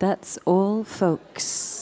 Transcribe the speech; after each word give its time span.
That's 0.00 0.38
all, 0.46 0.82
folks. 0.82 1.79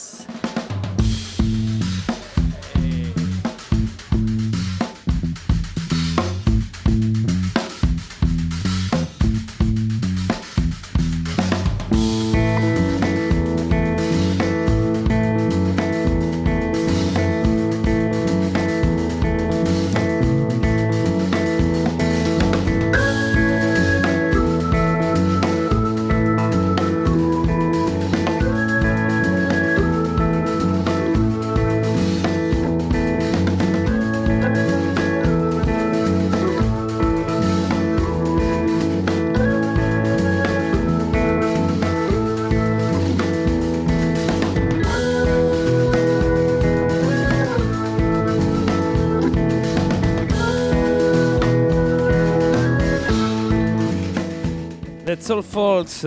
All 55.31 55.43
false. 55.43 56.07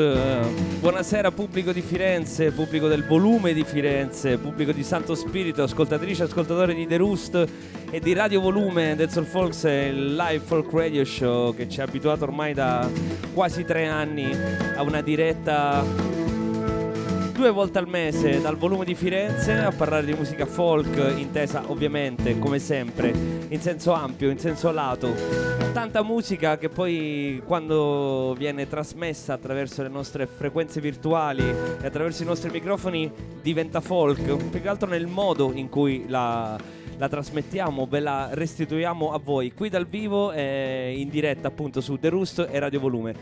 Buonasera 0.80 1.31
pubblico 1.31 1.71
di 1.71 1.81
Firenze, 1.81 2.52
pubblico 2.52 2.88
del 2.88 3.05
volume 3.05 3.53
di 3.53 3.63
Firenze, 3.63 4.38
pubblico 4.38 4.71
di 4.71 4.84
Santo 4.84 5.16
Spirito, 5.16 5.64
ascoltatrici 5.64 6.22
e 6.22 6.23
ascoltatori 6.25 6.73
di 6.73 6.88
The 6.88 6.97
Roost 6.97 7.47
e 7.89 7.99
di 7.99 8.14
Radio 8.14 8.42
Volume. 8.42 8.95
That's 8.95 9.17
all 9.17 9.25
false 9.25 9.69
è 9.69 9.86
il 9.86 10.16
live 10.16 10.44
folk 10.44 10.72
radio 10.72 11.03
show 11.03 11.53
che 11.53 11.67
ci 11.69 11.81
ha 11.81 11.83
abituato 11.83 12.23
ormai 12.23 12.53
da 12.53 12.89
quasi 13.33 13.64
tre 13.64 13.88
anni 13.88 14.31
a 14.75 14.81
una 14.81 15.02
diretta 15.02 15.83
due 17.33 17.49
volte 17.49 17.80
al 17.80 17.88
mese 17.88 18.39
dal 18.39 18.55
volume 18.55 18.86
di 18.86 18.95
Firenze 18.95 19.53
a 19.53 19.72
parlare 19.72 20.05
di 20.05 20.14
musica 20.14 20.45
folk, 20.45 21.14
intesa 21.17 21.64
ovviamente 21.67 22.39
come 22.39 22.59
sempre 22.59 23.14
in 23.47 23.59
senso 23.59 23.94
ampio, 23.94 24.30
in 24.30 24.39
senso 24.39 24.72
lato. 24.72 25.50
Tanta 25.73 26.03
musica 26.03 26.58
che 26.58 26.67
poi 26.67 27.41
quando 27.45 28.36
viene 28.38 28.67
trasmessa 28.67 29.33
attraverso 29.33 29.81
le 29.81 29.88
nostre 29.88 30.27
frequenze 30.27 30.81
virtuali 30.81 31.44
e 31.47 31.86
attraverso 31.86 32.23
i 32.23 32.25
nostri 32.25 32.50
microfoni 32.50 33.09
diventa 33.41 33.80
folk, 33.80 34.22
più 34.22 34.61
che 34.61 34.67
altro 34.67 34.89
nel 34.89 35.08
modo 35.08 35.53
in 35.53 35.69
cui 35.69 36.05
la, 36.09 36.59
la 36.97 37.08
trasmettiamo, 37.08 37.88
ve 37.88 38.02
la 38.02 38.30
restituiamo 38.33 39.14
a 39.14 39.17
voi 39.17 39.53
qui 39.53 39.69
dal 39.69 39.88
vivo 39.88 40.33
e 40.33 40.94
in 40.97 41.08
diretta 41.08 41.47
appunto 41.47 41.80
su 41.80 41.97
The 41.97 42.09
Roost 42.09 42.47
e 42.52 42.59
Radio 42.59 42.81
Volume. 42.81 43.16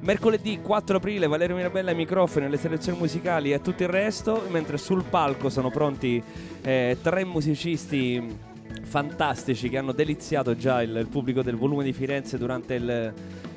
Mercoledì 0.00 0.60
4 0.60 0.98
aprile 0.98 1.26
Valerio 1.26 1.56
Mirabella 1.56 1.90
ai 1.90 1.96
microfoni, 1.96 2.44
alle 2.44 2.58
selezioni 2.58 2.98
musicali 2.98 3.52
e 3.52 3.62
tutto 3.62 3.82
il 3.82 3.88
resto, 3.88 4.44
mentre 4.50 4.76
sul 4.76 5.04
palco 5.04 5.48
sono 5.48 5.70
pronti 5.70 6.22
eh, 6.60 6.98
tre 7.00 7.24
musicisti 7.24 8.52
fantastici 8.82 9.68
che 9.68 9.78
hanno 9.78 9.92
deliziato 9.92 10.56
già 10.56 10.82
il, 10.82 10.94
il 10.96 11.08
pubblico 11.08 11.42
del 11.42 11.56
volume 11.56 11.84
di 11.84 11.92
Firenze 11.92 12.38
durante 12.38 12.74
il, 12.74 13.12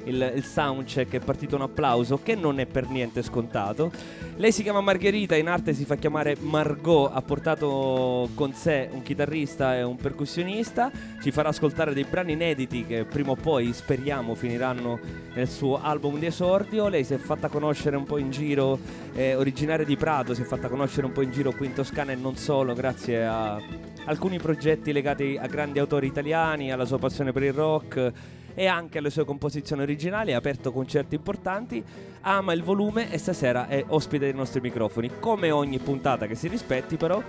il, 0.06 0.34
il 0.36 0.44
soundcheck 0.44 1.14
è 1.14 1.20
partito 1.20 1.56
un 1.56 1.64
applauso 1.64 2.20
che 2.24 2.36
non 2.36 2.60
è 2.60 2.66
per 2.66 2.88
niente 2.90 3.22
scontato. 3.22 3.92
Lei 4.38 4.52
si 4.52 4.64
chiama 4.64 4.82
Margherita, 4.82 5.36
in 5.36 5.48
arte 5.48 5.74
si 5.74 5.86
fa 5.86 5.96
chiamare 5.96 6.36
Margot, 6.40 7.10
ha 7.14 7.22
portato 7.22 8.30
con 8.34 8.54
sé 8.54 8.90
un 8.92 9.02
chitarrista 9.02 9.76
e 9.76 9.84
un 9.84 9.96
percussionista, 9.96 10.92
ci 11.22 11.32
farà 11.32 11.50
ascoltare 11.50 11.94
dei 11.94 12.06
brani 12.10 12.34
inediti 12.34 12.86
che 12.86 13.04
prima 13.04 13.32
o 13.32 13.36
poi 13.36 13.74
speriamo 13.74 14.36
finiranno 14.36 15.00
nel 15.34 15.48
suo 15.48 15.82
album 15.82 16.20
di 16.20 16.28
esordio. 16.28 16.88
Lei 16.88 17.04
si 17.04 17.14
è 17.14 17.18
fatta 17.18 17.48
conoscere 17.48 17.96
un 17.96 18.06
po' 18.06 18.18
in 18.18 18.30
giro, 18.30 18.80
è 19.14 19.36
originaria 19.36 19.86
di 19.86 19.98
Prato, 19.98 20.34
si 20.34 20.44
è 20.44 20.46
fatta 20.46 20.68
conoscere 20.68 21.06
un 21.08 21.12
po' 21.12 21.22
in 21.22 21.32
giro 21.32 21.52
qui 21.52 21.66
in 21.66 21.74
Toscana 21.74 22.12
e 22.12 22.16
non 22.16 22.36
solo, 22.36 22.74
grazie 22.74 23.26
a 23.26 23.60
alcuni 24.08 24.40
progetti 24.40 24.92
legati 24.92 25.38
a 25.40 25.48
grandi 25.48 25.80
autori 25.80 26.08
italiani, 26.08 26.72
alla 26.72 26.86
sua 26.86 26.98
passione 26.98 27.32
per 27.32 27.44
il 27.44 27.54
rock 27.54 28.12
e 28.54 28.66
anche 28.66 28.98
alle 28.98 29.12
sue 29.12 29.24
composizioni 29.24 29.84
originali, 29.84 30.34
ha 30.34 30.38
aperto 30.38 30.72
concerti 30.72 31.16
importanti, 31.16 31.84
ama 32.22 32.54
il 32.54 32.64
volume 32.64 33.12
e 33.12 33.20
stasera 33.20 33.68
è 33.68 33.84
ospite 33.88 34.26
dei 34.26 34.34
nostri 34.34 34.62
microfoni. 34.62 35.12
Come 35.20 35.52
ogni 35.52 35.78
puntata 35.78 36.26
che 36.26 36.36
si 36.36 36.48
rispetti 36.48 36.98
però, 36.98 37.22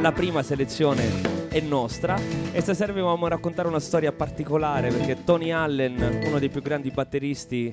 la 0.00 0.12
prima 0.12 0.42
selezione 0.42 1.48
è 1.50 1.60
nostra 1.60 2.18
e 2.52 2.60
stasera 2.60 2.92
vi 2.92 3.00
vogliamo 3.00 3.28
raccontare 3.28 3.68
una 3.68 3.80
storia 3.80 4.12
particolare 4.12 4.88
perché 4.90 5.24
Tony 5.24 5.50
Allen, 5.50 6.22
uno 6.24 6.38
dei 6.38 6.48
più 6.48 6.62
grandi 6.62 6.90
batteristi 6.90 7.70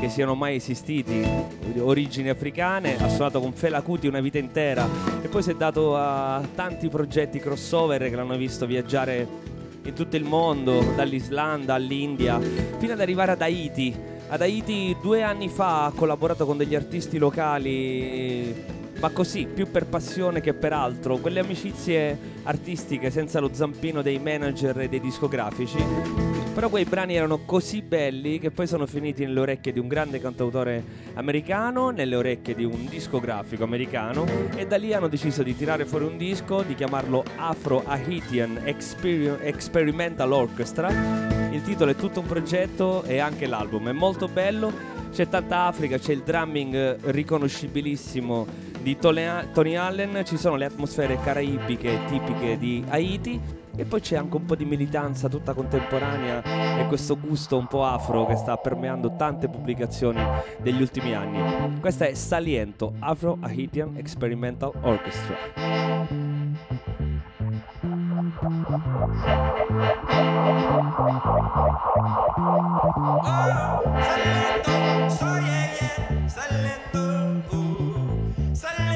che 0.00 0.08
siano 0.08 0.34
mai 0.34 0.56
esistiti, 0.56 1.22
origini 1.78 2.30
africane, 2.30 2.96
ha 2.96 3.08
suonato 3.10 3.38
con 3.38 3.52
Fela 3.52 3.82
Kuti 3.82 4.06
una 4.06 4.20
vita 4.20 4.38
intera 4.38 4.88
e 5.20 5.28
poi 5.28 5.42
si 5.42 5.50
è 5.50 5.54
dato 5.54 5.94
a 5.94 6.42
tanti 6.54 6.88
progetti 6.88 7.38
crossover 7.38 8.08
che 8.08 8.16
l'hanno 8.16 8.38
visto 8.38 8.64
viaggiare 8.64 9.28
in 9.82 9.92
tutto 9.92 10.16
il 10.16 10.24
mondo, 10.24 10.82
dall'Islanda 10.96 11.74
all'India, 11.74 12.40
fino 12.78 12.94
ad 12.94 13.00
arrivare 13.00 13.32
ad 13.32 13.42
Haiti. 13.42 13.94
Ad 14.28 14.40
Haiti 14.40 14.96
due 15.02 15.22
anni 15.22 15.50
fa 15.50 15.84
ha 15.84 15.92
collaborato 15.94 16.46
con 16.46 16.56
degli 16.56 16.74
artisti 16.74 17.18
locali 17.18 18.78
ma 19.00 19.08
così, 19.10 19.46
più 19.46 19.70
per 19.70 19.86
passione 19.86 20.40
che 20.40 20.52
per 20.52 20.74
altro, 20.74 21.16
quelle 21.16 21.40
amicizie 21.40 22.18
artistiche 22.42 23.10
senza 23.10 23.40
lo 23.40 23.50
zampino 23.52 24.02
dei 24.02 24.18
manager 24.18 24.78
e 24.80 24.88
dei 24.88 25.00
discografici. 25.00 26.29
Però 26.60 26.72
quei 26.72 26.84
brani 26.84 27.14
erano 27.16 27.46
così 27.46 27.80
belli 27.80 28.38
che 28.38 28.50
poi 28.50 28.66
sono 28.66 28.84
finiti 28.84 29.24
nelle 29.24 29.40
orecchie 29.40 29.72
di 29.72 29.78
un 29.78 29.88
grande 29.88 30.20
cantautore 30.20 30.84
americano, 31.14 31.88
nelle 31.88 32.16
orecchie 32.16 32.54
di 32.54 32.64
un 32.64 32.84
discografico 32.86 33.64
americano 33.64 34.26
e 34.54 34.66
da 34.66 34.76
lì 34.76 34.92
hanno 34.92 35.08
deciso 35.08 35.42
di 35.42 35.56
tirare 35.56 35.86
fuori 35.86 36.04
un 36.04 36.18
disco, 36.18 36.60
di 36.60 36.74
chiamarlo 36.74 37.24
Afro 37.36 37.82
Haitian 37.86 38.60
Exper- 38.62 39.38
Experimental 39.40 40.32
Orchestra. 40.32 40.90
Il 41.50 41.62
titolo 41.62 41.92
è 41.92 41.96
tutto 41.96 42.20
un 42.20 42.26
progetto 42.26 43.04
e 43.04 43.20
anche 43.20 43.46
l'album 43.46 43.88
è 43.88 43.92
molto 43.92 44.28
bello. 44.28 44.70
C'è 45.12 45.30
tanta 45.30 45.62
Africa, 45.62 45.96
c'è 45.96 46.12
il 46.12 46.20
drumming 46.20 46.98
riconoscibilissimo 47.04 48.46
di 48.82 48.98
Tony 48.98 49.76
Allen, 49.76 50.24
ci 50.26 50.36
sono 50.36 50.56
le 50.56 50.66
atmosfere 50.66 51.18
caraibiche 51.24 52.00
tipiche 52.06 52.58
di 52.58 52.84
Haiti 52.86 53.59
e 53.80 53.86
poi 53.86 54.00
c'è 54.02 54.16
anche 54.16 54.36
un 54.36 54.44
po' 54.44 54.56
di 54.56 54.66
militanza 54.66 55.26
tutta 55.30 55.54
contemporanea 55.54 56.42
e 56.78 56.86
questo 56.86 57.18
gusto 57.18 57.56
un 57.56 57.66
po' 57.66 57.86
afro 57.86 58.26
che 58.26 58.36
sta 58.36 58.58
permeando 58.58 59.16
tante 59.16 59.48
pubblicazioni 59.48 60.20
degli 60.60 60.82
ultimi 60.82 61.14
anni. 61.14 61.80
Questa 61.80 62.04
è 62.04 62.12
Saliento, 62.12 62.92
Afro 62.98 63.38
Haitian 63.40 63.96
Experimental 63.96 64.72
Orchestra. 64.82 65.34
Oh, 73.22 73.82
Salento, 74.02 75.08
soy 75.08 75.42
ella, 75.42 76.28
Salento, 76.28 77.56
uh, 77.56 78.52
Salento, 78.52 78.89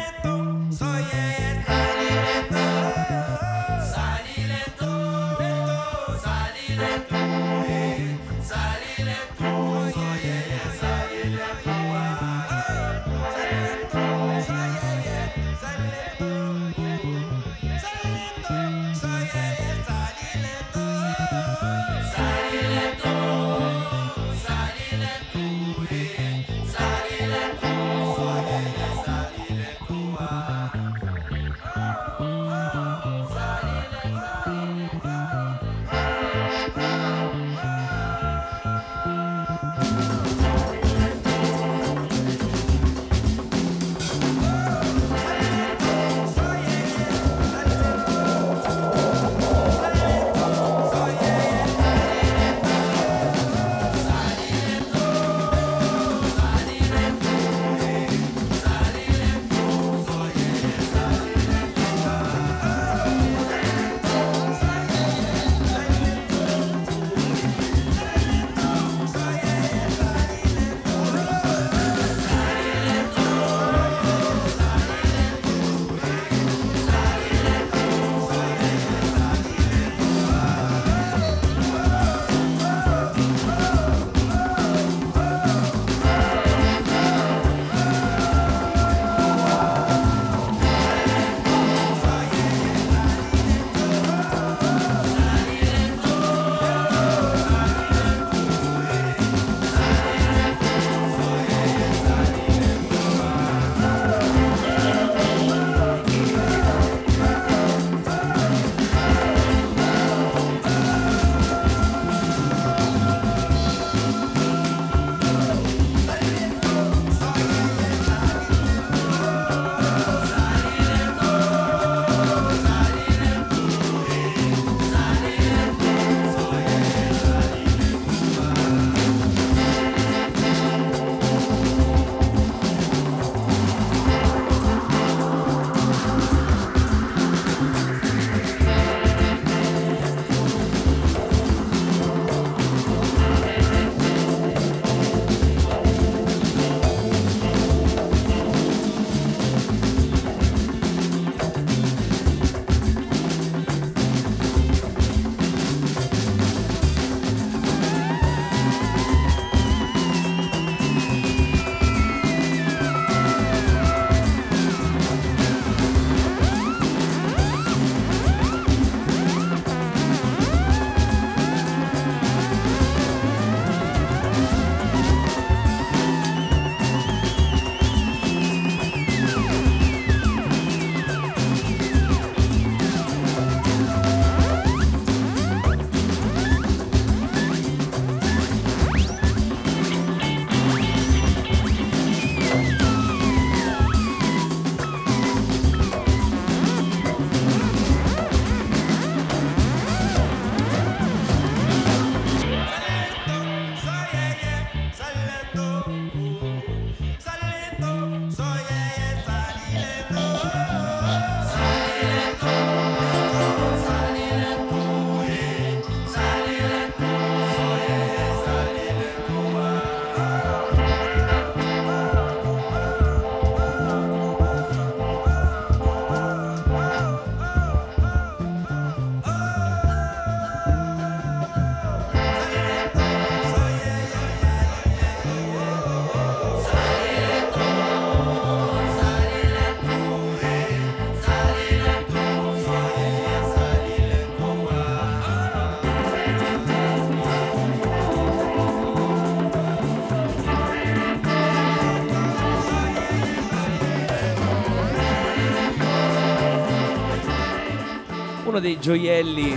uno 258.55 258.63
dei 258.63 258.79
gioielli 258.79 259.53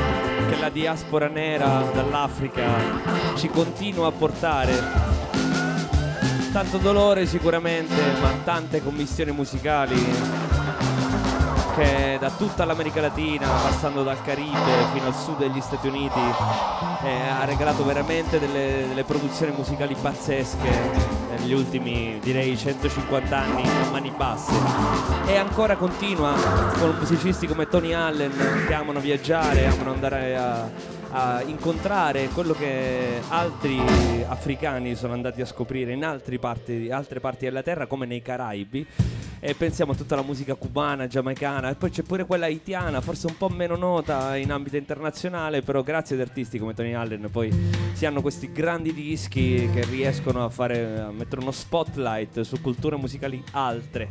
che 0.50 0.60
la 0.60 0.70
diaspora 0.70 1.28
nera 1.28 1.84
dall'Africa 1.94 3.36
ci 3.36 3.48
continua 3.48 4.08
a 4.08 4.12
portare. 4.12 4.74
Tanto 6.52 6.80
dolore 6.80 7.28
sicuramente, 7.28 7.94
ma 8.20 8.32
tante 8.44 8.82
commissioni 8.82 9.30
musicali 9.30 10.04
che 11.76 12.18
da 12.20 12.32
tutta 12.32 12.66
l'America 12.66 13.00
Latina, 13.00 13.48
passando 13.48 14.02
dal 14.02 14.20
Caribe 14.24 14.88
fino 14.92 15.06
al 15.06 15.16
sud 15.16 15.38
degli 15.38 15.62
Stati 15.62 15.86
Uniti, 15.86 16.20
eh, 17.04 17.28
ha 17.40 17.46
regalato 17.46 17.86
veramente 17.86 18.40
delle, 18.40 18.86
delle 18.88 19.04
produzioni 19.04 19.54
musicali 19.56 19.94
pazzesche 19.94 21.27
negli 21.40 21.54
ultimi 21.54 22.20
direi 22.22 22.58
150 22.58 23.38
anni 23.38 23.64
a 23.64 23.90
mani 23.92 24.12
basse. 24.16 24.52
E 25.28 25.36
ancora 25.36 25.76
continua 25.76 26.34
con 26.80 26.96
musicisti 26.98 27.48
come 27.48 27.68
Tony 27.68 27.94
Allen 27.94 28.66
che 28.68 28.74
amano 28.74 29.00
viaggiare, 29.00 29.68
amano 29.68 29.92
andare 29.92 30.36
a, 30.36 30.70
a 31.12 31.42
incontrare 31.44 32.30
quello 32.30 32.54
che 32.54 33.22
altri 33.28 33.80
africani 34.28 34.96
sono 34.96 35.14
andati 35.14 35.42
a 35.42 35.46
scoprire 35.46 35.94
in 35.94 36.20
parti, 36.40 36.90
altre 36.90 37.20
parti 37.20 37.46
della 37.46 37.64
terra 37.64 37.86
come 37.86 38.06
nei 38.06 38.22
Caraibi 38.22 38.88
e 39.40 39.54
pensiamo 39.54 39.92
a 39.92 39.96
tutta 39.96 40.16
la 40.16 40.22
musica 40.22 40.56
cubana, 40.56 41.08
giamaicana 41.08 41.70
e 41.70 41.76
poi 41.76 41.90
c'è 41.90 42.04
pure 42.04 42.26
quella 42.26 42.46
haitiana, 42.46 43.02
forse 43.02 43.28
un 43.28 43.38
po' 43.38 43.50
meno 43.50 43.76
nota 43.76 44.36
in 44.36 44.52
ambito 44.52 44.78
internazionale, 44.78 45.62
però 45.62 45.84
grazie 45.84 46.16
ad 46.16 46.22
artisti 46.22 46.60
come 46.60 46.74
Tony 46.74 46.94
Allen 46.94 47.30
poi 47.32 47.54
si 47.94 48.06
hanno 48.06 48.22
questi 48.22 48.52
grandi 48.52 48.94
dischi 48.94 49.70
che 49.74 49.86
riescono 49.86 50.44
a, 50.44 50.50
fare, 50.50 51.00
a 51.00 51.12
mettere 51.12 51.42
uno 51.42 51.52
spotlight 51.52 52.42
su 52.42 52.62
culture 52.62 52.96
musicali 52.96 53.44
altre. 53.52 54.08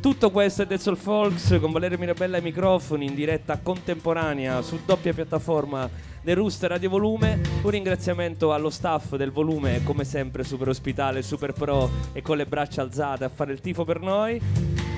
Tutto 0.00 0.30
questo 0.30 0.62
è 0.62 0.66
Dead 0.66 0.80
Soul 0.80 0.96
Folks 0.96 1.58
con 1.60 1.72
Valerio 1.72 1.98
Mirabella 1.98 2.38
ai 2.38 2.42
microfoni 2.42 3.04
in 3.04 3.14
diretta 3.14 3.58
contemporanea 3.58 4.62
su 4.62 4.80
doppia 4.86 5.12
piattaforma 5.12 5.88
del 6.22 6.36
Rooster 6.36 6.70
Radio 6.70 6.90
Volume. 6.90 7.40
Un 7.62 7.70
ringraziamento 7.70 8.52
allo 8.52 8.70
staff 8.70 9.16
del 9.16 9.30
volume, 9.30 9.82
come 9.84 10.04
sempre 10.04 10.44
super 10.44 10.68
ospitale, 10.68 11.22
super 11.22 11.52
pro 11.52 11.90
e 12.12 12.22
con 12.22 12.36
le 12.36 12.46
braccia 12.46 12.82
alzate 12.82 13.24
a 13.24 13.28
fare 13.28 13.52
il 13.52 13.60
tifo 13.60 13.84
per 13.84 14.00
noi. 14.00 14.40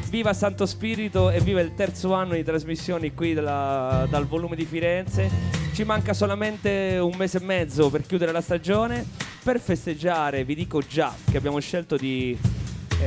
Viva 0.09 0.35
Santo 0.35 0.67
Spirito 0.67 1.31
e 1.31 1.41
viva 1.41 1.61
il 1.61 1.75
terzo 1.75 2.13
anno 2.13 2.35
di 2.35 2.43
trasmissioni 2.43 3.15
qui 3.15 3.33
dalla- 3.33 4.07
dal 4.11 4.27
volume 4.27 4.57
di 4.57 4.65
Firenze. 4.65 5.31
Ci 5.73 5.85
manca 5.85 6.13
solamente 6.13 6.99
un 7.01 7.15
mese 7.17 7.39
e 7.39 7.45
mezzo 7.45 7.89
per 7.89 8.03
chiudere 8.03 8.31
la 8.31 8.43
stagione. 8.43 9.07
Per 9.43 9.59
festeggiare 9.59 10.45
vi 10.45 10.55
dico 10.55 10.81
già 10.81 11.15
che 11.31 11.37
abbiamo 11.37 11.59
scelto 11.61 11.97
di 11.97 12.39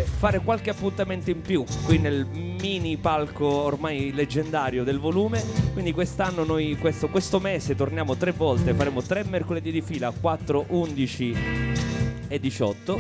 fare 0.04 0.40
qualche 0.40 0.70
appuntamento 0.70 1.30
in 1.30 1.42
più 1.42 1.64
qui 1.86 1.98
nel 1.98 2.26
mini 2.26 2.98
palco 2.98 3.46
ormai 3.46 4.12
leggendario 4.14 4.84
del 4.84 5.00
volume. 5.00 5.44
Quindi 5.74 5.94
quest'anno 5.94 6.44
noi 6.44 6.78
questo, 6.78 7.08
questo 7.10 7.40
mese 7.40 7.76
torniamo 7.76 8.16
tre 8.16 8.32
volte, 8.32 8.74
faremo 8.74 9.02
tre 9.02 9.24
mercoledì 9.24 9.72
di 9.72 9.82
fila, 9.82 10.12
4, 10.12 10.66
11 10.70 11.36
e 12.28 12.40
18. 12.40 13.00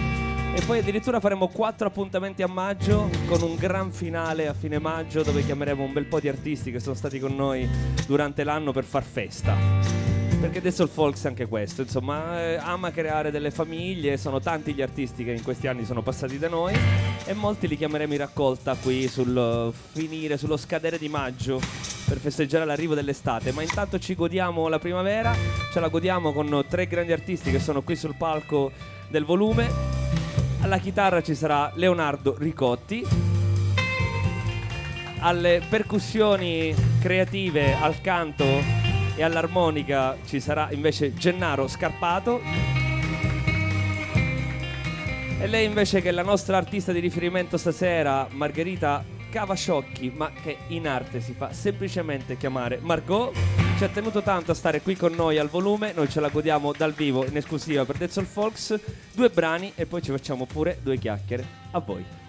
E 0.56 0.62
poi 0.66 0.80
addirittura 0.80 1.20
faremo 1.20 1.50
quattro 1.50 1.88
appuntamenti 1.88 2.42
a 2.42 2.48
maggio 2.48 3.10
con 3.28 3.42
un 3.42 3.56
gran 3.56 3.92
finale 3.92 4.48
a 4.48 4.54
fine 4.54 4.80
maggio 4.80 5.22
dove 5.22 5.44
chiameremo 5.44 5.84
un 5.84 5.92
bel 5.92 6.06
po' 6.06 6.22
di 6.22 6.30
artisti 6.30 6.72
che 6.72 6.80
sono 6.80 6.96
stati 6.96 7.20
con 7.20 7.36
noi 7.36 7.68
durante 8.08 8.46
l'anno 8.46 8.72
per 8.72 8.86
far 8.86 9.04
festa. 9.04 10.25
Perché 10.46 10.60
adesso 10.60 10.84
il 10.84 10.90
Folks 10.90 11.24
è 11.24 11.28
anche 11.28 11.48
questo, 11.48 11.82
insomma, 11.82 12.40
eh, 12.40 12.56
ama 12.58 12.92
creare 12.92 13.32
delle 13.32 13.50
famiglie, 13.50 14.16
sono 14.16 14.40
tanti 14.40 14.75
gli 14.75 14.82
artisti 14.84 15.24
che 15.24 15.32
in 15.32 15.42
questi 15.42 15.66
anni 15.66 15.86
sono 15.86 16.04
passati 16.04 16.38
da 16.38 16.48
noi 16.48 16.78
e 17.25 17.34
molti 17.34 17.68
li 17.68 17.75
chiameremo 17.75 18.14
in 18.14 18.20
raccolta 18.20 18.75
qui 18.75 19.08
sul 19.08 19.74
finire, 19.92 20.38
sullo 20.38 20.56
scadere 20.56 21.00
di 21.00 21.10
maggio 21.10 21.60
per 22.08 22.20
festeggiare 22.20 22.64
l'arrivo 22.64 22.94
dell'estate, 22.94 23.54
ma 23.54 23.64
intanto 23.64 23.98
ci 23.98 24.14
godiamo 24.14 24.68
la 24.68 24.78
primavera, 24.78 25.34
ce 25.74 25.80
la 25.80 25.88
godiamo 25.88 26.32
con 26.32 26.64
tre 26.70 26.86
grandi 26.86 27.12
artisti 27.12 27.50
che 27.50 27.60
sono 27.60 27.82
qui 27.82 27.96
sul 27.96 28.14
palco 28.16 28.72
del 29.10 29.25
volume. 29.25 29.68
Alla 30.62 30.78
chitarra 30.78 31.24
ci 31.24 31.34
sarà 31.34 31.72
Leonardo 31.74 32.36
Ricotti, 32.38 33.04
alle 35.22 35.64
percussioni 35.68 36.72
creative, 37.02 37.74
al 37.74 38.00
canto 38.00 38.85
e 39.15 39.24
all'armonica 39.24 40.17
ci 40.25 40.39
sarà 40.39 40.69
invece 40.72 41.13
Gennaro 41.13 41.67
Scarpato. 41.67 42.41
E 45.39 45.48
lei 45.48 45.65
invece 45.65 46.01
che 46.01 46.10
è 46.10 46.12
la 46.12 46.24
nostra 46.24 46.57
artista 46.57 46.91
di 46.91 47.00
riferimento 47.00 47.57
stasera, 47.57 48.27
Margherita 48.31 49.03
Cavasciocchi, 49.29 50.13
ma 50.15 50.31
che 50.31 50.57
in 50.67 50.88
arte 50.88 51.19
si 51.19 51.34
fa 51.34 51.51
semplicemente 51.51 52.38
chiamare 52.38 52.79
Margot, 52.81 53.36
ci 53.77 53.84
ha 53.84 53.89
tenuto 53.89 54.22
tanto 54.22 54.51
a 54.51 54.55
stare 54.55 54.81
qui 54.81 54.95
con 54.95 55.13
noi 55.13 55.38
al 55.38 55.50
volume, 55.50 55.91
noi 55.93 56.10
ce 56.10 56.22
la 56.22 56.29
godiamo 56.29 56.72
dal 56.72 56.93
vivo 56.93 57.25
in 57.25 57.36
esclusiva 57.36 57.84
per 57.84 57.98
Dead 57.98 58.10
Soul 58.10 58.25
Folks, 58.25 58.79
due 59.13 59.29
brani 59.29 59.74
e 59.75 59.86
poi 59.86 60.01
ci 60.01 60.12
facciamo 60.12 60.45
pure 60.45 60.79
due 60.81 60.98
chiacchiere. 60.98 61.45
A 61.72 61.79
voi. 61.79 62.25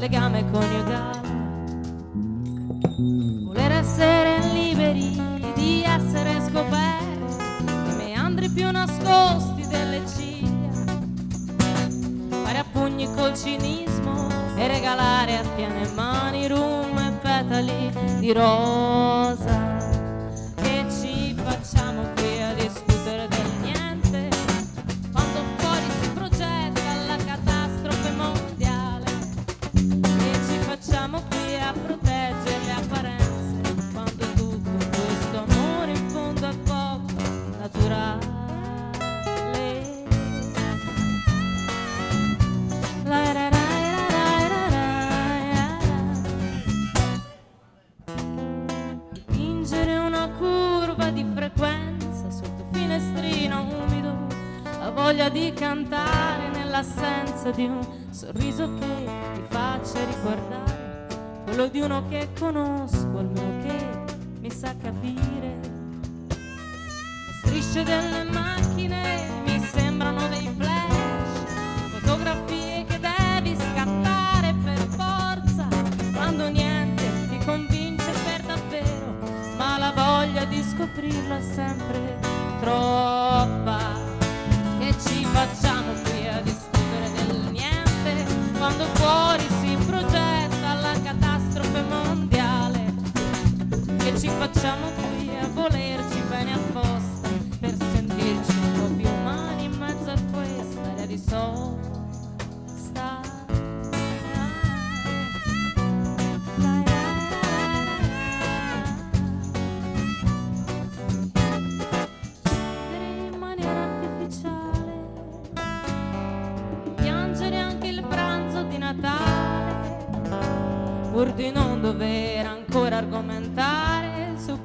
לגמרי 0.00 0.42
כל 0.52 0.62
יודעת 0.78 1.15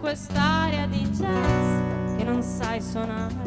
quest'aria 0.01 0.87
di 0.87 1.07
jazz 1.11 2.17
che 2.17 2.23
non 2.23 2.41
sai 2.41 2.81
suonare. 2.81 3.40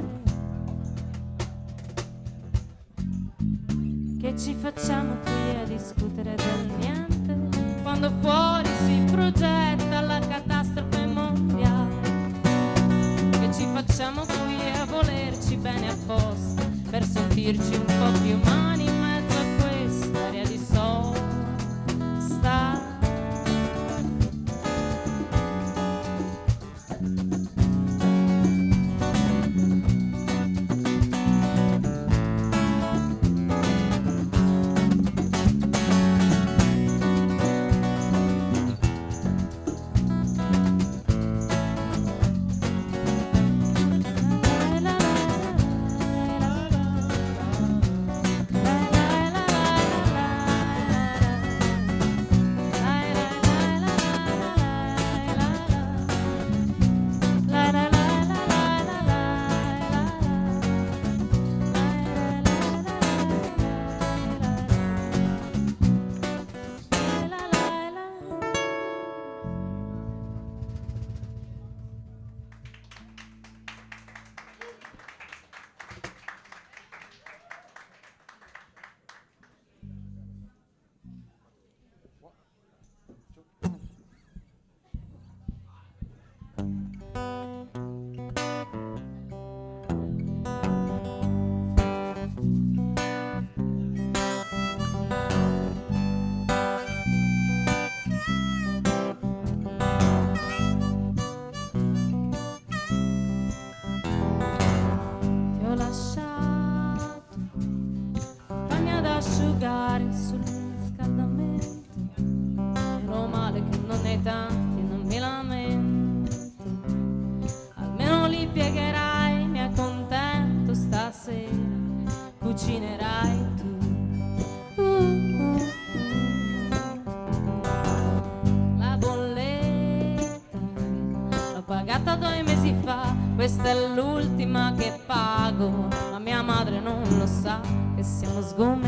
Parecemos 138.04 138.52
gomes 138.52 138.83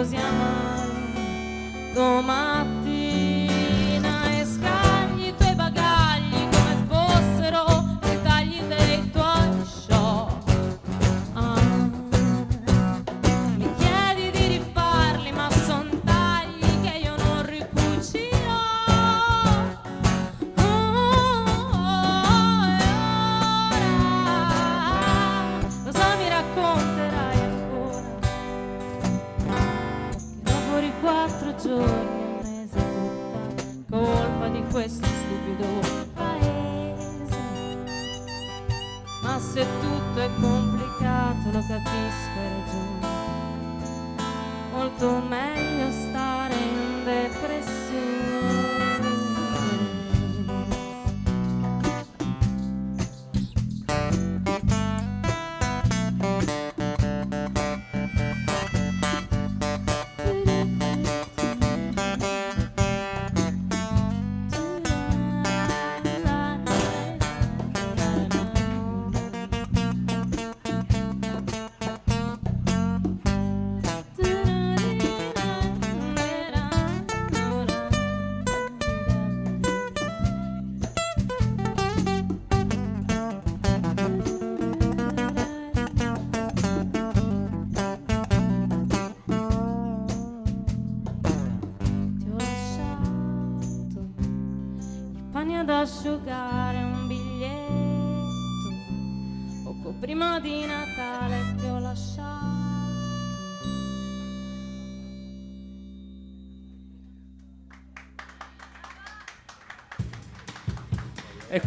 Deus 0.00 0.12
e 0.14 0.16
amar. 0.16 0.49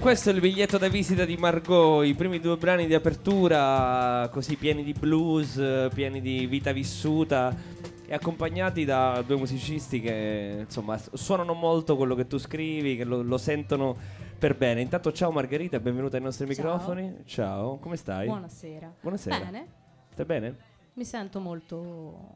Questo 0.04 0.32
è 0.32 0.34
il 0.34 0.42
biglietto 0.42 0.78
da 0.78 0.90
visita 0.90 1.24
di 1.24 1.38
Margot, 1.38 2.06
i 2.06 2.14
primi 2.14 2.42
due 2.42 2.58
brani 2.58 2.88
di 2.88 2.94
apertura, 2.94 4.28
così 4.34 4.58
pieni 4.58 4.84
di 4.84 4.92
blues, 4.92 5.88
pieni 5.94 6.20
di 6.20 6.46
vita 6.46 6.74
vissuta 6.74 7.56
e 8.06 8.14
accompagnati 8.14 8.84
da 8.84 9.24
due 9.26 9.38
musicisti 9.38 10.02
che 10.02 10.58
insomma 10.66 10.98
suonano 11.14 11.54
molto 11.54 11.96
quello 11.96 12.16
che 12.16 12.28
tu 12.28 12.38
scrivi, 12.38 12.98
che 12.98 13.06
lo, 13.06 13.22
lo 13.22 13.38
sentono 13.38 13.96
per 14.38 14.58
bene. 14.58 14.82
Intanto 14.82 15.14
ciao 15.14 15.32
Margherita, 15.32 15.80
benvenuta 15.80 16.18
ai 16.18 16.24
nostri 16.24 16.54
Ciao. 16.54 16.66
microfoni. 16.66 17.16
Ciao, 17.24 17.78
come 17.78 17.96
stai? 17.96 18.26
Buonasera. 18.28 18.94
Buonasera. 19.00 19.38
Bene, 19.38 19.68
Stai 20.12 20.26
bene? 20.26 20.56
mi 20.96 21.06
sento 21.06 21.40
molto 21.40 22.36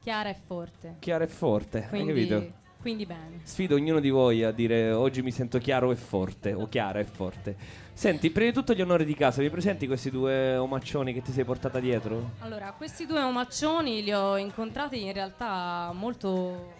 chiara 0.00 0.30
e 0.30 0.34
forte. 0.34 0.96
Chiaro 1.00 1.24
e 1.24 1.28
forte, 1.28 1.88
hai 1.90 2.06
capito? 2.06 2.64
Quindi, 2.80 3.06
bene. 3.06 3.40
Sfido 3.42 3.74
ognuno 3.74 4.00
di 4.00 4.10
voi 4.10 4.44
a 4.44 4.52
dire 4.52 4.92
oggi 4.92 5.22
mi 5.22 5.32
sento 5.32 5.58
chiaro 5.58 5.90
e 5.90 5.96
forte 5.96 6.52
o 6.52 6.68
chiara 6.68 7.00
e 7.00 7.04
forte. 7.04 7.56
Senti, 7.92 8.30
prima 8.30 8.50
di 8.50 8.54
tutto 8.54 8.74
gli 8.74 8.82
onori 8.82 9.04
di 9.04 9.14
casa, 9.14 9.40
vi 9.40 9.50
presenti 9.50 9.86
questi 9.86 10.10
due 10.10 10.56
omaccioni 10.56 11.12
che 11.12 11.22
ti 11.22 11.32
sei 11.32 11.44
portata 11.44 11.80
dietro? 11.80 12.32
Allora, 12.40 12.72
questi 12.72 13.06
due 13.06 13.22
omaccioni 13.22 14.02
li 14.02 14.12
ho 14.12 14.36
incontrati 14.36 15.02
in 15.02 15.12
realtà 15.12 15.90
molto 15.94 16.74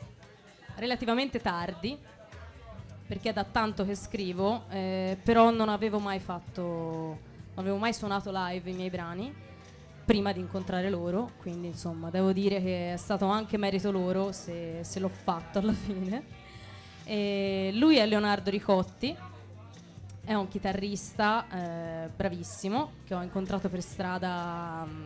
relativamente 0.77 1.41
tardi, 1.41 1.99
perché 3.07 3.31
è 3.31 3.33
da 3.33 3.45
tanto 3.45 3.85
che 3.85 3.95
scrivo, 3.95 4.65
eh, 4.69 5.17
però 5.23 5.51
non 5.51 5.69
avevo 5.69 5.99
mai 5.99 6.21
fatto, 6.21 6.63
non 6.63 7.19
avevo 7.55 7.79
mai 7.79 7.95
suonato 7.95 8.31
live 8.33 8.71
i 8.71 8.75
miei 8.75 8.91
brani 8.91 9.45
prima 10.07 10.33
di 10.33 10.39
incontrare 10.41 10.89
loro, 10.89 11.33
quindi 11.41 11.67
insomma 11.67 12.11
devo 12.11 12.33
dire 12.33 12.63
che 12.63 12.93
è 12.93 12.97
stato 12.97 13.27
anche 13.27 13.59
merito 13.59 13.91
loro 13.91 14.31
se, 14.33 14.79
se 14.83 15.01
l'ho 15.01 15.09
fatto 15.11 15.59
alla 15.59 15.73
fine. 15.75 16.23
E 17.05 17.71
lui 17.75 17.97
è 17.99 18.07
Leonardo 18.07 18.49
Ricotti, 18.51 19.15
è 20.25 20.33
un 20.35 20.49
chitarrista 20.49 21.47
eh, 22.05 22.09
bravissimo 22.15 22.93
che 23.05 23.15
ho 23.15 23.23
incontrato 23.23 23.69
per 23.69 23.81
strada 23.83 24.85
mm, 24.87 25.05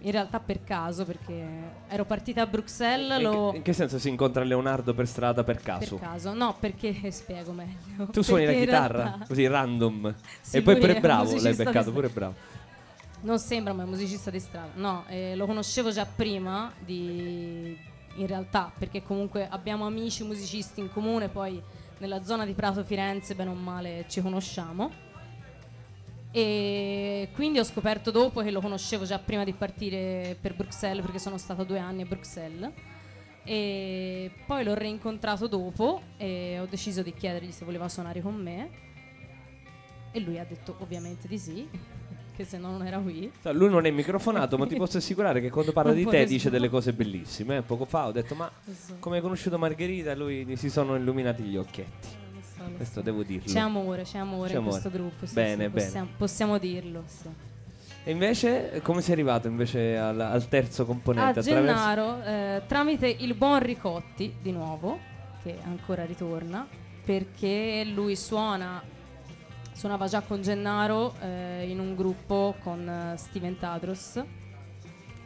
in 0.00 0.10
realtà 0.10 0.40
per 0.40 0.64
caso 0.64 1.04
perché 1.04 1.46
ero 1.88 2.04
partita 2.04 2.42
a 2.42 2.46
Bruxelles 2.46 3.18
In, 3.18 3.22
lo- 3.22 3.50
che- 3.50 3.56
in 3.58 3.62
che 3.62 3.72
senso 3.74 3.98
si 3.98 4.08
incontra 4.08 4.42
Leonardo 4.44 4.92
per 4.94 5.06
strada 5.06 5.44
per 5.44 5.60
caso? 5.60 5.96
per 5.96 6.08
caso 6.08 6.32
no 6.34 6.56
perché 6.58 7.10
spiego 7.12 7.52
meglio 7.52 8.06
Tu 8.10 8.22
suoni 8.22 8.46
la 8.46 8.52
chitarra 8.54 9.02
realtà 9.04 9.24
così 9.26 9.46
random 9.46 10.14
Sì, 10.40 10.56
e 10.58 10.62
poi 10.62 10.78
pure 10.78 11.00
bravo, 11.00 11.38
l'hai 11.40 11.54
beccato 11.54 11.92
pure 11.92 12.08
bravo. 12.08 12.34
Non 13.20 13.38
sembra 13.38 13.72
ma 13.72 13.82
è 13.82 13.84
un 13.84 13.90
musicista 13.90 14.30
di 14.30 14.40
strada. 14.40 14.72
No 14.74 15.04
eh, 15.08 15.34
lo 15.34 15.46
conoscevo 15.46 15.90
già 15.90 16.06
prima 16.06 16.72
di 16.78 17.76
in 18.14 18.26
realtà 18.26 18.72
perché 18.76 19.02
comunque 19.02 19.48
abbiamo 19.48 19.86
amici 19.86 20.24
musicisti 20.24 20.80
in 20.80 20.90
comune 20.90 21.28
poi 21.28 21.62
nella 21.98 22.22
zona 22.22 22.44
di 22.44 22.52
Prato 22.52 22.84
Firenze 22.84 23.34
bene 23.34 23.50
o 23.50 23.54
male 23.54 24.04
ci 24.08 24.20
conosciamo. 24.20 25.06
E 26.30 27.30
quindi 27.34 27.58
ho 27.58 27.64
scoperto 27.64 28.10
dopo 28.10 28.42
che 28.42 28.50
lo 28.50 28.60
conoscevo 28.60 29.04
già 29.04 29.18
prima 29.18 29.44
di 29.44 29.52
partire 29.52 30.36
per 30.40 30.54
Bruxelles 30.54 31.02
perché 31.02 31.18
sono 31.18 31.38
stata 31.38 31.64
due 31.64 31.78
anni 31.78 32.02
a 32.02 32.06
Bruxelles. 32.06 32.70
E 33.44 34.30
poi 34.46 34.62
l'ho 34.62 34.74
reincontrato 34.74 35.46
dopo 35.46 36.02
e 36.18 36.58
ho 36.60 36.66
deciso 36.66 37.02
di 37.02 37.14
chiedergli 37.14 37.50
se 37.50 37.64
voleva 37.64 37.88
suonare 37.88 38.20
con 38.20 38.34
me. 38.34 38.70
E 40.12 40.20
lui 40.20 40.38
ha 40.38 40.44
detto 40.44 40.76
ovviamente 40.80 41.26
di 41.26 41.38
sì 41.38 41.68
che 42.38 42.44
se 42.44 42.56
no 42.56 42.70
non 42.70 42.86
era 42.86 42.98
qui 42.98 43.30
Cioè, 43.42 43.52
lui 43.52 43.68
non 43.68 43.84
è 43.84 43.90
microfonato, 43.90 44.56
ma 44.56 44.66
ti 44.66 44.76
posso 44.76 44.96
assicurare 44.98 45.40
che 45.40 45.50
quando 45.50 45.72
parla 45.72 45.90
Non 45.92 46.00
di 46.00 46.06
te 46.08 46.24
dice 46.24 46.48
delle 46.50 46.68
cose 46.68 46.92
bellissime. 46.92 47.56
eh. 47.58 47.62
Poco 47.62 47.84
fa 47.84 48.06
ho 48.06 48.12
detto, 48.12 48.34
ma 48.36 48.48
Lo 48.64 48.72
come 49.00 49.16
hai 49.16 49.22
conosciuto 49.22 49.58
Margherita, 49.58 50.14
lui 50.14 50.44
gli 50.46 50.54
si 50.56 50.70
sono 50.70 50.94
illuminati 50.94 51.42
gli 51.42 51.56
occhietti. 51.56 52.08
so, 52.56 52.62
lo 52.62 52.76
Questo 52.76 52.94
so. 52.94 53.00
devo 53.02 53.22
dirlo. 53.24 53.52
C'è 53.52 53.58
amore, 53.58 54.02
c'è 54.04 54.18
amore 54.18 54.46
C'è 54.50 54.54
in 54.54 54.58
amore. 54.60 54.80
questo 54.80 54.90
gruppo. 54.98 55.26
sì, 55.26 55.34
Bene, 55.34 55.64
sì, 55.64 55.70
bene. 55.70 55.84
Possiamo, 55.86 56.08
possiamo 56.16 56.58
dirlo. 56.58 57.02
sì. 57.06 57.28
E 58.04 58.10
invece, 58.12 58.80
come 58.84 59.02
sei 59.02 59.12
arrivato 59.14 59.48
invece 59.48 59.98
al, 59.98 60.18
al 60.20 60.48
terzo 60.48 60.82
A 60.82 60.86
componente? 60.86 61.40
Gennaro, 61.42 62.22
eh, 62.22 62.62
tramite 62.66 63.06
il 63.08 63.34
buon 63.34 63.58
Ricotti, 63.62 64.36
di 64.40 64.50
nuovo, 64.52 64.98
che 65.42 65.56
ancora 65.64 66.04
ritorna, 66.06 66.66
perché 67.04 67.84
lui 67.92 68.16
suona, 68.16 68.82
suonava 69.78 70.08
già 70.08 70.22
con 70.22 70.42
Gennaro 70.42 71.14
eh, 71.20 71.68
in 71.70 71.78
un 71.78 71.94
gruppo 71.94 72.56
con 72.64 72.88
eh, 72.88 73.16
Steven 73.16 73.56
Tadros. 73.56 74.20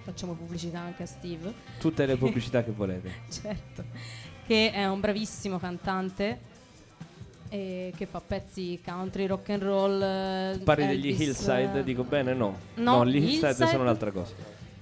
Facciamo 0.02 0.34
pubblicità 0.34 0.80
anche 0.80 1.04
a 1.04 1.06
Steve. 1.06 1.54
Tutte 1.78 2.04
le 2.04 2.16
pubblicità 2.18 2.62
che 2.62 2.70
volete. 2.70 3.10
certo, 3.30 3.82
che 4.46 4.70
è 4.72 4.86
un 4.86 5.00
bravissimo 5.00 5.58
cantante 5.58 6.50
e 7.48 7.94
che 7.96 8.04
fa 8.04 8.20
pezzi 8.20 8.78
country, 8.84 9.24
rock 9.26 9.48
and 9.48 9.62
roll. 9.62 10.02
eh, 10.02 10.60
Parli 10.62 10.86
degli 10.86 11.06
Hillside, 11.18 11.82
dico 11.82 12.04
bene? 12.04 12.34
No. 12.34 12.54
no, 12.74 13.06
gli 13.06 13.12
gli 13.12 13.16
Hillside, 13.22 13.46
Hillside- 13.46 13.70
sono 13.70 13.82
un'altra 13.84 14.10
cosa. 14.10 14.34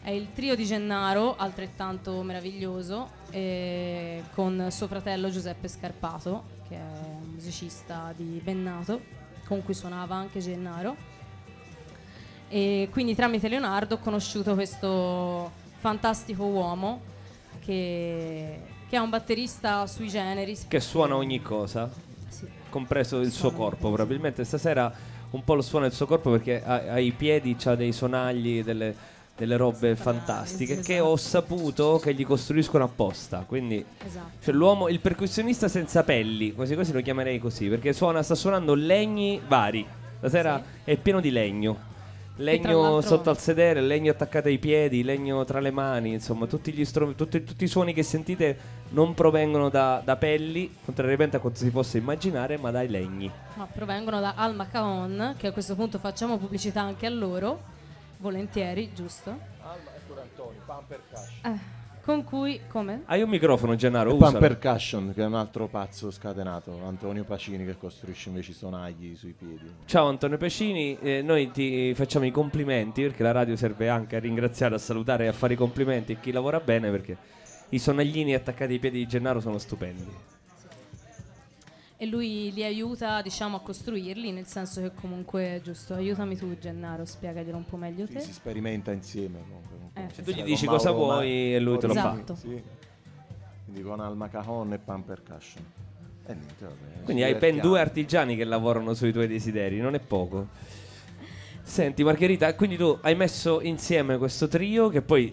È 0.02 0.10
il 0.10 0.32
trio 0.32 0.56
di 0.56 0.64
Gennaro, 0.64 1.36
altrettanto 1.36 2.20
meraviglioso, 2.22 3.08
eh, 3.30 4.22
con 4.34 4.66
suo 4.70 4.88
fratello 4.88 5.30
Giuseppe 5.30 5.68
Scarpato, 5.68 6.44
che 6.66 6.74
è 6.74 6.80
un 6.80 7.34
musicista 7.34 8.12
di 8.16 8.40
Bennato, 8.42 9.18
con 9.50 9.64
cui 9.64 9.74
suonava 9.74 10.14
anche 10.14 10.38
Gennaro. 10.38 10.94
E 12.48 12.88
quindi 12.92 13.16
tramite 13.16 13.48
Leonardo 13.48 13.96
ho 13.96 13.98
conosciuto 13.98 14.54
questo 14.54 15.50
fantastico 15.78 16.44
uomo 16.44 17.00
che, 17.58 18.60
che 18.88 18.96
è 18.96 18.98
un 19.00 19.10
batterista 19.10 19.88
sui 19.88 20.06
generis. 20.08 20.66
Che 20.68 20.78
suona 20.80 21.16
ogni 21.16 21.42
cosa, 21.42 21.90
Sì. 22.28 22.46
compreso 22.68 23.18
il 23.18 23.30
suo 23.32 23.48
Suona 23.50 23.56
corpo. 23.56 23.74
ogni 23.74 23.80
cosa. 23.82 23.94
Probabilmente 24.04 24.44
stasera 24.44 24.92
un 25.30 25.42
po' 25.42 25.54
lo 25.54 25.62
suona 25.62 25.86
il 25.86 25.92
suo 25.92 26.06
corpo 26.06 26.30
perché 26.30 26.62
ha- 26.64 26.92
ai 26.92 27.10
piedi 27.10 27.56
c'ha 27.56 27.74
dei 27.74 27.92
sonagli, 27.92 28.62
delle, 28.62 28.94
delle 29.40 29.56
robe 29.56 29.96
fantastiche 29.96 30.76
sì, 30.76 30.82
che 30.82 30.94
esatto. 30.96 31.08
ho 31.08 31.16
saputo 31.16 31.98
che 31.98 32.12
gli 32.12 32.26
costruiscono 32.26 32.84
apposta. 32.84 33.44
Quindi 33.46 33.82
Esatto. 34.06 34.32
Cioè 34.42 34.52
l'uomo, 34.52 34.88
il 34.88 35.00
percussionista 35.00 35.66
senza 35.66 36.02
pelli, 36.02 36.52
quasi 36.52 36.74
quasi 36.74 36.92
lo 36.92 37.00
chiamerei 37.00 37.38
così, 37.38 37.68
perché 37.68 37.94
suona, 37.94 38.22
sta 38.22 38.34
suonando 38.34 38.74
legni 38.74 39.40
vari. 39.48 39.86
Stasera 40.18 40.62
Sì. 40.62 40.90
è 40.90 40.96
pieno 40.98 41.20
di 41.20 41.30
legno. 41.30 41.88
Legno 42.36 43.00
sotto 43.00 43.30
al 43.30 43.38
sedere, 43.38 43.80
legno 43.80 44.10
attaccato 44.10 44.48
ai 44.48 44.58
piedi, 44.58 45.02
legno 45.02 45.44
tra 45.44 45.60
le 45.60 45.70
mani, 45.70 46.12
insomma, 46.12 46.46
tutti, 46.46 46.72
gli 46.72 46.84
strum- 46.84 47.14
tutti, 47.14 47.42
tutti 47.44 47.64
i 47.64 47.68
suoni 47.68 47.92
che 47.94 48.02
sentite 48.02 48.58
non 48.90 49.12
provengono 49.14 49.68
da, 49.68 50.00
da 50.04 50.16
pelli, 50.16 50.74
contrariamente 50.84 51.36
a 51.36 51.40
quanto 51.40 51.58
si 51.58 51.70
possa 51.70 51.98
immaginare, 51.98 52.56
ma 52.58 52.70
dai 52.70 52.88
legni. 52.88 53.30
Ma 53.54 53.66
provengono 53.66 54.20
da 54.20 54.34
Alma 54.36 54.66
Caon, 54.68 55.34
che 55.36 55.48
a 55.48 55.52
questo 55.52 55.74
punto 55.74 55.98
facciamo 55.98 56.38
pubblicità 56.38 56.80
anche 56.80 57.04
a 57.06 57.10
loro, 57.10 57.60
volentieri, 58.20 58.92
giusto? 58.94 59.38
Eh, 61.42 61.78
con 62.02 62.24
cui, 62.24 62.60
come? 62.68 63.02
Hai 63.06 63.22
un 63.22 63.28
microfono, 63.28 63.74
Gennaro? 63.74 64.16
Pan 64.16 64.34
Usalo. 64.34 64.38
Percussion, 64.38 65.12
che 65.14 65.22
è 65.22 65.26
un 65.26 65.34
altro 65.34 65.68
pazzo 65.68 66.10
scatenato, 66.10 66.82
Antonio 66.84 67.24
Pacini 67.24 67.64
che 67.64 67.76
costruisce 67.76 68.28
invece 68.28 68.52
i 68.52 68.54
sonagli 68.54 69.16
sui 69.16 69.32
piedi. 69.32 69.70
Ciao 69.84 70.08
Antonio 70.08 70.36
Pecini, 70.36 70.98
eh, 71.00 71.22
noi 71.22 71.50
ti 71.50 71.94
facciamo 71.94 72.26
i 72.26 72.30
complimenti 72.30 73.02
perché 73.02 73.22
la 73.22 73.32
radio 73.32 73.56
serve 73.56 73.88
anche 73.88 74.16
a 74.16 74.20
ringraziare, 74.20 74.74
a 74.74 74.78
salutare 74.78 75.24
e 75.24 75.28
a 75.28 75.32
fare 75.32 75.54
i 75.54 75.56
complimenti 75.56 76.12
a 76.12 76.16
chi 76.16 76.32
lavora 76.32 76.60
bene 76.60 76.90
perché 76.90 77.16
i 77.70 77.78
sonaglini 77.78 78.34
attaccati 78.34 78.72
ai 78.72 78.78
piedi 78.78 78.98
di 78.98 79.06
Gennaro 79.06 79.40
sono 79.40 79.58
stupendi. 79.58 80.38
E 82.02 82.06
lui 82.06 82.50
li 82.54 82.64
aiuta, 82.64 83.20
diciamo, 83.20 83.56
a 83.56 83.60
costruirli, 83.60 84.32
nel 84.32 84.46
senso 84.46 84.80
che 84.80 84.90
comunque, 84.94 85.60
giusto, 85.62 85.92
aiutami 85.92 86.34
tu 86.34 86.56
Gennaro, 86.58 87.04
spiegaglielo 87.04 87.58
un 87.58 87.66
po' 87.66 87.76
meglio 87.76 88.06
Sì, 88.06 88.14
te. 88.14 88.20
si 88.20 88.32
sperimenta 88.32 88.90
insieme 88.90 89.38
comunque. 89.42 89.76
Eh. 89.92 90.08
Se 90.10 90.22
tu 90.22 90.30
gli 90.30 90.42
dici 90.42 90.64
Mauro 90.64 90.78
cosa 90.80 90.90
vuoi 90.92 91.54
e 91.54 91.60
lui 91.60 91.76
te 91.78 91.88
lo 91.88 91.92
con- 91.92 92.02
fa. 92.02 92.12
Esatto. 92.14 92.34
Sì. 92.36 92.62
Quindi 93.64 93.82
con 93.82 94.00
Alma 94.00 94.30
Cajon 94.30 94.72
e 94.72 94.78
Pan 94.78 95.04
Percussion. 95.04 95.62
E 96.24 96.32
niente, 96.32 96.64
vabbè, 96.64 97.02
Quindi 97.04 97.22
hai 97.22 97.34
ben 97.34 97.58
due 97.60 97.80
artigiani 97.80 98.34
che 98.34 98.44
lavorano 98.44 98.94
sui 98.94 99.12
tuoi 99.12 99.26
desideri, 99.28 99.78
non 99.78 99.92
è 99.94 100.00
poco. 100.00 100.46
Senti 101.62 102.02
Margherita, 102.02 102.54
quindi 102.54 102.78
tu 102.78 102.96
hai 103.02 103.14
messo 103.14 103.60
insieme 103.60 104.16
questo 104.16 104.48
trio 104.48 104.88
che 104.88 105.02
poi 105.02 105.30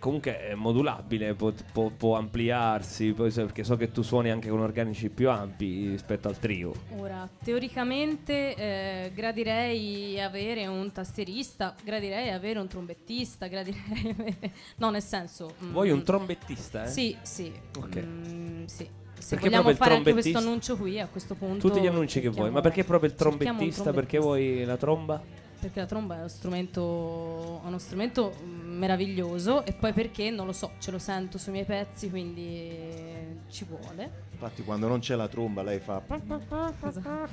comunque 0.00 0.40
è 0.48 0.54
modulabile, 0.54 1.34
può, 1.34 1.52
può- 1.72 1.90
può 1.90 2.16
ampliarsi, 2.16 3.12
poi 3.12 3.30
perché 3.30 3.62
so 3.62 3.76
che 3.76 3.92
tu 3.92 4.02
suoni 4.02 4.30
anche 4.30 4.48
con 4.48 4.58
organici 4.60 5.10
più 5.10 5.30
ampi 5.30 5.90
rispetto 5.90 6.26
al 6.26 6.38
trio. 6.38 6.72
Ora, 6.96 7.28
teoricamente 7.44 8.54
eh, 8.56 9.12
gradirei 9.14 10.20
avere 10.20 10.66
un 10.66 10.90
tastierista, 10.90 11.76
gradirei 11.84 12.30
avere 12.30 12.58
un 12.58 12.66
trombettista, 12.66 13.46
gradirei 13.46 14.10
avere... 14.18 14.52
No, 14.78 14.90
nel 14.90 15.02
senso... 15.02 15.54
mm, 15.62 15.70
Vuoi 15.70 15.90
un 15.90 16.02
trombettista, 16.02 16.84
eh? 16.84 16.88
Sì, 16.88 17.16
sì. 17.22 17.52
Ok. 17.78 17.96
mm, 18.02 18.64
sì. 18.64 18.88
se 19.18 19.36
Perché 19.36 19.50
vogliamo 19.50 19.68
proprio 19.68 19.70
il 19.70 19.76
fare 19.76 19.94
anche 19.96 20.12
questo 20.12 20.30
trombettista- 20.30 20.38
annuncio 20.38 20.76
qui, 20.78 20.98
a 20.98 21.06
questo 21.08 21.34
punto 21.34 21.68
Tutti 21.68 21.80
gli 21.80 21.86
annunci 21.86 22.20
che 22.22 22.28
vuoi, 22.30 22.50
ma 22.50 22.62
perché 22.62 22.84
proprio 22.84 23.10
il 23.10 23.16
trombettista? 23.16 23.92
Perché 23.92 24.18
vuoi 24.18 24.64
la 24.64 24.76
tromba? 24.78 25.22
Perché 25.60 25.80
la 25.80 25.86
tromba 25.86 26.14
è 26.14 26.18
uno 26.20 26.28
strumento, 26.28 27.60
è 27.62 27.66
uno 27.66 27.78
strumento 27.78 28.34
meraviglioso 28.42 29.64
e 29.66 29.72
poi 29.72 29.92
perché, 29.92 30.30
non 30.30 30.46
lo 30.46 30.52
so, 30.52 30.72
ce 30.78 30.90
lo 30.90 30.98
sento 30.98 31.36
sui 31.36 31.52
miei 31.52 31.66
pezzi, 31.66 32.08
quindi 32.08 33.38
ci 33.50 33.64
vuole. 33.64 34.28
Infatti 34.32 34.62
quando 34.62 34.88
non 34.88 35.00
c'è 35.00 35.16
la 35.16 35.28
tromba 35.28 35.62
lei 35.62 35.78
fa... 35.78 36.00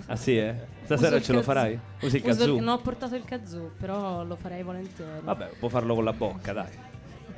Ah 0.08 0.16
sì, 0.18 0.38
eh? 0.38 0.56
Stasera 0.84 1.22
ce 1.22 1.32
lo 1.32 1.42
farai? 1.42 1.80
Usi 2.02 2.18
il 2.18 2.22
kazoo? 2.22 2.60
non 2.60 2.68
ho 2.68 2.82
portato 2.82 3.16
il 3.16 3.24
kazoo, 3.24 3.72
però 3.80 4.26
lo 4.26 4.36
farei 4.36 4.62
volentieri. 4.62 5.22
Vabbè, 5.24 5.52
può 5.58 5.70
farlo 5.70 5.96
con 5.96 6.04
la 6.04 6.14
bocca, 6.14 6.52
dai. 6.52 6.88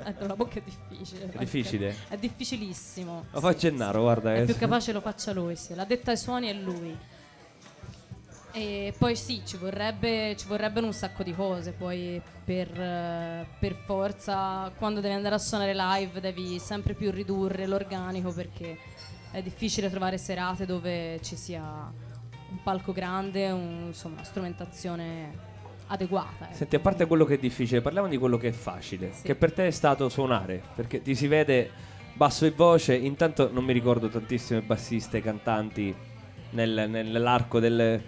Eh, 0.06 0.16
la 0.26 0.36
bocca 0.36 0.56
è 0.56 0.64
difficile. 0.64 1.32
È 1.32 1.38
difficile? 1.38 1.96
È 2.08 2.18
difficilissimo. 2.18 3.26
Lo 3.30 3.40
fa 3.40 3.52
sì, 3.52 3.60
Gennaro, 3.60 4.02
guarda. 4.02 4.34
È 4.34 4.46
più 4.46 4.56
capace 4.56 4.92
lo 4.92 5.02
faccia 5.02 5.34
lui, 5.34 5.56
sì. 5.56 5.76
L'ha 5.76 5.86
detta 5.86 6.10
ai 6.12 6.18
suoni 6.18 6.48
è 6.48 6.54
lui. 6.54 6.98
E 8.52 8.94
poi 8.98 9.16
sì, 9.16 9.42
ci, 9.46 9.58
vorrebbe, 9.58 10.36
ci 10.36 10.48
vorrebbero 10.48 10.86
un 10.86 10.94
sacco 10.94 11.24
di 11.24 11.34
cose. 11.34 11.72
Poi 11.72 12.22
per, 12.44 12.68
eh, 12.80 13.48
per 13.60 13.76
forza, 13.76 14.72
quando 14.78 15.02
devi 15.02 15.14
andare 15.14 15.36
a 15.36 15.38
suonare 15.38 15.76
live, 15.76 16.20
devi 16.20 16.58
sempre 16.60 16.94
più 16.94 17.12
ridurre 17.12 17.68
l'organico 17.68 18.32
perché 18.32 18.78
è 19.32 19.42
difficile 19.42 19.90
trovare 19.90 20.18
serate 20.18 20.66
dove 20.66 21.20
ci 21.22 21.36
sia 21.36 21.62
un 21.62 22.64
palco 22.64 22.92
grande, 22.92 23.52
un- 23.52 23.84
insomma, 23.88 24.16
una 24.16 24.24
strumentazione 24.24 25.48
adeguata. 25.88 26.46
ecco. 26.46 26.56
Senti, 26.56 26.76
a 26.76 26.80
parte 26.80 27.06
quello 27.06 27.26
che 27.26 27.36
è 27.36 27.38
difficile, 27.38 27.82
parliamo 27.82 28.08
di 28.08 28.18
quello 28.18 28.38
che 28.38 28.48
è 28.48 28.52
facile. 28.52 29.12
Sì. 29.14 29.24
Che 29.24 29.36
per 29.36 29.54
te 29.54 29.68
è 29.68 29.72
stato 29.72 30.10
suonare, 30.10 30.62
perché 30.76 31.02
ti 31.04 31.14
si 31.14 31.28
vede 31.28 31.70
basso 32.14 32.46
e 32.46 32.52
voce. 32.52 32.96
Intanto 32.96 33.50
non 33.54 33.64
mi 33.64 33.74
ricordo 33.74 34.10
tantissime 34.10 34.62
bassiste, 34.62 35.22
cantanti 35.22 35.94
nel- 36.52 36.90
nell'arco 36.90 37.60
del. 37.60 38.02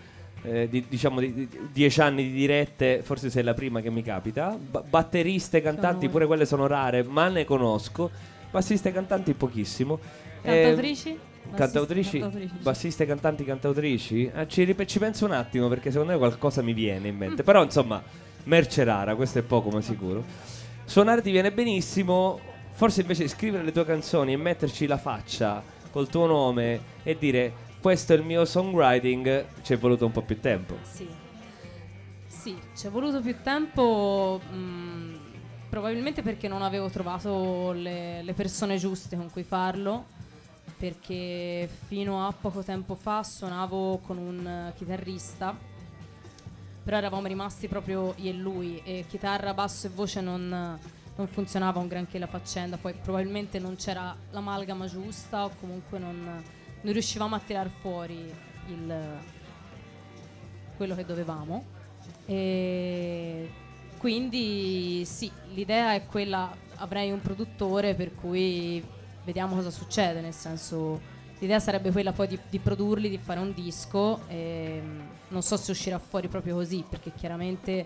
Eh, 0.43 0.67
di- 0.69 0.85
diciamo 0.87 1.19
di, 1.19 1.33
di- 1.33 1.49
dieci 1.71 2.01
anni 2.01 2.23
di 2.23 2.31
dirette, 2.31 3.01
forse 3.03 3.29
sei 3.29 3.43
la 3.43 3.53
prima 3.53 3.81
che 3.81 3.89
mi 3.89 4.01
capita. 4.01 4.57
Ba- 4.59 4.83
batteriste, 4.87 5.61
cantanti, 5.61 6.09
pure 6.09 6.25
quelle 6.25 6.45
sono 6.45 6.67
rare, 6.67 7.03
ma 7.03 7.27
ne 7.29 7.45
conosco. 7.45 8.09
Bassiste 8.49 8.91
cantanti 8.91 9.33
pochissimo. 9.33 9.99
Cantautrici? 10.41 11.09
Eh, 11.09 11.55
Cantautrici, 11.55 12.19
Cantautrici. 12.19 12.53
bassiste, 12.61 13.05
cantanti, 13.05 13.43
cantautrici. 13.43 14.31
Eh, 14.33 14.47
ci, 14.47 14.75
ci 14.85 14.99
penso 14.99 15.25
un 15.25 15.31
attimo 15.31 15.67
perché 15.67 15.89
secondo 15.91 16.11
me 16.13 16.17
qualcosa 16.17 16.61
mi 16.61 16.73
viene 16.73 17.07
in 17.07 17.17
mente. 17.17 17.43
Però 17.43 17.63
insomma, 17.63 18.01
merce 18.45 18.83
rara, 18.83 19.15
questo 19.15 19.39
è 19.39 19.41
poco 19.41 19.69
ma 19.69 19.81
sicuro. 19.81 20.23
Suonare 20.85 21.21
ti 21.21 21.31
viene 21.31 21.51
benissimo. 21.51 22.39
Forse 22.73 23.01
invece 23.01 23.27
scrivere 23.27 23.63
le 23.63 23.71
tue 23.71 23.85
canzoni 23.85 24.33
e 24.33 24.37
metterci 24.37 24.87
la 24.87 24.97
faccia 24.97 25.61
col 25.91 26.09
tuo 26.09 26.25
nome 26.25 26.79
e 27.03 27.17
dire 27.19 27.53
questo 27.81 28.13
è 28.13 28.15
il 28.15 28.23
mio 28.23 28.45
songwriting, 28.45 29.45
ci 29.63 29.73
è 29.73 29.77
voluto 29.77 30.05
un 30.05 30.11
po' 30.11 30.21
più 30.21 30.39
tempo. 30.39 30.77
Sì. 30.83 31.09
Sì, 32.27 32.57
ci 32.75 32.87
è 32.87 32.89
voluto 32.89 33.21
più 33.21 33.35
tempo, 33.43 34.39
mh, 34.39 35.19
probabilmente 35.69 36.21
perché 36.21 36.47
non 36.47 36.61
avevo 36.61 36.89
trovato 36.89 37.71
le, 37.71 38.21
le 38.23 38.33
persone 38.33 38.77
giuste 38.77 39.15
con 39.15 39.29
cui 39.29 39.43
farlo, 39.43 40.05
perché 40.77 41.69
fino 41.87 42.25
a 42.25 42.31
poco 42.31 42.63
tempo 42.63 42.95
fa 42.95 43.21
suonavo 43.23 43.99
con 43.99 44.17
un 44.17 44.71
chitarrista, 44.75 45.55
però 46.83 46.97
eravamo 46.97 47.27
rimasti 47.27 47.67
proprio 47.67 48.13
io 48.17 48.31
e 48.31 48.33
lui 48.33 48.81
e 48.83 49.05
chitarra, 49.07 49.53
basso 49.53 49.85
e 49.87 49.91
voce 49.91 50.21
non, 50.21 50.79
non 51.15 51.27
funzionava 51.27 51.79
un 51.79 51.87
granché 51.87 52.17
la 52.17 52.27
faccenda, 52.27 52.77
poi 52.77 52.93
probabilmente 52.93 53.59
non 53.59 53.75
c'era 53.75 54.15
l'amalgama 54.31 54.87
giusta 54.87 55.45
o 55.45 55.51
comunque 55.59 55.99
non, 55.99 56.43
non 56.81 56.93
riuscivamo 56.93 57.35
a 57.35 57.39
tirar 57.39 57.69
fuori 57.69 58.31
il, 58.67 59.19
quello 60.77 60.95
che 60.95 61.05
dovevamo. 61.05 61.63
E 62.25 63.49
quindi 63.97 65.03
sì, 65.05 65.31
l'idea 65.53 65.93
è 65.93 66.05
quella, 66.05 66.55
avrei 66.77 67.11
un 67.11 67.21
produttore 67.21 67.93
per 67.93 68.15
cui 68.15 68.83
vediamo 69.23 69.55
cosa 69.55 69.69
succede, 69.69 70.21
nel 70.21 70.33
senso 70.33 70.99
l'idea 71.39 71.59
sarebbe 71.59 71.91
quella 71.91 72.11
poi 72.11 72.27
di, 72.27 72.39
di 72.49 72.59
produrli, 72.59 73.09
di 73.09 73.17
fare 73.17 73.39
un 73.39 73.53
disco 73.53 74.21
e 74.27 74.81
mm, 74.83 74.99
non 75.29 75.41
so 75.41 75.57
se 75.57 75.71
uscirà 75.71 75.99
fuori 75.99 76.27
proprio 76.27 76.55
così 76.55 76.83
perché 76.87 77.11
chiaramente 77.15 77.85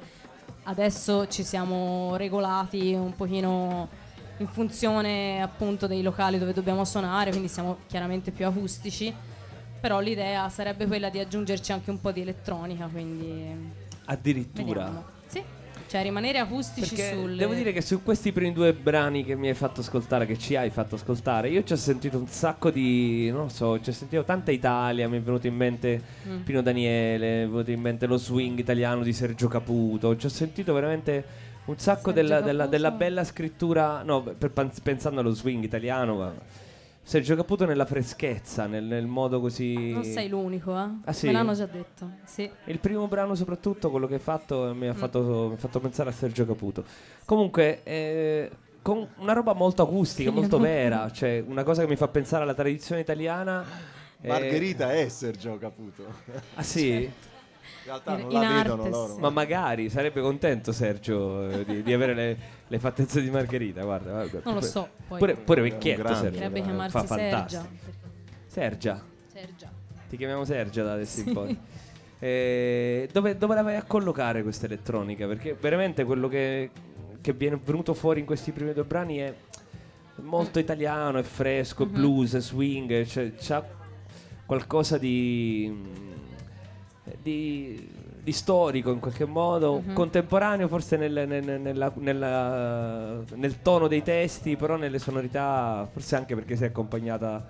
adesso 0.64 1.28
ci 1.28 1.44
siamo 1.44 2.16
regolati 2.16 2.94
un 2.94 3.16
pochino 3.16 3.90
in 4.38 4.48
funzione 4.48 5.42
appunto 5.42 5.88
dei 5.88 6.02
locali 6.02 6.38
dove 6.38 6.54
dobbiamo 6.54 6.84
suonare, 6.86 7.30
quindi 7.30 7.48
siamo 7.48 7.78
chiaramente 7.88 8.32
più 8.32 8.46
acustici, 8.46 9.14
però 9.80 10.00
l'idea 10.00 10.50
sarebbe 10.50 10.88
quella 10.88 11.10
di 11.10 11.20
aggiungerci 11.20 11.72
anche 11.72 11.90
un 11.90 12.02
po' 12.02 12.12
di 12.12 12.22
elettronica, 12.22 12.88
quindi 12.92 13.84
Addirittura. 14.06 14.66
vediamo. 14.66 15.04
Sì, 15.28 15.42
cioè 15.88 16.02
rimanere 16.04 16.40
acustici 16.40 16.96
Perché 16.96 17.14
sul 17.14 17.36
devo 17.36 17.54
dire 17.54 17.72
che 17.72 17.82
su 17.82 18.02
questi 18.04 18.32
primi 18.32 18.52
due 18.52 18.74
brani 18.74 19.24
che 19.24 19.36
mi 19.36 19.48
hai 19.48 19.54
fatto 19.54 19.82
ascoltare, 19.82 20.26
che 20.26 20.38
ci 20.38 20.56
hai 20.56 20.70
fatto 20.70 20.96
ascoltare, 20.96 21.50
io 21.50 21.64
ci 21.64 21.74
ho 21.74 21.78
sentito 21.78 22.18
un 22.18 22.28
sacco 22.28 22.70
di. 22.72 23.30
non 23.32 23.44
lo 23.44 23.50
so, 23.50 23.80
ci 23.82 23.90
ho 23.90 23.94
sentito 23.94 24.24
tanta 24.24 24.52
Italia, 24.52 25.08
mi 25.08 25.18
è 25.18 25.22
venuto 25.22 25.48
in 25.48 25.56
mente 25.56 26.02
Mm. 26.28 26.42
Pino 26.42 26.62
Daniele, 26.62 27.38
mi 27.42 27.44
è 27.44 27.48
venuto 27.48 27.72
in 27.72 27.80
mente 27.80 28.06
lo 28.08 28.18
swing 28.18 28.58
italiano 28.58 29.04
di 29.04 29.14
Sergio 29.14 29.48
Caputo. 29.48 30.16
Ci 30.18 30.26
ho 30.26 30.30
sentito 30.30 30.74
veramente 30.74 31.24
un 31.66 31.78
sacco 31.78 32.12
della, 32.12 32.42
della- 32.42 32.68
della 32.68 32.92
bella 32.92 33.24
scrittura. 33.24 34.02
No, 34.04 34.22
per- 34.22 34.52
pensando 34.84 35.20
allo 35.22 35.32
swing 35.32 35.64
italiano, 35.64 36.16
ma. 36.16 36.34
Sergio 37.08 37.36
Caputo 37.36 37.66
nella 37.66 37.86
freschezza, 37.86 38.66
nel, 38.66 38.84
nel 38.84 39.06
modo 39.06 39.40
così. 39.40 39.92
Non 39.92 40.04
sei 40.04 40.28
l'unico, 40.28 40.76
eh? 40.76 40.88
Ah, 41.04 41.14
sì? 41.14 41.28
Me 41.28 41.34
l'hanno 41.34 41.54
già 41.54 41.68
detto. 41.68 42.10
Sì. 42.26 42.50
Il 42.66 42.80
primo 42.80 43.08
brano, 43.08 43.36
soprattutto, 43.36 43.92
quello 43.92 44.08
che 44.08 44.16
hai 44.16 44.20
fatto, 44.20 44.74
mi 44.76 44.88
ha, 44.88 44.94
Mm. 44.94 44.96
fatto, 44.96 45.46
mi 45.50 45.54
ha 45.54 45.58
fatto 45.58 45.80
pensare 45.80 46.10
a 46.10 46.14
Sergio 46.14 46.48
Caputo. 46.48 46.84
Comunque, 47.26 47.84
eh, 47.84 48.50
con 48.82 49.08
una 49.18 49.34
roba 49.34 49.54
molto 49.54 49.84
acustica, 49.84 50.32
Sì, 50.32 50.36
molto 50.36 50.58
vera, 50.58 51.12
cioè 51.12 51.44
una 51.46 51.62
cosa 51.64 51.84
che 51.84 51.88
mi 51.88 51.96
fa 51.96 52.08
pensare 52.08 52.42
alla 52.42 52.56
tradizione 52.56 53.02
italiana. 53.02 53.64
eh, 54.22 54.28
Margherita 54.28 54.92
è 54.92 55.08
Sergio 55.08 55.60
Caputo. 55.60 56.06
Ah 56.56 56.64
sì? 56.64 56.90
In 56.90 57.12
realtà 57.86 58.14
In- 58.14 58.22
non 58.22 58.32
in 58.32 58.40
la 58.40 58.48
arte, 58.48 58.70
vedono 58.70 58.90
loro. 58.90 59.14
sì. 59.14 59.20
Ma 59.20 59.30
magari 59.30 59.90
sarebbe 59.90 60.22
contento 60.22 60.72
Sergio 60.72 61.50
eh, 61.50 61.66
di, 61.66 61.84
di 61.84 61.94
avere 61.94 62.14
le, 62.14 62.38
le 62.68 62.80
fattezze 62.80 63.22
di 63.22 63.30
Margherita. 63.30 63.84
Guarda, 63.84 64.12
guarda. 64.12 64.40
Non 64.44 64.54
lo 64.56 64.62
so, 64.62 64.90
poi 65.08 65.20
Pure, 65.20 65.36
pure 65.36 65.62
vecchietto 65.62 66.02
grande. 66.02 66.20
Sergio. 66.20 66.34
potrebbe 66.40 66.62
chiamarsi 66.62 66.92
fa 66.98 67.06
Sergia. 67.08 67.30
fantastico. 67.38 67.68
Sergia, 68.48 69.04
Sergia. 69.32 69.72
ti 70.10 70.18
chiamiamo 70.18 70.46
Sergia 70.46 70.84
da 70.84 70.94
adesso 70.94 71.20
in 71.22 71.34
poi. 71.34 71.60
Eh, 72.20 73.10
dove, 73.12 73.38
dove 73.38 73.54
la 73.56 73.62
vai 73.62 73.76
a 73.76 73.84
collocare 73.84 74.42
questa 74.42 74.66
elettronica? 74.66 75.28
Perché 75.28 75.56
veramente 75.60 76.06
quello 76.06 76.28
che, 76.30 76.70
che 77.22 77.34
viene 77.34 77.60
venuto 77.64 77.94
fuori 77.94 78.22
in 78.22 78.26
questi 78.26 78.52
primi 78.52 78.72
due 78.74 78.86
brani 78.86 79.18
è 79.18 79.34
molto 80.22 80.58
italiano, 80.60 81.20
è 81.20 81.24
fresco, 81.24 81.86
Mhm. 81.86 81.92
blues, 81.92 82.38
swing, 82.38 83.06
cioè, 83.06 83.34
c'ha 83.36 83.64
qualcosa 84.46 84.98
di, 84.98 85.72
di, 87.30 87.90
di 88.22 88.32
storico 88.32 88.92
in 88.92 89.00
qualche 89.00 89.26
modo, 89.26 89.82
Mhm. 89.84 89.94
contemporaneo 89.94 90.68
forse 90.68 90.96
nel, 90.96 91.26
nel- 91.28 91.60
nella- 91.60 91.92
nella- 91.96 93.24
nel 93.34 93.62
tono 93.64 93.88
dei 93.88 94.04
testi, 94.04 94.56
però 94.56 94.76
nelle 94.78 95.00
sonorità, 95.00 95.90
forse 95.92 96.16
anche 96.16 96.36
perché 96.36 96.56
sei 96.56 96.68
accompagnata 96.68 97.44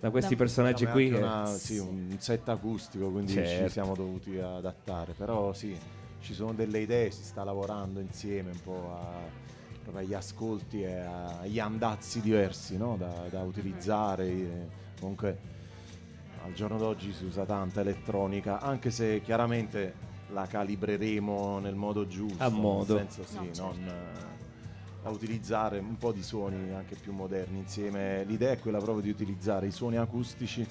da 0.00 0.10
questi 0.10 0.30
Da- 0.34 0.36
personaggi 0.42 0.86
qui. 0.86 1.04
anche 1.08 1.16
che- 1.18 1.22
una- 1.22 1.44
sì, 1.46 1.76
un 1.78 2.16
set 2.18 2.48
acustico, 2.48 3.10
quindi 3.10 3.32
Certo. 3.32 3.66
ci 3.66 3.70
siamo 3.72 3.94
dovuti 3.94 4.38
adattare. 4.38 5.12
Però 5.12 5.52
sì, 5.52 5.76
ci 6.20 6.32
sono 6.32 6.54
delle 6.54 6.78
idee, 6.78 7.10
si 7.10 7.22
sta 7.22 7.44
lavorando 7.44 8.00
insieme 8.00 8.52
un 8.52 8.60
po' 8.64 8.90
a- 8.94 9.40
agli 9.98 10.14
ascolti 10.14 10.82
e 10.82 10.94
agli 10.94 11.58
andazzi 11.58 12.22
diversi 12.22 12.78
no? 12.78 12.96
da, 12.96 13.12
da 13.28 13.42
utilizzare. 13.42 14.26
eh, 14.28 14.80
Comunque 14.98 15.36
al 16.44 16.52
giorno 16.54 16.78
d'oggi 16.78 17.12
si 17.12 17.24
usa 17.24 17.44
tanta 17.44 17.80
elettronica, 17.80 18.60
anche 18.60 18.90
se 18.90 19.20
chiaramente 19.22 20.10
la 20.32 20.46
calibreremo 20.46 21.58
nel 21.58 21.74
modo 21.74 22.06
giusto. 22.06 22.42
A 22.42 22.48
modo. 22.48 22.96
Nel 22.96 23.06
senso 23.10 23.28
sì, 23.30 23.36
No, 23.36 23.44
certo. 23.52 23.62
non... 23.62 23.88
eh, 23.88 24.30
a 25.04 25.10
utilizzare 25.10 25.78
un 25.80 25.96
po' 25.98 26.12
di 26.12 26.22
suoni 26.22 26.72
anche 26.72 26.94
più 26.94 27.12
moderni 27.12 27.58
insieme. 27.58 28.22
L'idea 28.24 28.52
è 28.52 28.58
quella 28.58 28.78
proprio 28.78 29.02
di 29.02 29.10
utilizzare 29.10 29.66
i 29.66 29.72
suoni 29.72 29.96
acustici 29.96 30.64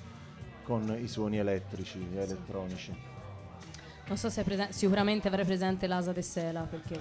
con 0.63 0.97
i 1.01 1.07
suoni 1.07 1.37
elettrici, 1.37 1.99
elettronici. 2.15 2.93
Non 4.07 4.17
so 4.17 4.29
se 4.29 4.41
è 4.41 4.43
presente, 4.43 4.73
sicuramente 4.73 5.27
avrai 5.27 5.45
presente 5.45 5.85
l'Asa 5.87 6.11
de 6.13 6.21
Sela 6.21 6.61
perché 6.61 6.99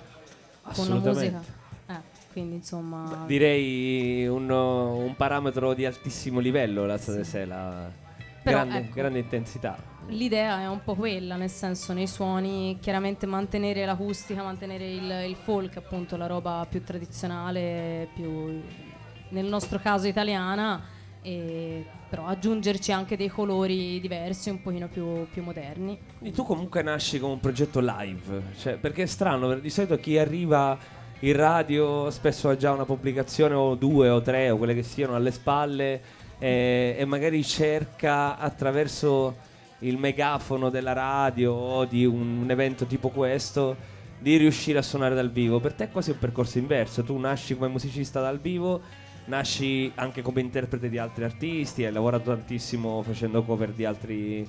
con 0.74 0.88
la 0.88 0.94
musica. 0.96 1.40
Eh, 1.87 2.00
quindi 2.33 2.56
insomma. 2.56 3.24
Direi 3.26 4.26
un, 4.26 4.50
un 4.50 5.14
parametro 5.16 5.72
di 5.74 5.85
altissimo 5.87 6.40
livello 6.40 6.85
la 6.85 6.98
Sì. 6.98 7.12
de 7.12 7.24
Sela. 7.24 8.09
Però, 8.42 8.59
grande, 8.59 8.79
ecco. 8.79 8.94
grande 8.94 9.18
intensità. 9.18 9.76
L'idea 10.09 10.61
è 10.61 10.68
un 10.68 10.83
po' 10.83 10.94
quella, 10.94 11.37
nel 11.37 11.50
senso 11.50 11.92
nei 11.92 12.07
suoni 12.07 12.79
chiaramente 12.81 13.26
mantenere 13.26 13.85
l'acustica, 13.85 14.42
mantenere 14.42 14.90
il, 14.90 15.24
il 15.29 15.37
folk, 15.37 15.76
appunto 15.76 16.16
la 16.16 16.26
roba 16.26 16.66
più 16.68 16.83
tradizionale, 16.83 18.09
più 18.14 18.61
nel 19.29 19.46
nostro 19.46 19.79
caso 19.79 20.09
italiana 20.09 20.98
e 21.22 21.85
però 22.09 22.26
aggiungerci 22.26 22.92
anche 22.92 23.16
dei 23.16 23.29
colori 23.29 24.00
diversi, 24.00 24.50
un 24.50 24.62
pochino 24.62 24.88
più, 24.88 25.29
più 25.31 25.42
moderni. 25.42 25.98
Quindi 26.18 26.35
tu 26.35 26.44
comunque 26.44 26.83
nasci 26.83 27.20
come 27.20 27.35
un 27.35 27.40
progetto 27.40 27.81
live, 27.81 28.42
cioè, 28.59 28.76
perché 28.76 29.03
è 29.03 29.07
strano, 29.07 29.55
di 29.55 29.70
solito 29.70 29.96
chi 29.96 30.18
arriva 30.18 30.76
in 31.20 31.37
radio 31.37 32.11
spesso 32.11 32.48
ha 32.48 32.57
già 32.57 32.72
una 32.72 32.87
pubblicazione 32.87 33.55
o 33.55 33.74
due 33.74 34.09
o 34.09 34.22
tre 34.22 34.50
o 34.50 34.57
quelle 34.57 34.74
che 34.74 34.83
siano 34.83 35.14
alle 35.14 35.31
spalle 35.31 36.03
eh, 36.40 36.96
e 36.98 37.05
magari 37.05 37.44
cerca 37.44 38.37
attraverso 38.38 39.37
il 39.81 39.96
megafono 39.96 40.70
della 40.70 40.92
radio 40.92 41.53
o 41.53 41.85
di 41.85 42.05
un, 42.05 42.38
un 42.42 42.50
evento 42.50 42.87
tipo 42.87 43.11
questo 43.11 43.76
di 44.18 44.37
riuscire 44.37 44.79
a 44.79 44.83
suonare 44.83 45.14
dal 45.14 45.31
vivo. 45.31 45.61
Per 45.61 45.74
te 45.74 45.85
è 45.85 45.90
quasi 45.90 46.11
un 46.11 46.18
percorso 46.18 46.59
inverso, 46.59 47.05
tu 47.05 47.16
nasci 47.16 47.55
come 47.55 47.68
musicista 47.68 48.20
dal 48.20 48.40
vivo, 48.40 48.81
nasci 49.26 49.90
anche 49.94 50.22
come 50.22 50.40
interprete 50.40 50.88
di 50.88 50.98
altri 50.98 51.24
artisti, 51.24 51.85
hai 51.85 51.92
lavorato 51.92 52.31
tantissimo 52.31 53.03
facendo 53.03 53.42
cover 53.42 53.70
di 53.70 53.85
altri, 53.85 54.46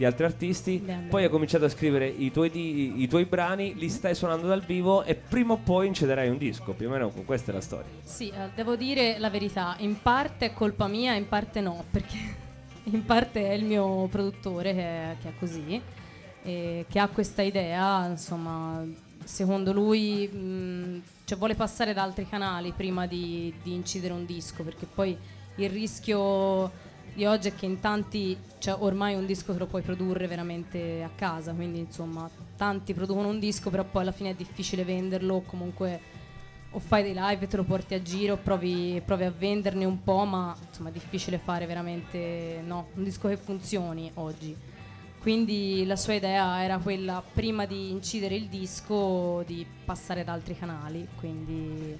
di 0.00 0.06
altri 0.06 0.24
artisti, 0.24 0.78
Bene. 0.78 1.08
poi 1.08 1.24
hai 1.24 1.28
cominciato 1.28 1.66
a 1.66 1.68
scrivere 1.68 2.06
i 2.06 2.32
tuoi, 2.32 2.48
di- 2.48 3.02
i 3.02 3.06
tuoi 3.06 3.26
brani, 3.26 3.74
li 3.74 3.90
stai 3.90 4.14
suonando 4.14 4.46
dal 4.46 4.62
vivo 4.62 5.02
e 5.02 5.14
prima 5.14 5.52
o 5.52 5.58
poi 5.58 5.88
incederai 5.88 6.30
un 6.30 6.38
disco, 6.38 6.72
più 6.72 6.88
o 6.88 6.90
meno 6.90 7.10
questa 7.10 7.50
è 7.50 7.54
la 7.54 7.60
storia. 7.60 7.90
Sì, 8.02 8.30
eh, 8.30 8.48
devo 8.54 8.76
dire 8.76 9.18
la 9.18 9.28
verità, 9.28 9.76
in 9.80 10.00
parte 10.00 10.46
è 10.46 10.52
colpa 10.54 10.86
mia, 10.88 11.12
in 11.12 11.28
parte 11.28 11.60
no, 11.60 11.84
perché 11.92 12.16
in 12.84 13.04
parte 13.04 13.46
è 13.50 13.52
il 13.52 13.64
mio 13.66 14.06
produttore 14.06 14.72
che, 14.72 15.16
che 15.20 15.28
è 15.28 15.32
così, 15.38 15.78
e 16.44 16.86
che 16.88 16.98
ha 16.98 17.08
questa 17.08 17.42
idea, 17.42 18.06
insomma, 18.06 18.82
secondo 19.22 19.70
lui 19.74 20.26
mh, 20.26 21.02
cioè 21.26 21.36
vuole 21.36 21.54
passare 21.54 21.92
da 21.92 22.02
altri 22.02 22.26
canali 22.26 22.72
prima 22.74 23.06
di, 23.06 23.52
di 23.62 23.74
incidere 23.74 24.14
un 24.14 24.24
disco, 24.24 24.62
perché 24.62 24.86
poi 24.86 25.14
il 25.56 25.68
rischio 25.68 26.88
di 27.20 27.26
oggi 27.26 27.48
è 27.48 27.54
che 27.54 27.66
in 27.66 27.80
tanti, 27.80 28.34
cioè 28.56 28.76
ormai 28.78 29.14
un 29.14 29.26
disco 29.26 29.52
te 29.52 29.58
lo 29.58 29.66
puoi 29.66 29.82
produrre 29.82 30.26
veramente 30.26 31.02
a 31.02 31.10
casa, 31.14 31.52
quindi 31.52 31.78
insomma 31.78 32.30
tanti 32.56 32.94
producono 32.94 33.28
un 33.28 33.38
disco, 33.38 33.68
però 33.68 33.84
poi 33.84 34.00
alla 34.00 34.12
fine 34.12 34.30
è 34.30 34.34
difficile 34.34 34.84
venderlo, 34.84 35.34
o 35.34 35.42
comunque 35.42 36.00
o 36.70 36.78
fai 36.78 37.02
dei 37.02 37.12
live 37.14 37.46
te 37.46 37.58
lo 37.58 37.64
porti 37.64 37.92
a 37.92 38.00
giro, 38.00 38.38
provi, 38.38 39.02
provi 39.04 39.24
a 39.24 39.30
venderne 39.30 39.84
un 39.84 40.02
po', 40.02 40.24
ma 40.24 40.56
insomma 40.66 40.88
è 40.88 40.92
difficile 40.92 41.36
fare 41.36 41.66
veramente 41.66 42.62
no, 42.64 42.88
un 42.94 43.04
disco 43.04 43.28
che 43.28 43.36
funzioni 43.36 44.10
oggi. 44.14 44.56
Quindi 45.20 45.84
la 45.84 45.96
sua 45.96 46.14
idea 46.14 46.62
era 46.62 46.78
quella, 46.78 47.22
prima 47.34 47.66
di 47.66 47.90
incidere 47.90 48.34
il 48.34 48.46
disco, 48.46 49.42
di 49.46 49.66
passare 49.84 50.22
ad 50.22 50.28
altri 50.28 50.56
canali. 50.56 51.06
Quindi 51.18 51.98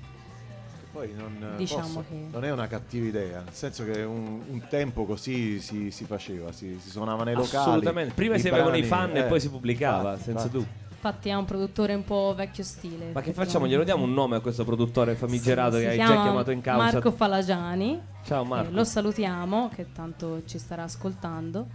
Poi 0.93 1.13
non, 1.15 1.55
Diciamo 1.57 1.83
posso- 1.83 2.05
che- 2.09 2.27
non 2.33 2.45
è 2.45 2.51
una 2.51 2.67
cattiva 2.67 3.07
idea, 3.07 3.43
nel 3.43 3.53
senso 3.53 3.85
che 3.85 4.03
un, 4.03 4.43
un 4.49 4.63
tempo 4.69 5.05
così 5.05 5.61
si, 5.61 5.93
si 5.93 6.05
faceva, 6.05 6.51
si, 6.51 6.79
si 6.81 6.91
suonava 6.91 7.23
nei 7.23 7.35
locali. 7.35 7.69
Assolutamente, 7.69 8.15
prima 8.15 8.37
si 8.39 8.49
avevano 8.49 8.77
i 8.77 8.83
fan 8.83 9.15
e 9.17 9.21
eh, 9.21 9.25
poi 9.25 9.39
si 9.39 9.49
pubblicava, 9.51 10.11
infatti, 10.13 10.23
senza 10.25 10.49
dubbio. 10.49 10.69
infatti 10.91 11.29
è 11.29 11.35
un 11.35 11.45
produttore 11.45 11.95
un 11.95 12.03
po' 12.05 12.35
vecchio 12.37 12.65
stile. 12.65 13.13
Ma 13.13 13.21
che 13.21 13.33
facciamo? 13.33 13.69
Glielo 13.69 13.85
diamo 13.85 14.03
un 14.03 14.13
nome 14.13 14.35
a 14.37 14.41
questo 14.41 14.65
produttore 14.65 15.15
famigerato 15.15 15.77
Sì, 15.77 15.83
che 15.85 15.85
si 15.85 15.91
hai 15.93 15.97
già 15.99 16.05
chiama 16.07 16.23
chiamato 16.23 16.51
in 16.51 16.61
causa? 16.61 16.93
Marco 16.93 17.13
Falagiani. 17.13 18.01
Ciao 18.25 18.43
Eh, 18.43 18.47
Marco. 18.49 18.71
lo 18.73 18.85
salutiamo, 18.85 19.71
che 19.73 19.93
tanto 19.93 20.43
ci 20.45 20.59
starà 20.59 20.83
ascoltando. 20.83 21.67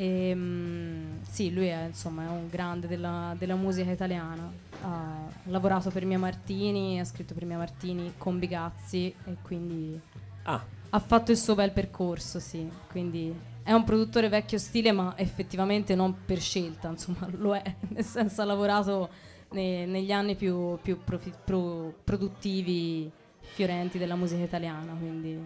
E, 0.00 0.34
mm, 0.34 1.20
sì, 1.28 1.52
lui 1.52 1.66
è, 1.66 1.84
insomma, 1.84 2.24
è 2.24 2.28
un 2.28 2.48
grande 2.48 2.86
della, 2.86 3.34
della 3.38 3.54
musica 3.54 3.90
italiana. 3.90 4.50
Ha 4.80 5.28
lavorato 5.44 5.90
per 5.90 6.06
Mia 6.06 6.18
Martini, 6.18 6.98
ha 6.98 7.04
scritto 7.04 7.34
per 7.34 7.44
Mia 7.44 7.58
Martini 7.58 8.14
con 8.16 8.38
Bigazzi 8.38 9.14
e 9.26 9.36
quindi 9.42 10.00
Ah, 10.44 10.64
ha 10.88 10.98
fatto 11.00 11.32
il 11.32 11.36
suo 11.36 11.54
bel 11.54 11.72
percorso, 11.72 12.40
sì. 12.40 12.66
Quindi 12.88 13.30
è 13.62 13.72
un 13.72 13.84
produttore 13.84 14.30
vecchio 14.30 14.56
stile, 14.56 14.90
ma 14.90 15.12
effettivamente 15.18 15.94
non 15.94 16.24
per 16.24 16.40
scelta, 16.40 16.88
insomma, 16.88 17.28
lo 17.36 17.54
è. 17.54 17.62
Nel 17.88 18.04
senso 18.04 18.40
ha 18.40 18.46
lavorato 18.46 19.10
ne- 19.50 19.84
negli 19.84 20.12
anni 20.12 20.34
più, 20.34 20.78
più 20.80 21.04
profi- 21.04 21.34
pro- 21.44 21.92
produttivi, 22.02 23.10
fiorenti 23.40 23.98
della 23.98 24.16
musica 24.16 24.42
italiana, 24.44 24.94
quindi 24.94 25.38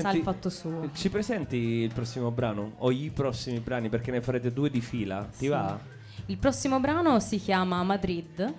sa 0.00 0.10
senti, 0.10 0.16
il 0.18 0.22
fatto 0.24 0.48
suo. 0.50 0.90
ci 0.94 1.08
presenti 1.10 1.56
il 1.56 1.92
prossimo 1.92 2.30
brano? 2.30 2.72
O 2.78 2.90
i 2.90 3.10
prossimi 3.14 3.60
brani? 3.60 3.88
Perché 3.88 4.10
ne 4.10 4.20
farete 4.20 4.52
due 4.52 4.70
di 4.70 4.80
fila? 4.80 5.24
Ti 5.24 5.36
Sì. 5.36 5.46
va? 5.48 5.78
Il 6.26 6.36
prossimo 6.38 6.80
brano 6.80 7.20
si 7.20 7.38
chiama 7.38 7.82
Madrid 7.82 8.54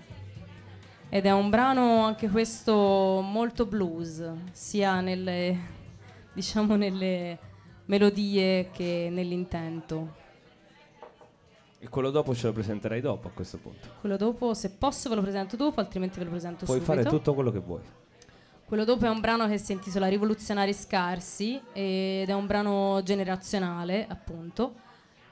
ed 1.09 1.25
è 1.25 1.31
un 1.31 1.49
brano 1.49 2.03
anche 2.05 2.27
questo 2.29 3.21
molto 3.23 3.65
blues, 3.65 4.23
sia 4.51 4.99
nelle 5.01 5.57
diciamo 6.33 6.75
nelle 6.75 7.37
melodie 7.85 8.69
che 8.71 9.09
nell'intento. 9.11 10.23
E 11.79 11.87
quello 11.89 12.09
dopo 12.09 12.33
ce 12.33 12.47
lo 12.47 12.53
presenterai 12.53 12.99
dopo 12.99 13.27
a 13.27 13.31
questo 13.31 13.57
punto. 13.57 13.87
Quello 13.99 14.17
dopo, 14.17 14.53
se 14.55 14.71
posso 14.71 15.07
ve 15.07 15.15
lo 15.15 15.21
presento 15.21 15.55
dopo, 15.55 15.79
altrimenti 15.79 16.17
ve 16.17 16.25
lo 16.25 16.31
presento 16.31 16.65
Puoi 16.65 16.79
subito. 16.79 16.95
fare 17.01 17.07
tutto 17.07 17.33
quello 17.35 17.51
che 17.51 17.59
vuoi. 17.59 17.81
Quello 18.67 18.83
dopo 18.83 19.05
è 19.05 19.09
un 19.09 19.19
brano 19.19 19.47
che 19.47 19.59
si 19.59 19.73
intitola 19.73 20.07
Rivoluzionari 20.07 20.73
scarsi 20.73 21.61
ed 21.71 22.27
è 22.27 22.33
un 22.33 22.47
brano 22.47 22.99
generazionale, 23.03 24.07
appunto, 24.09 24.73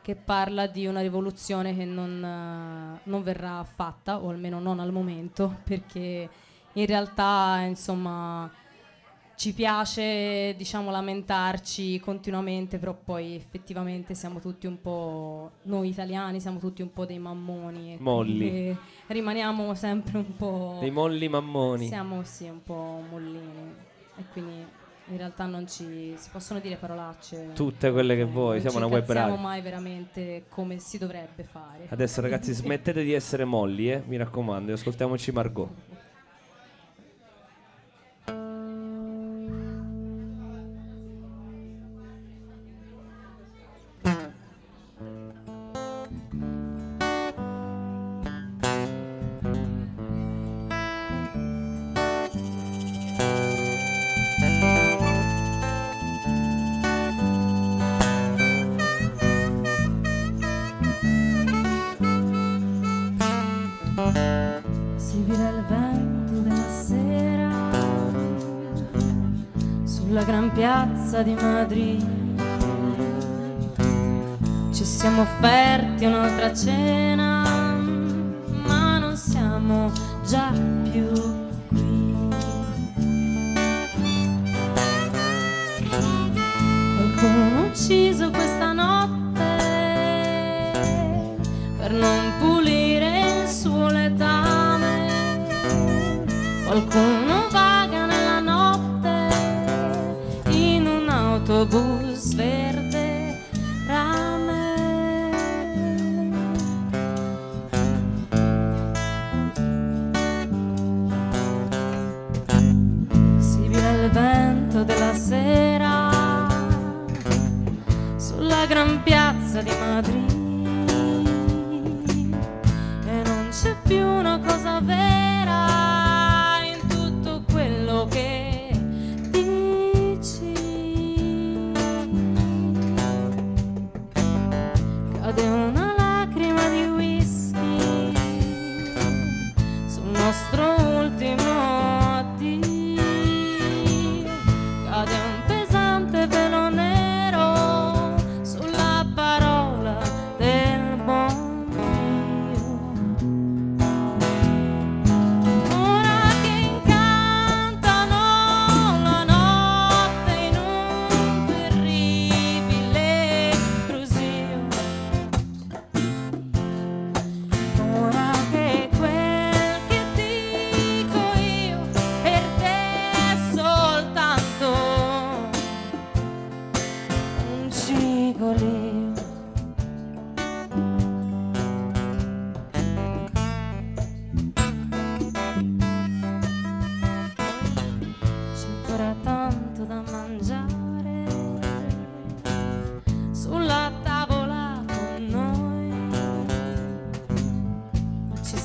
che 0.03 0.15
parla 0.15 0.67
di 0.67 0.85
una 0.85 1.01
rivoluzione 1.01 1.75
che 1.75 1.83
non, 1.83 2.23
eh, 2.23 2.99
non 3.01 3.23
verrà 3.23 3.63
fatta, 3.63 4.21
o 4.21 4.29
almeno 4.29 4.59
non 4.59 4.79
al 4.79 4.91
momento, 4.91 5.61
perché 5.63 6.29
in 6.73 6.85
realtà, 6.85 7.61
insomma, 7.65 8.47
ci 9.35 9.53
piace, 9.53 10.53
diciamo, 10.55 10.91
lamentarci 10.91 11.99
continuamente, 11.99 12.77
però 12.77 12.93
poi 12.93 13.35
effettivamente 13.35 14.13
siamo 14.13 14.39
tutti 14.39 14.67
un 14.67 14.79
po', 14.79 15.51
noi 15.63 15.89
italiani 15.89 16.39
siamo 16.39 16.59
tutti 16.59 16.81
un 16.81 16.93
po' 16.93 17.05
dei 17.05 17.19
mammoni. 17.19 17.97
Molli. 17.99 18.75
Rimaniamo 19.07 19.73
sempre 19.73 20.17
un 20.17 20.35
po'... 20.35 20.77
Dei 20.79 20.91
molli 20.91 21.27
mammoni. 21.27 21.87
Siamo 21.87 22.23
sì 22.23 22.47
un 22.47 22.61
po' 22.63 23.01
mollini 23.09 23.91
e 24.17 24.23
quindi 24.31 24.81
in 25.07 25.17
realtà 25.17 25.45
non 25.45 25.67
ci 25.67 26.13
si 26.15 26.29
possono 26.31 26.59
dire 26.59 26.75
parolacce. 26.75 27.51
Tutte 27.53 27.91
quelle 27.91 28.15
che 28.15 28.23
vuoi, 28.23 28.61
non 28.61 28.69
siamo 28.69 28.85
una 28.85 28.95
web 28.95 29.11
radio. 29.11 29.35
mai 29.35 29.61
veramente 29.61 30.45
come 30.47 30.79
si 30.79 30.97
dovrebbe 30.97 31.43
fare. 31.43 31.87
Adesso 31.89 32.21
ragazzi 32.21 32.53
smettete 32.53 33.03
di 33.03 33.13
essere 33.13 33.43
molli, 33.43 33.91
eh? 33.91 34.01
mi 34.05 34.15
raccomando, 34.15 34.71
e 34.71 34.75
ascoltiamoci 34.75 35.31
Margot. 35.31 35.69
Si 65.13 65.21
vira 65.21 65.49
il 65.49 65.63
vento 65.69 66.39
della 66.39 66.69
sera 66.71 67.51
sulla 69.83 70.23
gran 70.23 70.51
piazza 70.53 71.21
di 71.21 71.35
Madrid. 71.35 72.03
Ci 74.73 74.83
siamo 74.83 75.21
offerti 75.21 76.05
un'altra 76.05 76.51
cena, 76.51 77.43
ma 78.65 78.97
non 78.97 79.15
siamo 79.15 79.91
già 80.27 80.51
più 80.91 81.11
qui. 81.67 82.15
Qualcuno 86.95 87.65
ucciso 87.67 88.31
questa 88.31 88.73
notte 88.73 89.61
per 91.77 91.91
non 91.91 92.32
Qualcuno 96.73 97.49
vaga 97.51 98.07
nella 98.07 98.39
notte 98.39 99.27
in 100.49 100.87
un 100.87 101.07
autobus 101.07 102.33
verde 102.33 102.82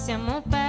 c'est 0.08 0.16
mon 0.16 0.40
père. 0.40 0.67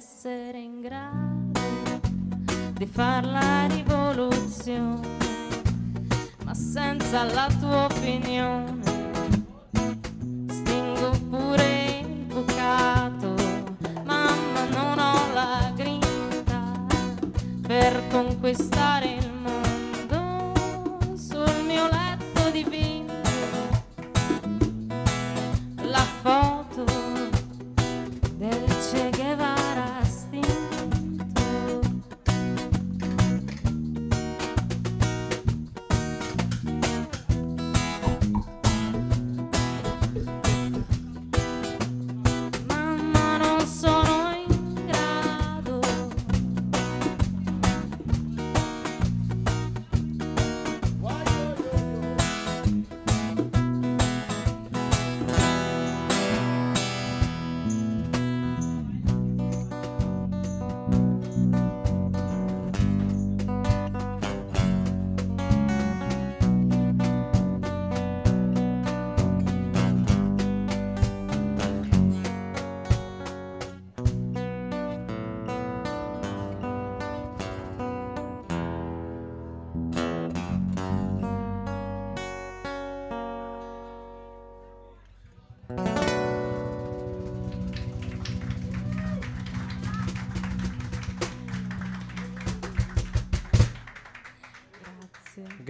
essere 0.00 0.58
in 0.58 0.80
grado 0.80 1.60
di 2.72 2.86
far 2.86 3.22
la 3.26 3.66
rivoluzione, 3.66 5.06
ma 6.42 6.54
senza 6.54 7.24
la 7.24 7.46
tua 7.60 7.84
opinione. 7.84 8.80
Stingo 10.48 11.10
pure 11.28 12.00
il 12.00 12.24
bucato, 12.24 13.34
mamma 14.04 14.64
non 14.70 14.98
ho 14.98 15.32
la 15.34 15.70
grinta 15.76 16.86
per 17.60 18.02
conquistare 18.08 19.19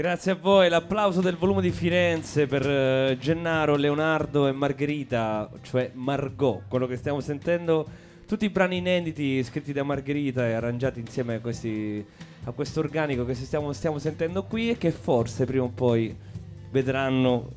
Grazie 0.00 0.32
a 0.32 0.34
voi, 0.34 0.70
l'applauso 0.70 1.20
del 1.20 1.36
volume 1.36 1.60
di 1.60 1.70
Firenze 1.70 2.46
per 2.46 2.66
eh, 2.66 3.18
Gennaro, 3.20 3.76
Leonardo 3.76 4.48
e 4.48 4.52
Margherita, 4.52 5.50
cioè 5.60 5.90
Margot, 5.92 6.62
quello 6.68 6.86
che 6.86 6.96
stiamo 6.96 7.20
sentendo, 7.20 7.86
tutti 8.26 8.46
i 8.46 8.48
brani 8.48 8.78
inediti 8.78 9.44
scritti 9.44 9.74
da 9.74 9.82
Margherita 9.82 10.48
e 10.48 10.52
arrangiati 10.54 11.00
insieme 11.00 11.34
a, 11.34 11.40
questi, 11.40 12.02
a 12.44 12.52
questo 12.52 12.80
organico 12.80 13.26
che 13.26 13.34
stiamo, 13.34 13.74
stiamo 13.74 13.98
sentendo 13.98 14.44
qui 14.44 14.70
e 14.70 14.78
che 14.78 14.90
forse 14.90 15.44
prima 15.44 15.64
o 15.64 15.68
poi 15.68 16.16
vedranno 16.70 17.50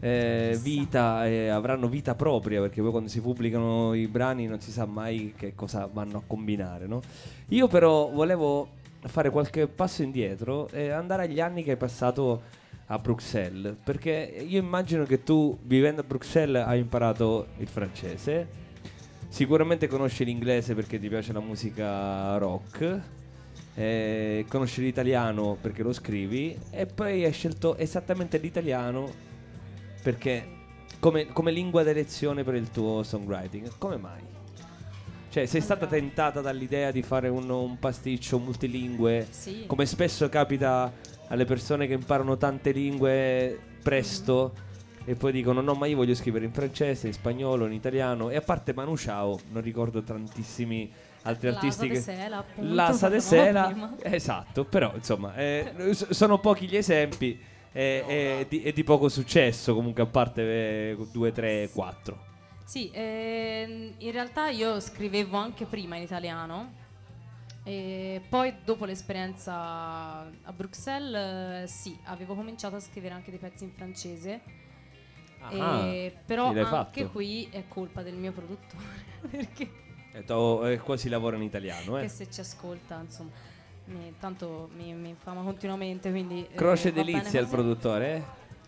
eh, 0.00 0.58
vita 0.60 1.26
e 1.26 1.48
avranno 1.48 1.88
vita 1.88 2.14
propria 2.14 2.60
perché 2.60 2.82
poi 2.82 2.90
quando 2.90 3.08
si 3.08 3.22
pubblicano 3.22 3.94
i 3.94 4.06
brani 4.06 4.46
non 4.46 4.60
si 4.60 4.70
sa 4.70 4.84
mai 4.84 5.32
che 5.34 5.54
cosa 5.54 5.88
vanno 5.90 6.18
a 6.18 6.22
combinare, 6.26 6.86
no? 6.86 7.00
Io 7.48 7.68
però 7.68 8.10
volevo 8.10 8.75
fare 9.08 9.30
qualche 9.30 9.66
passo 9.66 10.02
indietro 10.02 10.68
e 10.68 10.90
andare 10.90 11.24
agli 11.24 11.40
anni 11.40 11.62
che 11.62 11.72
hai 11.72 11.76
passato 11.76 12.42
a 12.86 12.98
Bruxelles, 12.98 13.76
perché 13.82 14.44
io 14.46 14.60
immagino 14.60 15.04
che 15.04 15.22
tu 15.22 15.58
vivendo 15.62 16.02
a 16.02 16.04
Bruxelles 16.04 16.64
hai 16.64 16.80
imparato 16.80 17.48
il 17.58 17.66
francese, 17.66 18.48
sicuramente 19.28 19.88
conosci 19.88 20.24
l'inglese 20.24 20.74
perché 20.74 20.98
ti 20.98 21.08
piace 21.08 21.32
la 21.32 21.40
musica 21.40 22.36
rock, 22.38 23.00
eh, 23.74 24.44
conosci 24.48 24.80
l'italiano 24.82 25.56
perché 25.60 25.82
lo 25.82 25.92
scrivi 25.92 26.56
e 26.70 26.86
poi 26.86 27.24
hai 27.24 27.32
scelto 27.32 27.76
esattamente 27.76 28.38
l'italiano 28.38 29.10
perché 30.02 30.54
come, 31.00 31.26
come 31.26 31.50
lingua 31.50 31.82
d'elezione 31.82 32.44
per 32.44 32.54
il 32.54 32.70
tuo 32.70 33.02
songwriting. 33.02 33.72
Come 33.78 33.96
mai? 33.96 34.35
Cioè, 35.36 35.44
sei 35.44 35.60
stata 35.60 35.86
tentata 35.86 36.40
dall'idea 36.40 36.90
di 36.90 37.02
fare 37.02 37.28
un, 37.28 37.50
un 37.50 37.78
pasticcio 37.78 38.38
multilingue, 38.38 39.26
Sì. 39.28 39.64
come 39.66 39.84
spesso 39.84 40.30
capita 40.30 40.90
alle 41.28 41.44
persone 41.44 41.86
che 41.86 41.92
imparano 41.92 42.38
tante 42.38 42.70
lingue 42.70 43.58
presto 43.82 44.54
Mm-hmm. 44.54 45.10
e 45.10 45.14
poi 45.14 45.32
dicono 45.32 45.60
no, 45.60 45.74
ma 45.74 45.84
io 45.84 45.96
voglio 45.96 46.14
scrivere 46.14 46.46
in 46.46 46.52
francese, 46.52 47.08
in 47.08 47.12
spagnolo, 47.12 47.66
in 47.66 47.72
italiano 47.74 48.30
e 48.30 48.36
a 48.36 48.40
parte 48.40 48.72
Manu 48.72 48.94
Chao, 48.94 49.38
non 49.50 49.60
ricordo 49.60 50.02
tantissimi 50.02 50.90
altri 51.24 51.48
L'Asa 51.48 51.58
artisti 51.58 51.88
che 51.88 52.00
Sela, 52.00 52.38
appunto, 52.38 52.74
L'Asa 52.74 53.08
de 53.10 53.20
Sela, 53.20 53.94
esatto, 54.00 54.64
però 54.64 54.92
insomma, 54.94 55.34
eh, 55.34 55.92
sono 55.92 56.38
pochi 56.38 56.66
gli 56.66 56.76
esempi 56.78 57.38
eh, 57.72 58.04
e 58.08 58.46
di, 58.48 58.62
e 58.62 58.72
di 58.72 58.84
poco 58.84 59.10
successo 59.10 59.74
comunque 59.74 60.02
a 60.02 60.06
parte 60.06 60.40
eh, 60.92 60.96
2, 61.12 61.32
3, 61.32 61.68
4. 61.74 62.34
Sì, 62.66 62.90
ehm, 62.92 63.94
in 63.98 64.10
realtà 64.10 64.48
io 64.48 64.80
scrivevo 64.80 65.36
anche 65.36 65.66
prima 65.66 65.94
in 65.96 66.02
italiano 66.02 66.72
e 67.62 68.20
poi 68.28 68.52
dopo 68.64 68.84
l'esperienza 68.84 69.54
a 69.54 70.52
Bruxelles 70.52 71.62
eh, 71.62 71.66
sì, 71.68 71.96
avevo 72.04 72.34
cominciato 72.34 72.74
a 72.74 72.80
scrivere 72.80 73.14
anche 73.14 73.30
dei 73.30 73.38
pezzi 73.38 73.62
in 73.64 73.70
francese. 73.70 74.40
e- 75.50 76.12
però 76.26 76.48
Ah, 76.48 76.52
l'hai 76.54 76.64
anche 76.64 77.02
fatto? 77.02 77.10
qui 77.12 77.46
è 77.52 77.62
colpa 77.68 78.02
del 78.02 78.14
mio 78.14 78.32
produttore 78.32 78.82
perché 79.30 79.70
Eh, 80.12 80.24
to- 80.24 80.66
eh, 80.66 80.78
qua 80.78 80.96
si 80.96 81.08
lavora 81.08 81.36
in 81.36 81.42
italiano, 81.42 81.98
eh. 81.98 82.02
che 82.02 82.08
se 82.08 82.28
ci 82.28 82.40
ascolta 82.40 82.98
insomma 83.00 83.30
mi, 83.86 84.12
tanto 84.18 84.70
mi, 84.74 84.92
mi 84.94 85.10
infama 85.10 85.42
continuamente 85.42 86.10
quindi 86.10 86.44
eh, 86.50 86.54
Croce 86.56 86.90
bene 86.92 87.04
delizia 87.12 87.38
il 87.38 87.46
produttore, 87.46 88.16
eh? 88.16 88.22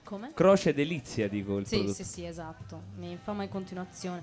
Come? 0.09 0.30
Croce 0.32 0.72
delizia 0.72 1.28
dico 1.28 1.59
il 1.59 1.66
Sì, 1.66 1.76
produttore. 1.80 2.04
sì, 2.04 2.11
sì, 2.11 2.24
esatto. 2.24 2.82
Mi 2.96 3.11
infama 3.11 3.42
in 3.42 3.50
continuazione. 3.50 4.22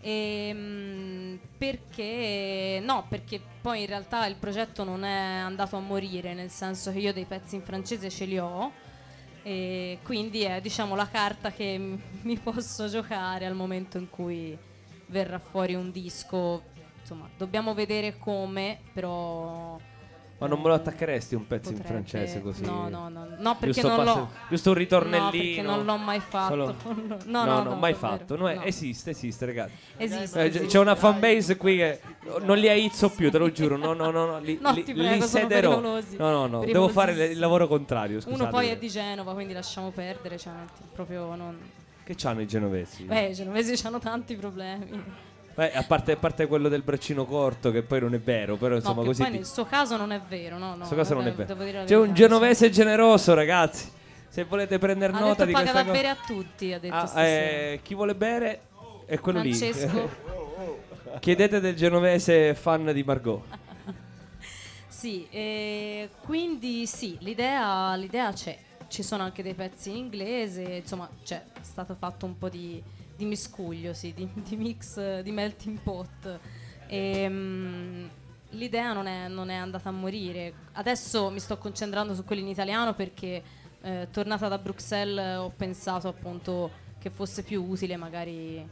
Ehm, 0.00 1.38
perché 1.56 2.80
no, 2.82 3.06
perché 3.08 3.40
poi 3.60 3.82
in 3.82 3.86
realtà 3.86 4.26
il 4.26 4.34
progetto 4.34 4.82
non 4.82 5.04
è 5.04 5.38
andato 5.38 5.76
a 5.76 5.80
morire, 5.80 6.34
nel 6.34 6.50
senso 6.50 6.90
che 6.90 6.98
io 6.98 7.12
dei 7.12 7.24
pezzi 7.24 7.54
in 7.54 7.62
francese 7.62 8.10
ce 8.10 8.24
li 8.24 8.36
ho. 8.38 8.72
E 9.44 9.98
quindi 10.02 10.42
è 10.42 10.60
diciamo 10.60 10.96
la 10.96 11.08
carta 11.08 11.52
che 11.52 11.78
mi 12.22 12.38
posso 12.38 12.88
giocare 12.88 13.46
al 13.46 13.54
momento 13.54 13.98
in 13.98 14.10
cui 14.10 14.58
verrà 15.06 15.38
fuori 15.38 15.74
un 15.74 15.92
disco. 15.92 16.64
Insomma, 17.00 17.28
dobbiamo 17.36 17.74
vedere 17.74 18.18
come, 18.18 18.78
però. 18.92 19.78
Ma 20.42 20.48
non 20.48 20.60
me 20.60 20.68
lo 20.68 20.74
attaccheresti 20.74 21.34
un 21.34 21.46
pezzo 21.46 21.70
in 21.70 21.76
potrebbe- 21.78 21.92
francese 22.08 22.40
così? 22.42 22.64
No, 22.64 22.88
no, 22.88 23.08
no, 23.08 23.26
no, 23.38 23.56
perché 23.58 23.80
Giusto 23.80 23.88
non 23.88 24.04
passo- 24.04 24.18
l'ho. 24.18 24.30
giusto 24.48 24.68
un 24.70 24.76
ritornellino. 24.76 25.24
No, 25.24 25.30
perché 25.30 25.62
non 25.62 25.84
l'ho 25.84 25.96
mai 25.96 26.20
fatto. 26.20 26.48
Solo- 26.54 26.74
No, 27.26 27.44
no, 27.44 27.62
no, 27.62 27.74
mai 27.76 27.92
davvero, 27.92 27.96
fatto. 28.18 28.36
No, 28.36 28.52
no. 28.52 28.62
Esiste, 28.62 29.10
esiste, 29.10 29.46
ragazzi. 29.46 29.72
Esiste, 29.96 30.40
Eh, 30.40 30.46
esiste. 30.46 30.66
C'è 30.66 30.78
una 30.78 30.94
fanbase 30.94 31.56
qui 31.56 31.76
che 31.76 32.00
non 32.44 32.58
li 32.58 32.68
aizzo 32.68 33.08
più, 33.10 33.30
te 33.30 33.38
lo 33.38 33.50
giuro. 33.52 33.76
No, 33.76 33.92
no, 33.92 34.10
no, 34.10 34.26
no 34.26 34.38
li, 34.40 34.58
No, 34.60 34.72
li- 34.72 34.84
li 34.84 34.92
prego, 34.92 35.26
sono 35.26 35.26
sederò. 35.26 35.80
No, 35.80 36.00
no, 36.18 36.46
no, 36.46 36.64
devo 36.64 36.88
fare 36.88 37.12
il- 37.26 37.38
lavoro 37.38 37.66
contrario. 37.68 38.20
Scusate. 38.20 38.40
Uno 38.42 38.50
poi 38.50 38.68
è 38.68 38.76
di 38.76 38.88
Genova, 38.88 39.32
quindi 39.32 39.52
lasciamo 39.52 39.90
perdere. 39.90 40.38
Cioè, 40.38 40.52
proprio 40.92 41.34
non. 41.34 41.58
Che 42.04 42.14
c'hanno 42.16 42.40
i 42.40 42.46
genovesi? 42.48 43.04
Beh, 43.04 43.28
i 43.28 43.34
genovesi 43.34 43.86
hanno 43.86 44.00
tanti 44.00 44.34
problemi. 44.34 45.30
Beh, 45.54 45.72
a, 45.72 45.82
parte, 45.82 46.12
a 46.12 46.16
parte 46.16 46.46
quello 46.46 46.68
del 46.68 46.82
braccino 46.82 47.24
corto, 47.26 47.70
che 47.70 47.82
poi 47.82 48.00
non 48.00 48.14
è 48.14 48.20
vero, 48.20 48.56
però 48.56 48.70
No, 48.72 48.76
insomma 48.76 49.00
che 49.02 49.06
così. 49.08 49.22
poi 49.22 49.30
nel 49.32 49.44
suo 49.46 49.64
caso 49.66 49.96
non 49.96 50.10
è 50.12 50.20
vero, 50.26 50.56
no? 50.58 50.70
no 50.70 50.76
questo 50.76 50.94
caso 50.96 51.14
non 51.14 51.26
è 51.26 51.32
devo- 51.34 51.54
vero. 51.56 51.84
C'è 51.84 51.94
un 51.96 52.00
verità, 52.02 52.14
genovese 52.14 52.70
generoso, 52.70 53.34
ragazzi. 53.34 53.90
Se 54.28 54.44
volete 54.44 54.78
prendere 54.78 55.12
Ha 55.12 55.18
nota 55.18 55.44
detto 55.44 55.44
di 55.44 55.52
paga 55.52 55.70
questa 55.72 55.82
da 55.82 55.88
cosa. 55.90 56.00
bere 56.00 56.08
a 56.08 56.16
tutti, 56.26 56.72
ha 56.72 56.78
detto 56.78 56.94
Ah, 56.94 57.22
eh, 57.22 57.80
chi 57.82 57.94
vuole 57.94 58.14
bere 58.14 58.60
è 59.04 59.18
quello 59.18 59.40
Francesco. 59.40 59.92
lì. 59.92 60.10
Chiedete 61.20 61.60
del 61.60 61.74
genovese 61.76 62.54
fan 62.54 62.90
di 62.92 63.02
Margot. 63.02 63.42
Sì, 64.88 65.26
eh, 65.30 66.10
quindi 66.22 66.86
sì, 66.86 67.16
l'idea, 67.20 67.94
l'idea 67.96 68.32
c'è. 68.32 68.56
Ci 68.86 69.02
sono 69.02 69.24
anche 69.24 69.42
dei 69.42 69.54
pezzi 69.54 69.90
in 69.90 69.96
inglese, 69.96 70.62
insomma, 70.62 71.08
c'è 71.24 71.42
stato 71.60 71.94
fatto 71.94 72.24
un 72.24 72.38
po' 72.38 72.48
di, 72.48 72.80
di 73.22 73.24
miscuglio, 73.28 73.94
sì, 73.94 74.12
di, 74.12 74.28
di 74.34 74.56
mix, 74.56 75.20
di 75.20 75.30
melting 75.30 75.78
pot. 75.78 76.38
Ehm, 76.88 78.08
l'idea 78.50 78.92
non 78.92 79.06
è, 79.06 79.28
non 79.28 79.48
è 79.48 79.54
andata 79.54 79.88
a 79.88 79.92
morire. 79.92 80.52
Adesso 80.72 81.30
mi 81.30 81.38
sto 81.38 81.56
concentrando 81.58 82.14
su 82.14 82.24
quelli 82.24 82.42
in 82.42 82.48
italiano 82.48 82.94
perché 82.94 83.42
eh, 83.82 84.08
tornata 84.10 84.48
da 84.48 84.58
Bruxelles 84.58 85.38
ho 85.38 85.52
pensato 85.56 86.08
appunto 86.08 86.70
che 86.98 87.10
fosse 87.10 87.42
più 87.42 87.64
utile 87.64 87.96
magari 87.96 88.64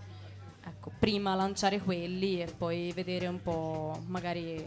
ecco, 0.64 0.92
prima 0.98 1.34
lanciare 1.34 1.80
quelli 1.80 2.40
e 2.40 2.46
poi 2.56 2.92
vedere 2.94 3.26
un 3.26 3.42
po' 3.42 4.00
magari 4.06 4.64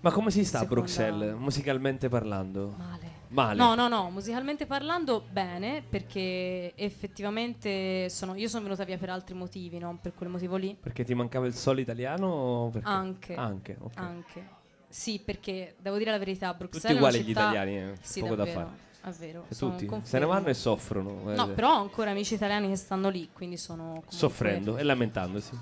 Ma 0.00 0.10
come 0.10 0.30
si 0.30 0.44
sta 0.44 0.58
a 0.58 0.60
Seconda- 0.62 0.82
Bruxelles, 0.82 1.34
musicalmente 1.38 2.08
parlando? 2.08 2.74
male. 2.76 3.09
Male. 3.30 3.56
No, 3.56 3.74
no, 3.76 3.86
no, 3.86 4.10
musicalmente 4.10 4.66
parlando 4.66 5.22
bene, 5.30 5.82
perché 5.88 6.72
effettivamente 6.74 8.08
sono, 8.08 8.34
io 8.34 8.48
sono 8.48 8.64
venuta 8.64 8.82
via 8.84 8.98
per 8.98 9.10
altri 9.10 9.34
motivi, 9.34 9.78
non 9.78 10.00
per 10.00 10.14
quel 10.14 10.28
motivo 10.28 10.56
lì. 10.56 10.76
Perché 10.80 11.04
ti 11.04 11.14
mancava 11.14 11.46
il 11.46 11.54
solo 11.54 11.80
italiano? 11.80 12.72
Anche. 12.82 13.34
Anche, 13.34 13.76
ok. 13.78 13.96
Anche. 13.98 14.48
Sì, 14.88 15.20
perché 15.24 15.76
devo 15.80 15.96
dire 15.98 16.10
la 16.10 16.18
verità, 16.18 16.52
Bruxelles 16.54 16.82
Tutti 16.88 16.94
uguali 16.96 17.20
gli 17.20 17.26
città- 17.28 17.40
italiani, 17.40 17.76
eh, 17.78 17.92
Sì, 18.00 18.20
poco 18.20 18.34
davvero, 18.34 18.58
da 18.58 18.66
fare. 18.66 19.14
È 19.14 19.16
vero. 19.18 19.46
Sono 19.50 19.70
tutti 19.76 19.86
un 19.92 20.04
se 20.04 20.18
ne 20.18 20.26
vanno 20.26 20.48
e 20.48 20.54
soffrono. 20.54 21.32
No, 21.32 21.50
eh, 21.50 21.54
però 21.54 21.76
ho 21.76 21.80
ancora 21.80 22.10
amici 22.10 22.34
italiani 22.34 22.68
che 22.68 22.76
stanno 22.76 23.08
lì, 23.08 23.30
quindi 23.32 23.56
sono 23.56 24.02
Soffrendo 24.08 24.76
e 24.76 24.82
lamentandosi. 24.82 25.56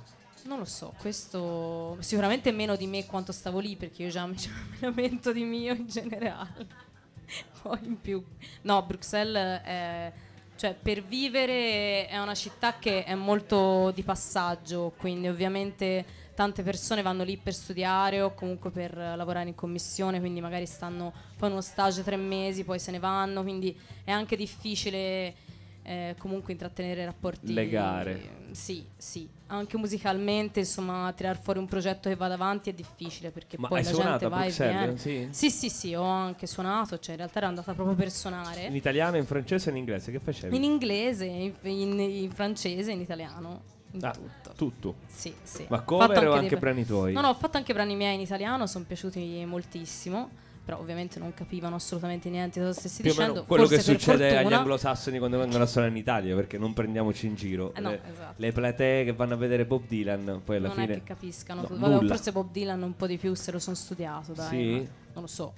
Non 0.44 0.58
lo 0.58 0.64
so, 0.64 0.94
questo 0.98 1.98
sicuramente 2.00 2.50
meno 2.52 2.74
di 2.74 2.86
me 2.86 3.04
quanto 3.04 3.32
stavo 3.32 3.58
lì, 3.58 3.76
perché 3.76 4.04
io 4.04 4.08
già 4.08 4.24
mi 4.26 4.36
lamento 4.80 5.32
di 5.32 5.44
mio 5.44 5.74
in 5.74 5.86
generale. 5.86 6.86
Poi 7.62 7.78
in 7.82 8.00
più. 8.00 8.22
No, 8.62 8.82
Bruxelles 8.82 9.60
è. 9.62 10.12
Cioè, 10.56 10.74
per 10.74 11.04
vivere 11.04 12.08
è 12.08 12.18
una 12.18 12.34
città 12.34 12.80
che 12.80 13.04
è 13.04 13.14
molto 13.14 13.92
di 13.92 14.02
passaggio, 14.02 14.92
quindi 14.96 15.28
ovviamente 15.28 16.04
tante 16.34 16.64
persone 16.64 17.00
vanno 17.00 17.22
lì 17.22 17.36
per 17.36 17.54
studiare 17.54 18.20
o 18.20 18.34
comunque 18.34 18.70
per 18.70 18.96
lavorare 18.96 19.48
in 19.48 19.54
commissione, 19.54 20.18
quindi 20.18 20.40
magari 20.40 20.66
stanno, 20.66 21.12
fanno 21.36 21.52
uno 21.52 21.62
stage 21.62 22.02
tre 22.02 22.16
mesi, 22.16 22.64
poi 22.64 22.80
se 22.80 22.90
ne 22.90 22.98
vanno, 22.98 23.42
quindi 23.42 23.76
è 24.02 24.10
anche 24.10 24.34
difficile 24.34 25.34
eh, 25.82 26.16
comunque 26.18 26.52
intrattenere 26.52 27.04
rapporti. 27.04 27.52
Legare. 27.52 28.48
Sì, 28.50 28.84
sì. 28.96 29.28
Anche 29.50 29.78
musicalmente, 29.78 30.60
insomma, 30.60 31.10
tirar 31.16 31.40
fuori 31.40 31.58
un 31.58 31.66
progetto 31.66 32.10
che 32.10 32.16
vada 32.16 32.34
avanti 32.34 32.68
è 32.68 32.74
difficile 32.74 33.30
perché 33.30 33.56
Ma 33.58 33.68
poi 33.68 33.82
la 33.82 33.90
gente 33.92 34.28
va 34.28 34.44
e 34.44 34.50
viene. 34.50 34.98
Sì? 34.98 35.28
Sì, 35.30 35.50
sì, 35.50 35.70
sì, 35.70 35.94
ho 35.94 36.02
anche 36.02 36.46
suonato, 36.46 36.98
cioè 36.98 37.12
in 37.12 37.16
realtà 37.20 37.38
ero 37.38 37.48
andata 37.48 37.72
proprio 37.72 37.96
per 37.96 38.10
suonare. 38.10 38.64
In 38.66 38.74
italiano, 38.76 39.16
in 39.16 39.24
francese 39.24 39.68
e 39.68 39.72
in 39.72 39.78
inglese? 39.78 40.10
Che 40.12 40.18
facevi? 40.20 40.54
In 40.54 40.64
inglese, 40.64 41.24
in, 41.24 41.54
in- 41.62 41.98
in 41.98 42.30
francese, 42.30 42.92
in 42.92 43.00
italiano, 43.00 43.62
in 43.92 44.04
Ah, 44.04 44.10
tutto. 44.10 44.52
tutto. 44.54 44.94
Sì, 45.06 45.34
sì. 45.42 45.64
Ma 45.70 45.80
cover 45.80 46.28
o 46.28 46.32
anche 46.34 46.48
bra- 46.50 46.58
brani 46.60 46.84
tuoi? 46.84 47.14
No, 47.14 47.22
no, 47.22 47.28
ho 47.28 47.34
fatto 47.34 47.56
anche 47.56 47.72
brani 47.72 47.96
miei 47.96 48.16
in 48.16 48.20
italiano, 48.20 48.66
sono 48.66 48.84
piaciuti 48.84 49.44
moltissimo, 49.46 50.28
però 50.68 50.80
ovviamente 50.80 51.18
non 51.18 51.32
capivano 51.32 51.76
assolutamente 51.76 52.28
niente 52.28 52.60
cosa 52.60 52.78
stessi 52.78 53.00
Più 53.00 53.10
dicendo. 53.12 53.44
quello 53.44 53.66
che 53.66 53.80
succede 53.80 54.26
agli 54.28 54.34
fortuna. 54.34 54.58
anglosassoni 54.58 55.16
quando 55.16 55.38
vengono 55.38 55.62
a 55.62 55.66
suonare 55.66 55.90
in 55.92 55.98
Italia, 55.98 56.34
perché 56.34 56.58
non 56.58 56.74
prendiamoci 56.74 57.26
in 57.26 57.36
giro. 57.36 57.72
Eh 57.74 57.80
no, 57.80 57.88
le, 57.88 58.02
esatto. 58.12 58.34
le 58.36 58.52
platee 58.52 59.04
che 59.04 59.14
vanno 59.14 59.32
a 59.32 59.36
vedere 59.38 59.64
Bob 59.64 59.86
Dylan, 59.88 60.42
poi 60.44 60.56
alla 60.56 60.66
non 60.68 60.76
fine. 60.76 60.92
è 60.92 60.96
che 60.98 61.04
capiscano 61.04 61.66
No. 61.70 61.74
Vabbè, 61.88 62.06
forse 62.06 62.32
Bob 62.32 62.50
Dylan 62.52 62.82
un 62.82 62.94
po' 62.94 63.06
di 63.06 63.16
più 63.16 63.32
se 63.32 63.50
lo 63.50 63.58
sono 63.58 63.76
studiato, 63.76 64.34
dai. 64.34 64.48
Sì? 64.50 64.72
non 65.14 65.22
lo 65.22 65.26
so. 65.26 65.54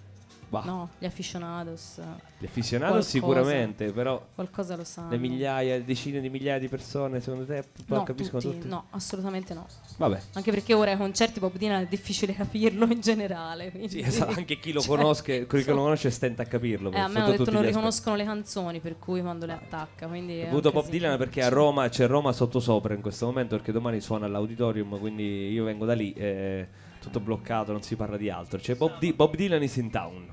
Bah. 0.50 0.62
No, 0.64 0.88
gli 0.98 1.04
aficionados. 1.04 2.00
Gli 2.38 2.44
aficionados 2.44 3.08
Qualcosa. 3.08 3.42
sicuramente, 3.44 3.92
però 3.92 4.20
Qualcosa 4.34 4.74
lo 4.74 4.82
sanno. 4.82 5.10
le 5.10 5.16
migliaia, 5.18 5.80
decine 5.80 6.20
di 6.20 6.28
migliaia 6.28 6.58
di 6.58 6.66
persone, 6.66 7.20
secondo 7.20 7.46
te 7.46 7.62
No, 7.86 8.02
capiscono 8.02 8.40
tutti, 8.40 8.56
tutti? 8.56 8.68
no, 8.68 8.86
assolutamente 8.90 9.54
no. 9.54 9.64
Vabbè. 9.96 10.20
Anche 10.32 10.50
perché 10.50 10.74
ora 10.74 10.90
ai 10.90 10.96
concerti 10.96 11.38
Bob 11.38 11.56
Dylan 11.56 11.82
è 11.82 11.86
difficile 11.86 12.34
capirlo 12.34 12.84
in 12.86 13.00
generale. 13.00 13.70
quindi- 13.70 13.88
Sì, 13.90 14.00
esatto, 14.00 14.36
anche 14.36 14.58
chi 14.58 14.72
lo 14.72 14.80
Cioè, 14.82 14.96
conosce, 14.96 15.46
chi 15.48 15.64
lo 15.64 15.74
conosce 15.76 16.10
stenta 16.10 16.42
a 16.42 16.46
capirlo. 16.46 16.90
Eh, 16.90 16.98
a 16.98 17.06
me 17.06 17.20
hanno 17.20 17.30
detto 17.36 17.50
non 17.52 17.62
riconoscono 17.62 18.16
le 18.16 18.24
canzoni, 18.24 18.80
per 18.80 18.98
cui 18.98 19.20
quando 19.20 19.46
le 19.46 19.52
attacca. 19.52 20.08
Quindi 20.08 20.40
Ho 20.40 20.44
è 20.46 20.48
avuto 20.48 20.68
un 20.68 20.74
Bob. 20.74 20.88
Dylan 20.88 21.16
perché 21.16 21.42
a 21.44 21.48
Roma 21.48 21.88
c'è 21.88 22.08
Roma 22.08 22.32
sottosopra 22.32 22.92
in 22.92 23.02
questo 23.02 23.26
momento 23.26 23.54
perché 23.54 23.70
domani 23.70 24.00
suona 24.00 24.26
all'auditorium, 24.26 24.98
quindi 24.98 25.50
io 25.52 25.62
vengo 25.62 25.84
da 25.84 25.94
lì 25.94 26.12
e 26.14 26.66
tutto 27.00 27.20
bloccato, 27.20 27.70
non 27.72 27.82
si 27.82 27.94
parla 27.96 28.16
di 28.16 28.28
altro. 28.28 28.58
C'è 28.58 28.74
Bob, 28.74 28.98
Di- 28.98 29.12
Bob 29.12 29.34
Dylan 29.36 29.62
is 29.62 29.76
in 29.76 29.90
town. 29.90 30.26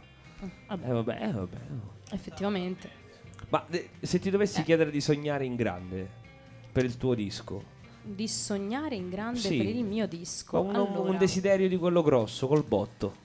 Vabbè, 0.68 0.88
Eh 0.90 0.92
vabbè, 0.94 1.18
eh, 1.22 1.32
vabbè. 1.32 1.58
effettivamente. 2.12 2.90
Ma 3.50 3.66
eh, 3.70 3.90
se 4.02 4.20
ti 4.20 4.30
dovessi 4.30 4.62
Eh. 4.62 4.64
chiedere 4.64 4.92
di 4.92 5.02
sognare 5.02 5.46
in 5.46 5.56
grande 5.56 6.08
per 6.72 6.86
il 6.86 6.98
tuo 6.98 7.14
disco, 7.16 7.76
Di 8.04 8.28
sognare 8.28 8.96
in 8.96 9.10
grande 9.10 9.40
Sì. 9.40 9.58
per 9.58 9.66
il 9.68 9.84
mio 9.84 10.08
disco. 10.08 10.62
un, 10.62 10.76
allora, 10.76 11.10
un 11.12 11.18
desiderio 11.18 11.68
di 11.68 11.76
quello 11.78 12.02
grosso, 12.02 12.48
col 12.48 12.64
botto. 12.64 13.16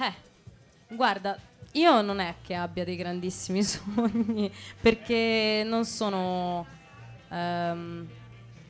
Eh, 0.00 0.94
guarda, 0.94 1.38
io 1.72 2.00
non 2.02 2.18
è 2.18 2.36
che 2.42 2.54
abbia 2.54 2.84
dei 2.84 2.96
grandissimi 2.96 3.62
sogni 3.64 4.50
perché 4.80 5.62
non 5.64 5.84
sono. 5.84 6.66
ehm, 7.28 8.06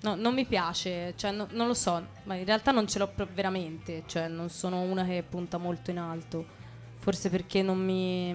no, 0.03 0.15
non 0.15 0.35
mi 0.35 0.45
piace, 0.45 1.15
cioè 1.17 1.31
no- 1.31 1.49
non 1.53 1.67
lo 1.69 1.75
so, 1.75 2.05
ma 2.25 2.35
in 2.35 2.45
realtà 2.45 2.71
non 2.71 2.87
ce 2.87 2.99
l'ho 2.99 3.09
pro- 3.09 3.29
veramente, 3.33 4.03
cioè 4.07 4.29
non 4.29 4.49
sono 4.51 4.81
una 4.83 5.05
che 5.05 5.23
punta 5.29 5.57
molto 5.59 5.91
in 5.91 5.99
alto, 5.99 6.45
forse 7.07 7.31
perché 7.31 7.63
non 7.63 7.79
mi. 7.79 8.35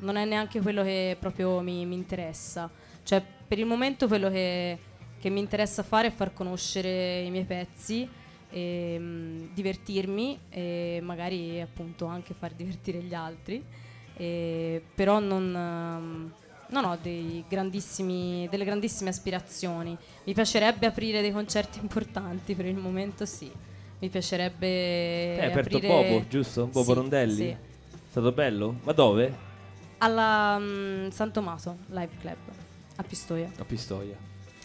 non 0.00 0.16
è 0.16 0.26
neanche 0.26 0.60
quello 0.60 0.82
che 0.82 1.16
proprio 1.18 1.60
mi, 1.60 1.86
mi 1.86 1.94
interessa. 1.94 2.70
Cioè, 3.02 3.22
per 3.48 3.58
il 3.58 3.64
momento 3.64 4.08
quello 4.08 4.28
che, 4.28 4.78
che 5.18 5.30
mi 5.30 5.40
interessa 5.40 5.82
fare 5.82 6.08
è 6.08 6.10
far 6.10 6.34
conoscere 6.34 7.22
i 7.22 7.30
miei 7.30 7.44
pezzi 7.44 8.06
e 8.50 8.96
mm, 8.98 9.46
divertirmi 9.54 10.38
e 10.50 11.00
magari 11.02 11.62
appunto 11.62 12.04
anche 12.04 12.34
far 12.34 12.52
divertire 12.52 12.98
gli 12.98 13.14
altri. 13.14 13.64
E, 14.18 14.82
però 14.94 15.18
non, 15.18 15.56
ehm, 15.56 16.32
non 16.68 16.84
ho 16.84 16.98
dei 17.00 17.42
grandissimi, 17.48 18.46
delle 18.50 18.66
grandissime 18.66 19.08
aspirazioni. 19.08 19.96
Mi 20.24 20.34
piacerebbe 20.34 20.84
aprire 20.84 21.22
dei 21.22 21.32
concerti 21.32 21.78
importanti 21.80 22.54
per 22.54 22.66
il 22.66 22.76
momento, 22.76 23.24
sì. 23.24 23.50
Mi 23.98 24.10
piacerebbe. 24.10 25.38
Hai 25.40 25.46
aperto 25.46 25.78
aprire- 25.78 26.10
Bobo, 26.10 26.28
giusto? 26.28 26.66
Bobo 26.66 26.84
Sì, 26.84 26.92
Rondelli? 26.92 27.34
Sì. 27.34 27.72
È 28.14 28.18
stato 28.20 28.30
bello? 28.30 28.76
Ma 28.84 28.92
dove? 28.92 29.34
Alla 29.98 30.56
mm, 30.56 31.08
San 31.08 31.32
Tommaso 31.32 31.78
Live 31.88 32.10
Club 32.20 32.36
a 32.94 33.02
Pistoia. 33.02 33.50
A 33.58 33.64
Pistoia. 33.64 34.14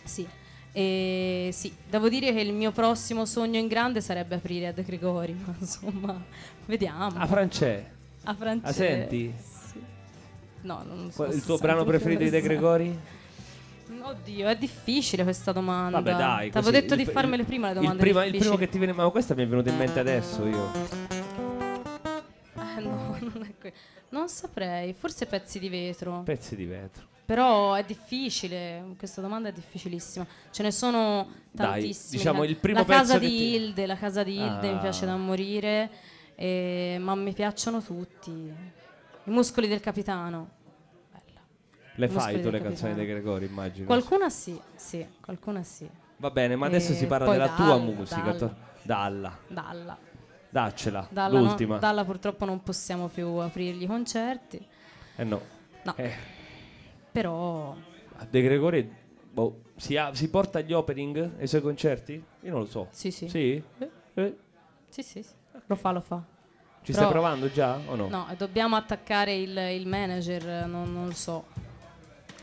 Sì. 0.04 0.28
E 0.72 1.50
sì, 1.52 1.74
devo 1.90 2.10
dire 2.10 2.32
che 2.32 2.42
il 2.42 2.54
mio 2.54 2.70
prossimo 2.70 3.26
sogno 3.26 3.58
in 3.58 3.66
grande 3.66 4.02
sarebbe 4.02 4.36
aprire 4.36 4.68
a 4.68 4.72
De 4.72 4.84
Gregori, 4.84 5.34
ma 5.44 5.56
insomma, 5.58 6.24
vediamo. 6.68 7.18
A 7.18 7.26
Francè. 7.26 7.90
A 8.26 8.36
Francesco. 8.36 8.68
La 8.68 8.72
senti? 8.72 9.34
Sì. 9.36 9.82
No, 10.62 10.84
non 10.88 11.10
so. 11.12 11.26
Il 11.26 11.44
tuo 11.44 11.58
brano 11.58 11.84
preferito 11.86 12.22
di 12.22 12.30
De 12.30 12.42
Gregori? 12.42 13.00
Oddio, 14.00 14.48
è 14.48 14.56
difficile 14.58 15.24
questa 15.24 15.52
domanda. 15.52 16.00
Vabbè, 16.02 16.16
dai. 16.16 16.52
Ti 16.52 16.58
avevo 16.60 16.72
detto 16.72 16.94
il- 16.94 17.04
di 17.04 17.12
farmele 17.12 17.42
il- 17.42 17.48
prima 17.48 17.66
le 17.70 17.74
il 17.74 17.80
domande 17.80 18.00
prima- 18.00 18.26
Il 18.26 18.38
primo 18.38 18.58
che 18.58 18.70
ti 18.70 18.78
viene, 18.78 18.94
ma 18.94 19.10
questa 19.10 19.34
mi 19.34 19.42
è 19.42 19.48
venuta 19.48 19.72
in 19.72 19.78
mente 19.78 20.00
adesso 20.00 20.46
io. 20.46 21.18
No, 22.88 23.18
non 23.20 23.44
è 23.44 23.58
que- 23.60 23.74
Non 24.10 24.28
saprei, 24.30 24.94
forse 24.94 25.26
pezzi 25.26 25.60
di 25.60 25.70
vetro. 25.70 26.22
Pezzi 26.24 26.56
di 26.56 26.66
vetro. 26.66 27.08
Però 27.26 27.76
è 27.76 27.84
difficile, 27.84 28.96
questa 28.98 29.22
domanda 29.22 29.50
è 29.50 29.52
difficilissima. 29.52 30.26
Ce 30.50 30.64
ne 30.64 30.72
sono 30.72 31.28
Dai, 31.52 31.68
tantissime. 31.82 32.18
diciamo, 32.18 32.40
La- 32.40 32.46
il 32.50 32.56
primo 32.56 32.80
la 32.80 32.86
casa 32.86 33.14
pezzo 33.14 33.20
che 33.20 33.28
di 33.30 33.38
ti- 33.38 33.54
Hilde, 33.56 33.86
la 33.86 33.96
casa 33.98 34.24
di 34.24 34.34
Hilde 34.36 34.68
Ah. 34.70 34.74
mi 34.74 34.80
piace 34.80 35.06
da 35.06 35.16
morire, 35.16 35.90
eh, 36.34 36.98
ma 37.00 37.14
mi 37.14 37.34
piacciono 37.34 37.82
tutti. 37.84 38.32
I 38.32 39.30
muscoli 39.32 39.68
del 39.68 39.80
capitano. 39.80 40.50
Bella. 41.12 41.42
Le 41.96 42.08
Muscoli 42.08 42.34
fai 42.34 42.42
tu 42.42 42.50
le 42.50 42.62
canzoni 42.62 42.94
di 42.94 43.00
capitano. 43.02 43.20
Gregori, 43.22 43.46
immagino. 43.46 43.86
Qualcuna 43.86 44.30
sì, 44.32 44.60
sì, 44.76 45.06
qualcuna 45.22 45.62
sì. 45.62 45.88
Va 46.18 46.32
bene, 46.32 46.56
ma 46.56 46.66
adesso 46.66 46.94
Eh, 46.94 46.96
si 46.96 47.06
parla 47.06 47.30
della 47.32 47.50
tua 47.50 47.66
dalla, 47.66 47.78
musica. 47.78 48.22
dalla. 48.32 48.56
Dalla. 48.82 49.38
Dalla. 49.48 49.98
Daccela. 50.50 51.08
Dalla, 51.12 51.40
no- 51.40 51.46
l'ultima. 51.46 51.78
Dalla 51.78 52.04
purtroppo 52.04 52.46
non 52.46 52.62
possiamo 52.64 53.08
più 53.08 53.28
aprirgli 53.36 53.84
i 53.84 53.88
concerti, 53.88 54.66
Eh 55.16 55.24
no. 55.24 55.42
No. 55.84 55.94
Eh, 55.96 56.12
però 57.12 57.76
De 58.30 58.42
Gregori 58.42 58.92
boh, 59.32 59.62
si, 59.76 59.96
ha- 59.96 60.14
si 60.14 60.30
porta 60.30 60.60
agli 60.60 60.74
opening 60.74 61.32
ai 61.40 61.48
suoi 61.48 61.62
concerti? 61.62 62.14
Io 62.42 62.52
non 62.52 62.62
lo 62.62 62.66
so. 62.66 62.88
sì 62.92 63.12
sì. 63.12 63.30
Sì? 63.30 63.64
Eh. 64.16 64.38
Sì, 64.90 65.04
sì, 65.04 65.24
sì. 65.24 65.34
Lo 65.68 65.76
fa, 65.76 65.92
lo 65.92 66.02
fa. 66.02 66.22
Ci 66.82 66.92
Però- 66.92 67.04
stai 67.06 67.12
provando 67.12 67.52
già 67.52 67.78
o 67.86 67.96
no? 67.96 68.08
No, 68.08 68.26
dobbiamo 68.38 68.76
attaccare 68.76 69.36
il, 69.36 69.56
il 69.56 69.88
manager, 69.88 70.66
non, 70.68 70.92
non 70.92 71.06
lo 71.06 71.14
so. 71.14 71.46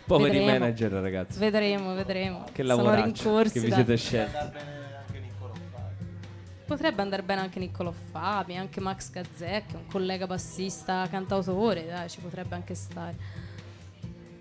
Poveri 0.06 0.38
vedremo. 0.38 0.58
manager, 0.58 0.92
ragazzi. 0.92 1.38
Vedremo, 1.38 1.94
vedremo. 1.94 2.44
Che 2.52 2.62
lavoraccio 2.62 3.42
che 3.42 3.60
vi 3.60 3.72
siete 3.72 3.96
scelti. 3.96 4.74
Potrebbe 6.66 7.00
andare 7.00 7.22
bene 7.22 7.42
anche 7.42 7.60
Niccolò 7.60 7.92
Fabi, 8.10 8.56
anche 8.56 8.80
Max 8.80 9.10
Gazzè, 9.10 9.62
che 9.66 9.74
è 9.74 9.76
un 9.76 9.86
collega 9.88 10.26
bassista, 10.26 11.06
cantautore, 11.08 11.86
dai, 11.86 12.08
ci 12.08 12.18
potrebbe 12.18 12.56
anche 12.56 12.74
stare. 12.74 13.14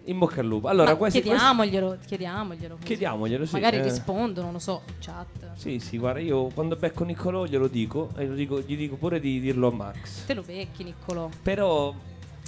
In 0.05 0.17
bocca 0.17 0.39
al 0.39 0.47
lupo. 0.47 0.67
Allora, 0.67 0.95
quasi, 0.95 1.21
quasi- 1.21 1.29
chiediamoglielo, 1.37 1.97
chiediamoglielo. 2.03 2.77
chiediamoglielo, 2.83 3.45
sì. 3.45 3.53
Magari 3.53 3.77
eh. 3.77 3.83
rispondono, 3.83 4.45
non 4.45 4.53
lo 4.53 4.59
so, 4.59 4.81
in 4.87 4.93
chat. 4.99 5.51
Sì, 5.55 5.77
sì, 5.79 5.99
guarda, 5.99 6.19
io 6.19 6.47
quando 6.47 6.75
becco 6.75 7.03
Niccolò 7.03 7.45
glielo 7.45 7.67
dico 7.67 8.09
e 8.17 8.31
dico- 8.33 8.59
gli 8.59 8.75
dico 8.75 8.95
pure 8.95 9.19
di 9.19 9.39
dirlo 9.39 9.67
a 9.67 9.71
Max. 9.71 10.25
Te 10.25 10.33
lo 10.33 10.41
becchi, 10.41 10.83
Niccolò, 10.83 11.29
Però, 11.43 11.93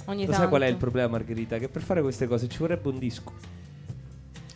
ogni 0.06 0.20
lo 0.20 0.26
tanto. 0.26 0.32
sai 0.40 0.48
qual 0.48 0.62
è 0.62 0.66
il 0.66 0.76
problema, 0.76 1.08
Margherita? 1.10 1.58
Che 1.58 1.68
per 1.68 1.82
fare 1.82 2.02
queste 2.02 2.26
cose 2.26 2.48
ci 2.48 2.58
vorrebbe 2.58 2.88
un 2.88 2.98
disco. 2.98 3.32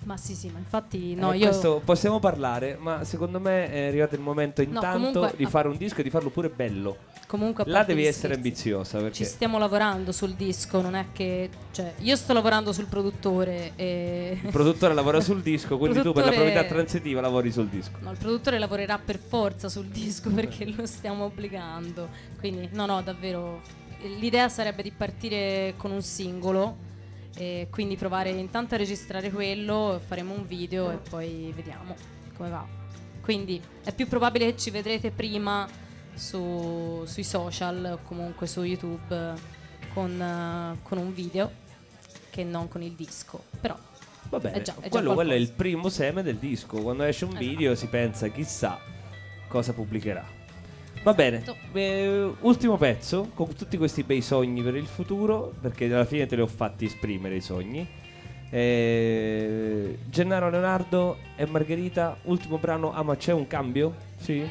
Ma 0.04 0.16
sì, 0.16 0.34
sì, 0.34 0.48
ma 0.50 0.58
infatti 0.58 1.14
no, 1.14 1.32
Eh, 1.32 1.36
io 1.38 1.46
Questo 1.46 1.80
possiamo 1.84 2.18
parlare, 2.18 2.76
ma 2.80 3.04
secondo 3.04 3.38
me 3.38 3.70
è 3.70 3.86
arrivato 3.86 4.16
il 4.16 4.20
momento 4.20 4.60
intanto 4.60 4.96
comunque- 4.98 5.34
di 5.36 5.46
fare 5.46 5.68
un 5.68 5.76
disco 5.76 6.00
e 6.00 6.02
di 6.02 6.10
farlo 6.10 6.30
pure 6.30 6.48
bello. 6.48 6.96
comunque 7.28 7.64
Là 7.66 7.82
devi 7.84 8.04
essere 8.04 8.34
scherzi, 8.34 8.34
ambiziosa 8.36 8.96
Ci 8.98 9.02
perché 9.04 9.24
stiamo 9.24 9.58
lavorando 9.58 10.10
sul 10.12 10.34
disco, 10.34 10.80
non 10.82 10.94
è 10.96 11.06
che 11.12 11.48
cioè 11.70 11.94
io 12.00 12.16
sto 12.16 12.32
lavorando 12.32 12.72
sul 12.72 12.86
produttore 12.86 13.72
e 13.76 14.38
il 14.42 14.50
produttore 14.50 14.92
lavora 14.92 15.20
sul 15.20 15.40
disco, 15.40 15.78
quindi 15.78 16.02
tu 16.02 16.12
per 16.12 16.24
la 16.24 16.30
Produttore- 16.30 16.50
proprietà 16.50 16.74
transitiva 16.74 17.20
lavori 17.20 17.52
sul 17.52 17.68
disco. 17.68 17.92
No, 18.00 18.10
il 18.10 18.18
produttore 18.18 18.58
lavorerà 18.58 18.98
per 18.98 19.18
forza 19.18 19.68
sul 19.68 19.86
disco 19.86 20.30
perché 20.30 20.66
lo 20.66 20.84
stiamo 20.84 21.24
obbligando. 21.24 22.08
Quindi, 22.38 22.68
no, 22.72 22.86
no, 22.86 23.00
davvero. 23.02 23.60
L'idea 24.18 24.48
sarebbe 24.48 24.82
di 24.82 24.90
partire 24.90 25.74
con 25.76 25.92
un 25.92 26.02
singolo 26.02 26.76
e 27.34 27.68
quindi 27.70 27.96
provare 27.96 28.30
intanto 28.30 28.74
a 28.74 28.78
registrare 28.78 29.30
quello, 29.30 30.00
faremo 30.06 30.34
un 30.34 30.46
video 30.46 30.90
e 30.90 30.96
poi 30.96 31.52
vediamo 31.54 31.94
come 32.36 32.50
va. 32.50 32.66
Quindi 33.22 33.60
è 33.84 33.92
più 33.94 34.06
probabile 34.08 34.46
che 34.52 34.56
ci 34.58 34.70
vedrete 34.70 35.10
prima 35.10 35.68
su- 36.14 37.04
sui 37.06 37.24
social 37.24 37.98
o 38.00 38.06
comunque 38.06 38.46
su 38.46 38.62
YouTube 38.62 39.34
con, 39.94 40.76
con 40.82 40.98
un 40.98 41.14
video 41.14 41.50
che 42.30 42.44
non 42.44 42.68
con 42.68 42.82
il 42.82 42.92
disco. 42.92 43.44
Però 43.60 43.76
Va 44.28 44.38
bene, 44.38 44.56
È 44.58 44.62
già- 44.62 44.74
è 44.80 44.88
quello, 44.88 45.12
quello 45.14 45.32
è 45.32 45.36
il 45.36 45.50
primo 45.52 45.88
seme 45.90 46.22
del 46.22 46.36
disco. 46.36 46.80
Quando 46.80 47.02
esce 47.02 47.24
un 47.24 47.32
Esatto. 47.32 47.46
video 47.46 47.74
si 47.74 47.86
pensa 47.88 48.28
chissà 48.28 48.78
cosa 49.48 49.72
pubblicherà. 49.74 50.24
Va 51.02 51.14
bene, 51.14 51.42
eh, 51.72 52.32
ultimo 52.42 52.76
pezzo 52.76 53.30
con 53.34 53.52
tutti 53.56 53.76
questi 53.76 54.04
bei 54.04 54.20
sogni 54.20 54.62
per 54.62 54.76
il 54.76 54.86
futuro, 54.86 55.52
perché 55.60 55.86
alla 55.86 56.04
fine 56.04 56.26
te 56.26 56.36
li 56.36 56.42
ho 56.42 56.46
fatti 56.46 56.84
esprimere 56.84 57.34
i 57.34 57.40
sogni. 57.40 57.84
Eh, 58.48 59.98
Gennaro 60.08 60.48
Leonardo 60.48 61.16
e 61.34 61.44
Margherita, 61.46 62.18
ultimo 62.24 62.58
brano. 62.58 62.92
Ah, 62.92 63.02
ma 63.02 63.16
c'è 63.16 63.32
un 63.32 63.48
cambio? 63.48 63.96
Sì? 64.16 64.48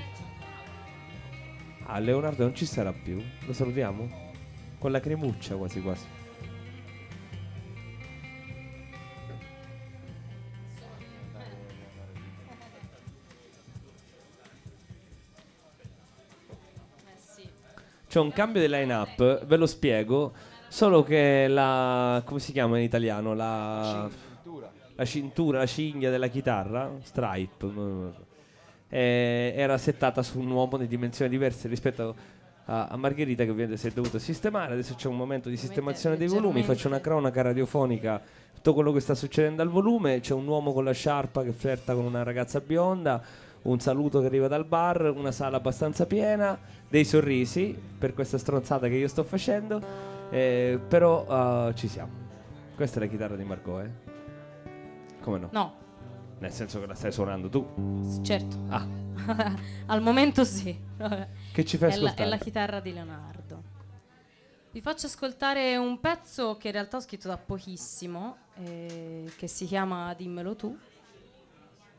Ah, 1.85 1.99
Leonardo 1.99 2.43
non 2.43 2.53
ci 2.53 2.65
sarà 2.65 2.91
più. 2.91 3.21
Lo 3.45 3.53
salutiamo? 3.53 4.09
Con 4.77 4.91
la 4.91 4.99
cremuccia 4.99 5.55
quasi 5.55 5.81
quasi. 5.81 6.05
C'è 18.11 18.19
un 18.19 18.33
cambio 18.33 18.59
di 18.59 18.67
line-up, 18.67 19.45
ve 19.45 19.55
lo 19.55 19.65
spiego. 19.65 20.33
Solo 20.67 21.01
che 21.01 21.47
la. 21.47 22.21
come 22.25 22.41
si 22.41 22.51
chiama 22.51 22.77
in 22.77 22.83
italiano? 22.83 23.33
La. 23.33 24.09
La 24.95 25.05
cintura, 25.05 25.59
la 25.59 25.65
cinghia 25.65 26.09
della 26.09 26.27
chitarra, 26.27 26.91
stripe, 27.03 27.71
eh, 28.89 29.53
era 29.55 29.77
settata 29.77 30.23
su 30.23 30.39
un 30.39 30.51
uomo 30.51 30.75
di 30.75 30.87
dimensioni 30.87 31.31
diverse 31.31 31.69
rispetto 31.69 32.13
a, 32.65 32.87
a 32.87 32.97
Margherita 32.97 33.45
che 33.45 33.49
ovviamente 33.49 33.79
si 33.79 33.87
è 33.87 33.91
dovuta 33.91 34.19
sistemare. 34.19 34.73
Adesso 34.73 34.95
c'è 34.95 35.07
un 35.07 35.15
momento 35.15 35.47
di 35.47 35.55
sistemazione 35.55 36.17
dei 36.17 36.27
volumi. 36.27 36.63
Faccio 36.63 36.89
una 36.89 36.99
cronaca 36.99 37.41
radiofonica. 37.41 38.21
Tutto 38.55 38.73
quello 38.73 38.91
che 38.91 38.99
sta 38.99 39.15
succedendo 39.15 39.61
al 39.61 39.69
volume. 39.69 40.19
C'è 40.19 40.33
un 40.33 40.45
uomo 40.47 40.73
con 40.73 40.83
la 40.83 40.91
sciarpa 40.91 41.43
che 41.43 41.53
flirta 41.53 41.93
con 41.93 42.03
una 42.03 42.23
ragazza 42.23 42.59
bionda. 42.59 43.23
Un 43.63 43.79
saluto 43.79 44.19
che 44.21 44.25
arriva 44.25 44.47
dal 44.47 44.65
bar. 44.65 45.13
Una 45.15 45.31
sala 45.31 45.57
abbastanza 45.57 46.05
piena. 46.05 46.57
Dei 46.87 47.05
sorrisi 47.05 47.77
per 47.97 48.13
questa 48.13 48.37
stronzata 48.37 48.87
che 48.87 48.95
io 48.95 49.07
sto 49.07 49.23
facendo. 49.23 49.81
eh, 50.31 50.79
però 50.87 51.67
eh, 51.69 51.75
ci 51.75 51.87
siamo. 51.87 52.11
Questa 52.75 52.97
è 52.99 53.03
la 53.03 53.09
chitarra 53.09 53.35
di 53.35 53.43
Margot, 53.43 53.83
eh? 53.85 54.09
Come 55.21 55.37
no? 55.37 55.49
No, 55.51 55.73
Nel 56.39 56.51
senso 56.51 56.79
che 56.79 56.87
la 56.87 56.95
stai 56.95 57.11
suonando 57.11 57.49
tu. 57.49 58.19
certo. 58.23 58.57
Ah, 58.69 58.87
Al 59.87 60.01
momento 60.01 60.43
sì. 60.43 60.75
Che 61.53 61.65
ci 61.65 61.77
fai 61.77 61.91
È 61.91 61.95
la, 61.97 62.03
ascoltare? 62.05 62.23
è 62.23 62.29
la 62.29 62.37
chitarra 62.37 62.79
di 62.79 62.93
Leonardo. 62.93 63.63
Vi 64.71 64.81
faccio 64.81 65.05
ascoltare 65.05 65.75
un 65.77 65.99
pezzo 65.99 66.55
che 66.57 66.67
in 66.67 66.73
realtà 66.73 66.97
ho 66.97 67.01
scritto 67.01 67.27
da 67.27 67.37
pochissimo, 67.37 68.37
eh, 68.63 69.29
che 69.35 69.47
si 69.47 69.65
chiama 69.65 70.13
Dimmelo 70.15 70.55
tu. 70.55 70.75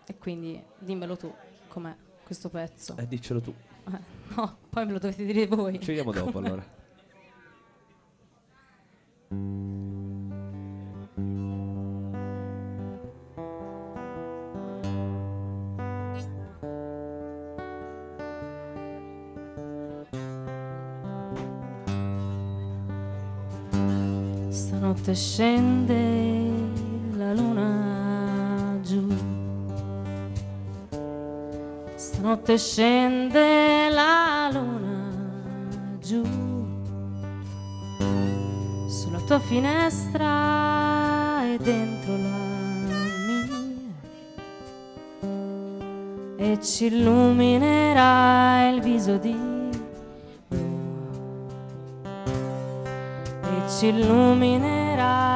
E 0.06 0.18
quindi 0.18 0.60
dimmelo 0.78 1.16
tu 1.16 1.32
com'è 1.72 1.96
questo 2.22 2.50
pezzo. 2.50 2.94
Eh, 2.98 3.08
diccelo 3.08 3.40
tu. 3.40 3.52
Eh, 3.86 3.98
no, 4.36 4.58
poi 4.68 4.84
me 4.84 4.92
lo 4.92 4.98
dovete 4.98 5.24
dire 5.24 5.46
voi. 5.46 5.80
Ci 5.80 5.86
vediamo 5.86 6.12
dopo 6.12 6.38
allora. 6.38 6.80
Stanotte 24.50 25.14
scende 25.14 26.50
la 27.16 27.32
luna 27.32 27.71
Stanotte 32.22 32.56
scende 32.56 33.90
la 33.90 34.48
luna 34.52 35.10
giù. 35.98 36.22
Sulla 38.86 39.18
tua 39.26 39.40
finestra 39.40 41.42
e 41.52 41.58
dentro 41.60 42.12
la 42.12 42.28
mia. 43.26 43.58
E 46.36 46.60
ci 46.62 46.86
illuminerà 46.86 48.68
il 48.68 48.80
viso 48.82 49.16
di 49.16 49.36
blu 50.46 50.60
e 53.42 53.68
ci 53.68 53.88
illuminerà 53.88 55.31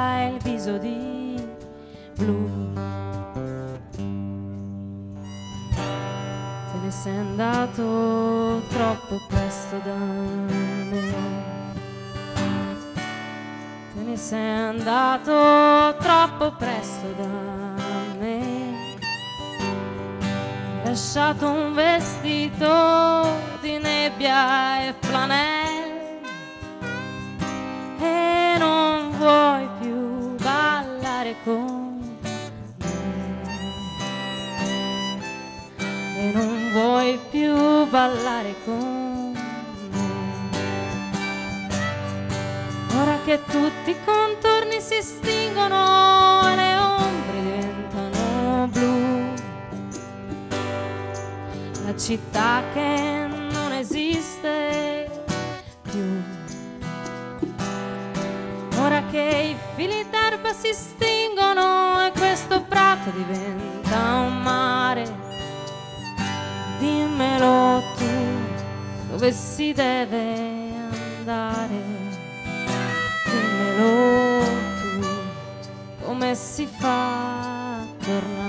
sei 7.07 7.19
andato 7.19 8.63
troppo 8.69 9.21
presto 9.29 9.79
da 9.85 9.95
me. 9.95 11.13
Te 13.95 14.01
ne 14.03 14.17
sei 14.17 14.51
andato 14.51 15.97
troppo 16.01 16.51
presto 16.57 17.07
da 17.17 17.29
me. 18.19 18.99
Hai 20.83 20.85
lasciato 20.85 21.49
un 21.49 21.75
vestito 21.75 23.25
di 23.61 23.79
nebbia 23.79 24.89
e 24.89 24.95
flanelle 24.99 26.21
e 28.01 28.57
non 28.59 29.13
vuoi 29.17 29.69
più 29.79 30.35
ballare 30.43 31.37
con 31.45 31.76
ballare 37.87 38.55
con 38.65 39.33
me. 39.33 39.45
Ora 42.99 43.19
che 43.25 43.41
tutti 43.45 43.91
i 43.91 43.97
contorni 44.05 44.81
si 44.81 45.01
stingono 45.03 46.49
e 46.49 46.55
le 46.57 46.77
ombre 46.79 47.41
diventano 47.43 48.69
blu. 48.69 49.35
La 51.85 51.97
città 51.97 52.63
che 52.73 53.29
non 53.53 53.73
esiste 53.73 55.11
più. 55.83 56.23
Ora 58.81 59.03
che 59.11 59.55
i 59.55 59.57
fili 59.75 60.07
d'erba 60.11 60.53
si 60.53 60.73
stingono 60.73 62.07
e 62.07 62.13
questo 62.13 62.63
prato 62.63 63.11
diventa 63.11 64.21
un 64.21 64.43
mare, 64.43 65.26
dimmelo 66.79 67.83
tu 67.97 68.05
dove 69.11 69.33
si 69.33 69.73
deve 69.73 70.35
andare, 71.19 71.83
dimmelo 73.25 74.45
tu 74.81 76.05
come 76.05 76.35
si 76.35 76.67
fa 76.67 77.79
a 77.81 77.87
tornare. 77.99 78.46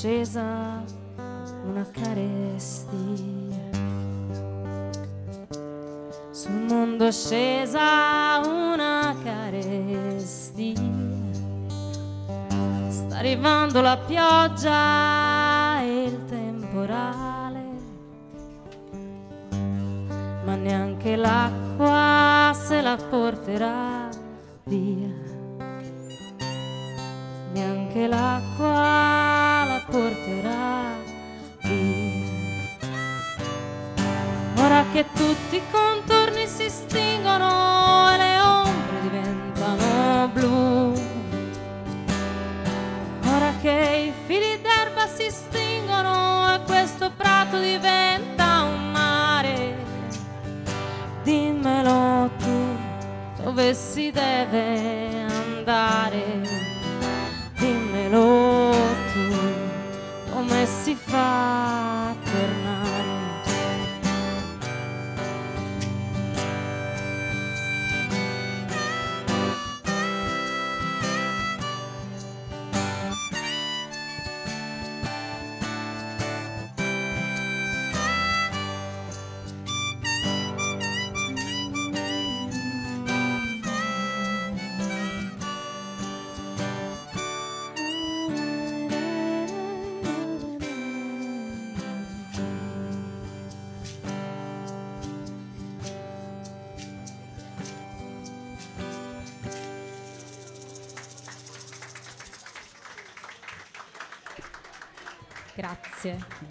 Scesa 0.00 0.82
una 1.66 1.86
carestia. 1.90 3.68
Sul 6.30 6.52
mondo 6.66 7.12
scesa 7.12 8.40
una 8.46 9.14
carestia. 9.22 10.80
Sta 12.88 13.18
arrivando 13.18 13.82
la 13.82 13.98
pioggia 13.98 15.82
e 15.82 16.04
il 16.04 16.24
temporale. 16.24 17.64
Ma 20.46 20.54
neanche 20.54 21.14
l'acqua 21.14 22.54
se 22.54 22.80
la 22.80 22.96
porterà 22.96 24.08
via 24.64 25.30
neanche 27.52 28.06
l'acqua 28.06 28.69
Ora 35.00 35.08
che 35.14 35.29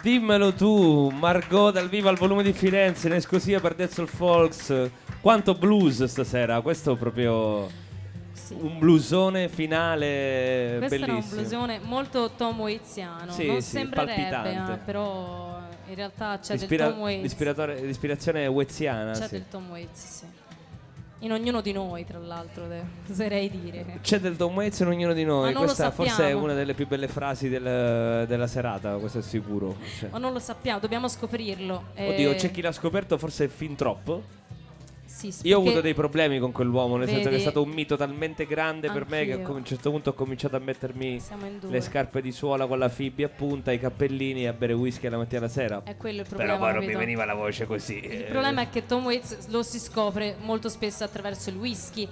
Dimmelo 0.02 0.52
tu, 0.54 1.10
Margot 1.10 1.72
dal 1.72 1.88
vivo 1.90 2.08
al 2.08 2.16
volume 2.16 2.42
di 2.42 2.52
Firenze, 2.54 3.08
in 3.08 3.14
esclusiva 3.14 3.60
per 3.60 3.74
Dead 3.74 3.90
Soul 3.90 4.08
Folks. 4.08 4.90
Quanto 5.20 5.54
blues 5.54 6.04
stasera, 6.04 6.62
questo 6.62 6.92
è 6.94 6.96
proprio 6.96 7.68
Sì. 8.32 8.56
un 8.58 8.78
blusone 8.78 9.48
finale 9.50 10.76
Questo 10.78 10.94
era 10.94 11.04
un 11.06 11.10
bellissimo. 11.18 11.40
bluesone 11.40 11.80
molto 11.82 12.30
Tom 12.34 12.58
Waitiano. 12.60 13.30
Sì, 13.32 13.46
non 13.46 13.60
sì, 13.60 13.68
sembrerebbe, 13.70 14.72
eh, 14.72 14.76
però 14.78 15.60
in 15.88 15.94
realtà 15.94 16.38
c'è 16.40 16.54
Ispira- 16.54 16.84
del 16.86 16.92
Tom 16.94 17.02
Waits. 17.02 17.22
l'ispirazione 17.82 18.46
wetziana, 18.46 19.12
C'è 19.12 19.24
sì. 19.26 19.30
del 19.32 19.44
Tom 19.50 19.68
Waits, 19.68 20.06
sì. 20.06 20.24
In 21.22 21.32
ognuno 21.32 21.60
di 21.60 21.72
noi, 21.72 22.06
tra 22.06 22.18
l'altro, 22.18 22.64
oserei 23.10 23.50
dire. 23.50 23.98
C'è 24.00 24.18
del 24.20 24.36
Tom 24.36 24.54
Waits 24.54 24.78
in 24.80 24.86
ognuno 24.86 25.12
di 25.12 25.24
noi. 25.24 25.52
Questa 25.52 25.90
forse 25.90 26.28
è 26.28 26.32
una 26.32 26.54
delle 26.54 26.72
più 26.72 26.86
belle 26.86 27.08
frasi 27.08 27.50
del- 27.50 28.24
della 28.26 28.46
serata, 28.46 28.96
questo 28.96 29.18
è 29.18 29.22
sicuro. 29.22 29.76
Cioè, 29.98 30.08
Ma 30.10 30.18
non 30.18 30.32
lo 30.32 30.38
sappiamo, 30.38 30.78
dobbiamo 30.80 31.08
scoprirlo. 31.08 31.88
Eh, 31.94 32.08
Oddio, 32.08 32.34
c'è 32.36 32.50
chi 32.50 32.62
l'ha 32.62 32.72
scoperto 32.72 33.18
forse 33.18 33.48
fin 33.48 33.76
troppo. 33.76 34.38
Sì, 35.30 35.48
Io 35.48 35.58
ho 35.58 35.60
avuto 35.60 35.80
dei 35.80 35.92
problemi 35.92 36.38
con 36.38 36.52
quell'uomo, 36.52 36.96
nel 36.96 37.06
senso 37.08 37.24
che 37.24 37.28
è 37.28 37.30
Vedi? 37.32 37.42
stato 37.42 37.62
un 37.62 37.70
mito 37.70 37.96
talmente 37.96 38.46
grande 38.46 38.90
per 38.90 39.06
me 39.08 39.24
che 39.26 39.32
a 39.34 39.50
un 39.50 39.64
certo 39.64 39.90
punto 39.90 40.10
ho 40.10 40.14
cominciato 40.14 40.56
a 40.56 40.60
mettermi 40.60 41.20
le 41.68 41.80
scarpe 41.80 42.22
di 42.22 42.32
suola 42.32 42.66
con 42.66 42.78
la 42.78 42.88
fibbia 42.88 43.26
a 43.26 43.28
punta, 43.28 43.72
i 43.72 43.78
cappellini 43.78 44.44
e 44.44 44.46
a 44.46 44.52
bere 44.52 44.72
whisky 44.72 45.08
la 45.08 45.18
mattina 45.18 45.38
e 45.38 45.42
la 45.42 45.48
sera. 45.48 45.82
È 45.84 45.96
quello 45.96 46.22
il 46.22 46.26
problema. 46.26 46.52
Però 46.52 46.64
poi 46.64 46.74
non 46.74 46.84
mi 46.84 46.96
veniva 46.96 47.24
la 47.24 47.34
voce 47.34 47.66
così. 47.66 48.02
Il 48.04 48.24
problema 48.24 48.62
è 48.62 48.70
che 48.70 48.86
Tom 48.86 49.04
Waits 49.04 49.48
lo 49.48 49.62
si 49.62 49.78
scopre 49.78 50.36
molto 50.40 50.68
spesso 50.68 51.04
attraverso 51.04 51.50
il 51.50 51.56
whisky. 51.56 52.08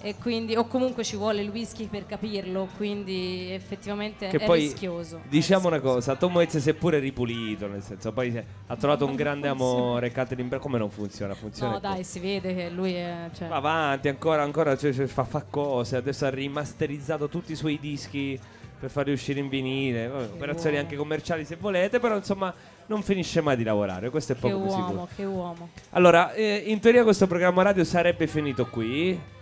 E 0.00 0.14
quindi, 0.14 0.54
o 0.56 0.66
comunque 0.66 1.02
ci 1.02 1.16
vuole 1.16 1.42
il 1.42 1.48
whisky 1.50 1.86
per 1.88 2.06
capirlo, 2.06 2.68
quindi 2.76 3.50
effettivamente 3.50 4.28
Che 4.28 4.36
è 4.36 4.44
poi 4.44 4.60
rischioso. 4.60 5.20
diciamo 5.28 5.64
È 5.64 5.66
una 5.66 5.76
rischioso. 5.76 5.94
cosa, 5.96 6.14
Tom 6.16 6.34
Waits 6.36 6.58
si 6.58 6.70
è 6.70 6.74
pure 6.74 7.00
ripulito, 7.00 7.66
nel 7.66 7.82
senso, 7.82 8.12
poi 8.12 8.36
ha 8.66 8.76
trovato 8.76 9.02
un 9.04 9.10
non 9.10 9.16
grande 9.18 9.48
funziona. 9.48 9.80
amore, 9.82 10.12
Catherine 10.12 10.48
Bra- 10.48 10.58
come 10.60 10.78
non 10.78 10.90
funziona? 10.90 11.34
Funziona 11.34 11.72
No, 11.72 11.80
dai, 11.80 12.04
si 12.04 12.20
vede 12.20 12.54
che 12.54 12.70
lui 12.70 12.92
è. 12.94 13.28
Cioè, 13.34 13.48
Va 13.48 13.56
avanti, 13.56 14.06
ancora, 14.08 14.42
ancora 14.42 14.76
cioè, 14.76 14.92
cioè, 14.92 15.06
fa, 15.06 15.24
fa 15.24 15.44
cose. 15.50 15.96
Adesso 15.96 16.26
ha 16.26 16.30
rimasterizzato 16.30 17.28
tutti 17.28 17.50
i 17.52 17.56
suoi 17.56 17.78
dischi 17.80 18.38
per 18.78 18.90
farli 18.90 19.10
uscire 19.12 19.40
in 19.40 19.48
vinile. 19.48 20.06
Vabbè, 20.06 20.24
operazioni 20.26 20.76
uomo. 20.76 20.86
anche 20.86 20.96
commerciali 20.96 21.44
se 21.44 21.56
volete, 21.56 21.98
però 21.98 22.14
insomma 22.16 22.54
non 22.86 23.02
finisce 23.02 23.40
mai 23.40 23.56
di 23.56 23.64
lavorare. 23.64 24.10
Questo 24.10 24.30
è 24.30 24.34
che 24.36 24.40
poco 24.42 24.58
più 24.62 24.66
uomo, 24.70 24.86
sicuro. 24.86 25.08
che 25.16 25.24
uomo. 25.24 25.68
Allora, 25.90 26.32
eh, 26.34 26.62
in 26.66 26.78
teoria 26.78 27.02
questo 27.02 27.26
programma 27.26 27.62
radio 27.62 27.82
sarebbe 27.82 28.28
finito 28.28 28.66
qui. 28.66 29.36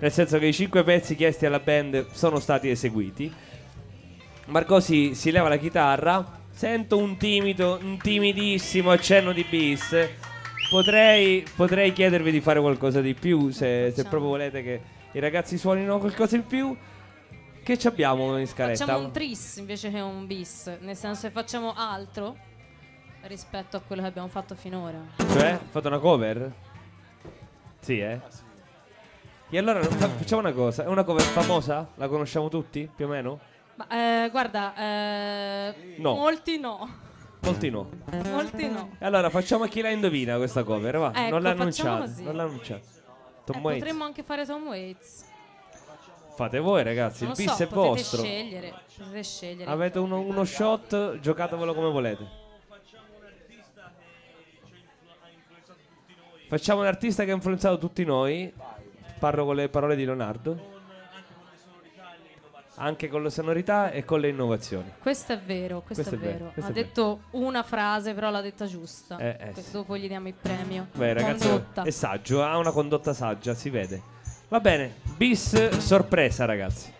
Nel 0.00 0.10
senso 0.10 0.38
che 0.38 0.46
i 0.46 0.52
cinque 0.52 0.82
pezzi 0.82 1.14
chiesti 1.14 1.46
alla 1.46 1.60
band 1.60 2.10
sono 2.10 2.40
stati 2.40 2.70
eseguiti. 2.70 3.32
Marco 4.46 4.80
si, 4.80 5.14
si 5.14 5.30
leva 5.30 5.48
la 5.48 5.58
chitarra. 5.58 6.38
Sento 6.50 6.96
un 6.96 7.16
timido, 7.16 7.78
un 7.82 7.98
timidissimo 7.98 8.90
accenno 8.90 9.32
di 9.32 9.44
bis. 9.48 9.94
Potrei, 10.70 11.44
potrei 11.54 11.92
chiedervi 11.92 12.30
di 12.30 12.40
fare 12.40 12.60
qualcosa 12.60 13.00
di 13.00 13.14
più. 13.14 13.50
Se, 13.50 13.92
se 13.94 14.02
proprio 14.04 14.30
volete 14.30 14.62
che 14.62 14.80
i 15.12 15.20
ragazzi 15.20 15.58
suonino 15.58 15.98
qualcosa 15.98 16.36
in 16.36 16.46
più. 16.46 16.76
Che 17.62 17.78
ci 17.78 17.86
abbiamo 17.86 18.38
in 18.38 18.46
scaletta? 18.46 18.86
Facciamo 18.86 19.04
un 19.04 19.12
tris 19.12 19.56
invece 19.56 19.90
che 19.90 20.00
un 20.00 20.26
bis, 20.26 20.78
nel 20.80 20.96
senso 20.96 21.26
che 21.26 21.32
facciamo 21.32 21.74
altro 21.76 22.34
rispetto 23.24 23.76
a 23.76 23.80
quello 23.80 24.00
che 24.00 24.08
abbiamo 24.08 24.28
fatto 24.28 24.54
finora. 24.54 24.98
Cioè, 25.16 25.58
fate 25.68 25.86
una 25.86 25.98
cover? 25.98 26.52
Sì, 27.80 28.00
eh? 28.00 28.48
E 29.52 29.58
allora 29.58 29.82
fa- 29.82 30.08
facciamo 30.08 30.40
una 30.40 30.52
cosa, 30.52 30.84
è 30.84 30.86
una 30.86 31.02
cover 31.02 31.22
famosa? 31.22 31.88
La 31.96 32.06
conosciamo 32.08 32.48
tutti, 32.48 32.88
più 32.94 33.06
o 33.06 33.08
meno? 33.08 33.40
Ma 33.74 33.88
eh, 34.24 34.28
guarda, 34.30 34.74
eh, 34.76 35.94
No. 35.98 36.14
molti 36.14 36.58
no, 36.60 36.88
Molti 37.40 37.70
no. 37.70 37.88
molti 38.30 38.68
no. 38.68 38.90
E 38.98 39.04
allora 39.06 39.28
facciamo 39.30 39.64
a 39.64 39.68
chi 39.68 39.80
la 39.80 39.90
indovina 39.90 40.36
questa 40.36 40.62
cover, 40.62 40.98
va? 40.98 41.12
Ecco, 41.14 41.30
non 41.30 41.42
l'ha 41.42 41.54
facciamo 41.56 41.62
annunciata, 41.62 41.98
così. 42.00 42.22
non 42.22 42.36
l'ha 42.36 42.42
annunciata. 42.44 42.86
Tom 43.44 43.56
Eh, 43.56 43.60
Waits. 43.60 43.78
potremmo 43.80 44.04
anche 44.04 44.22
fare 44.22 44.46
Tom 44.46 44.66
Waits. 44.68 45.24
Fate 46.36 46.58
voi 46.60 46.82
ragazzi, 46.84 47.24
Non 47.24 47.32
il 47.32 47.38
lo 47.38 47.44
bis 47.44 47.54
so, 47.56 47.62
è 47.62 47.66
potete 47.66 47.88
vostro. 47.88 48.22
scegliere, 48.22 48.74
potete 48.96 49.22
scegliere. 49.24 49.70
Avete 49.70 49.98
uno, 49.98 50.20
uno 50.20 50.44
shot, 50.44 51.18
giocatevelo 51.18 51.74
come 51.74 51.90
volete. 51.90 52.38
Facciamo 56.48 56.80
un 56.80 56.86
artista 56.86 57.24
che 57.24 57.30
ha 57.30 57.34
influenzato 57.34 57.78
tutti 57.78 58.04
noi. 58.04 58.52
Parlo 59.20 59.44
con 59.44 59.54
le 59.54 59.68
parole 59.68 59.96
di 59.96 60.04
Leonardo. 60.06 60.78
Anche 62.76 63.08
con 63.08 63.22
le 63.22 63.28
sonorità 63.28 63.90
e 63.90 64.06
con 64.06 64.18
le 64.20 64.28
innovazioni. 64.28 64.90
Questo 65.02 65.34
è 65.34 65.38
vero, 65.38 65.82
questo, 65.82 66.02
Questo 66.08 66.14
è 66.14 66.18
vero, 66.18 66.38
vero. 66.38 66.50
questo 66.52 66.70
ha 66.70 66.74
è 66.74 66.74
vero. 66.74 66.86
detto 66.86 67.20
una 67.32 67.62
frase, 67.62 68.14
però 68.14 68.30
l'ha 68.30 68.40
detta 68.40 68.64
giusta. 68.64 69.18
Eh, 69.18 69.36
eh, 69.38 69.60
sì. 69.60 69.72
Dopo 69.72 69.98
gli 69.98 70.08
diamo 70.08 70.28
il 70.28 70.34
premio. 70.40 70.86
Beh, 70.94 71.12
ragazzi, 71.12 71.46
Condotta. 71.46 71.82
è 71.82 71.90
saggio, 71.90 72.42
ha 72.42 72.56
una 72.56 72.70
condotta 72.70 73.12
saggia, 73.12 73.52
si 73.52 73.68
vede. 73.68 74.00
Va 74.48 74.60
bene, 74.60 74.94
bis 75.18 75.76
sorpresa, 75.76 76.46
ragazzi. 76.46 76.90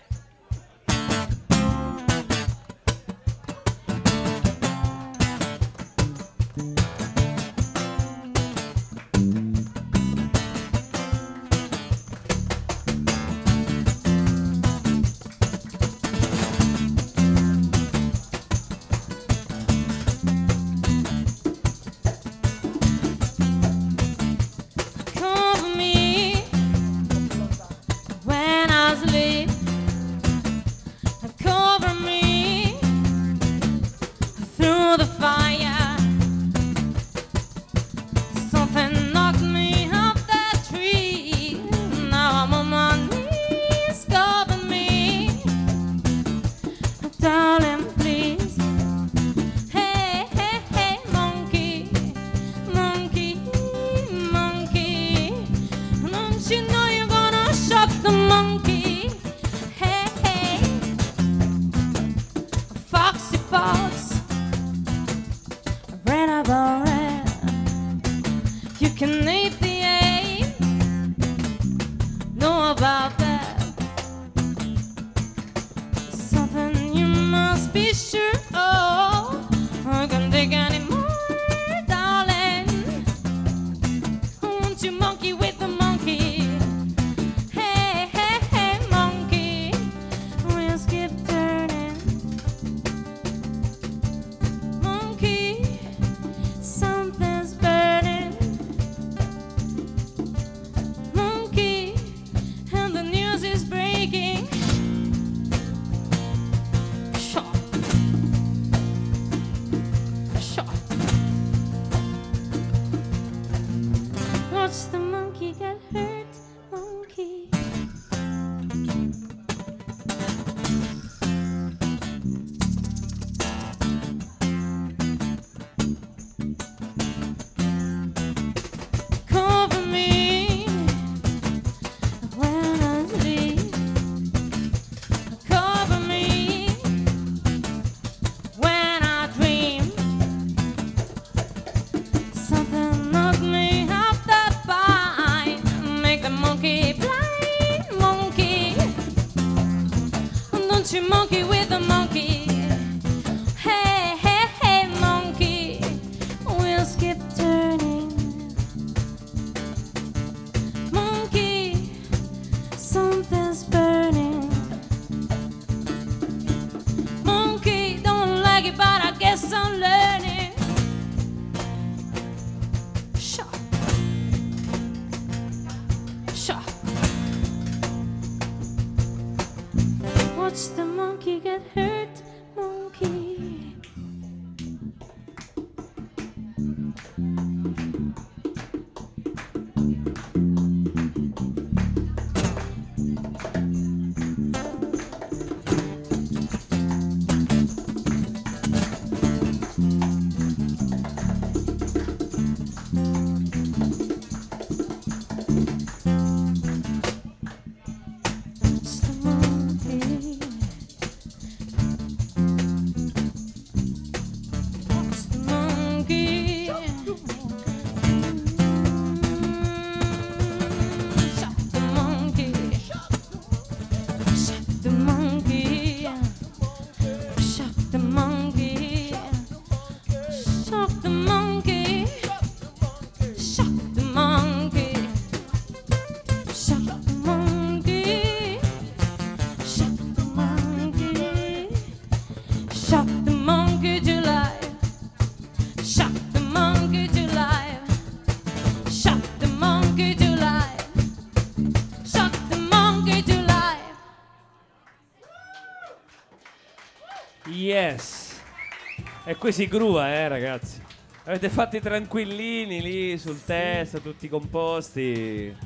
E 259.31 259.37
qui 259.37 259.53
si 259.53 259.68
grua, 259.68 260.09
eh, 260.09 260.26
ragazzi. 260.26 260.83
Avete 261.22 261.49
fatti 261.51 261.78
tranquillini 261.78 262.83
lì 262.83 263.16
sul 263.16 263.41
testo, 263.45 264.01
tutti 264.01 264.28
composti. 264.28 265.57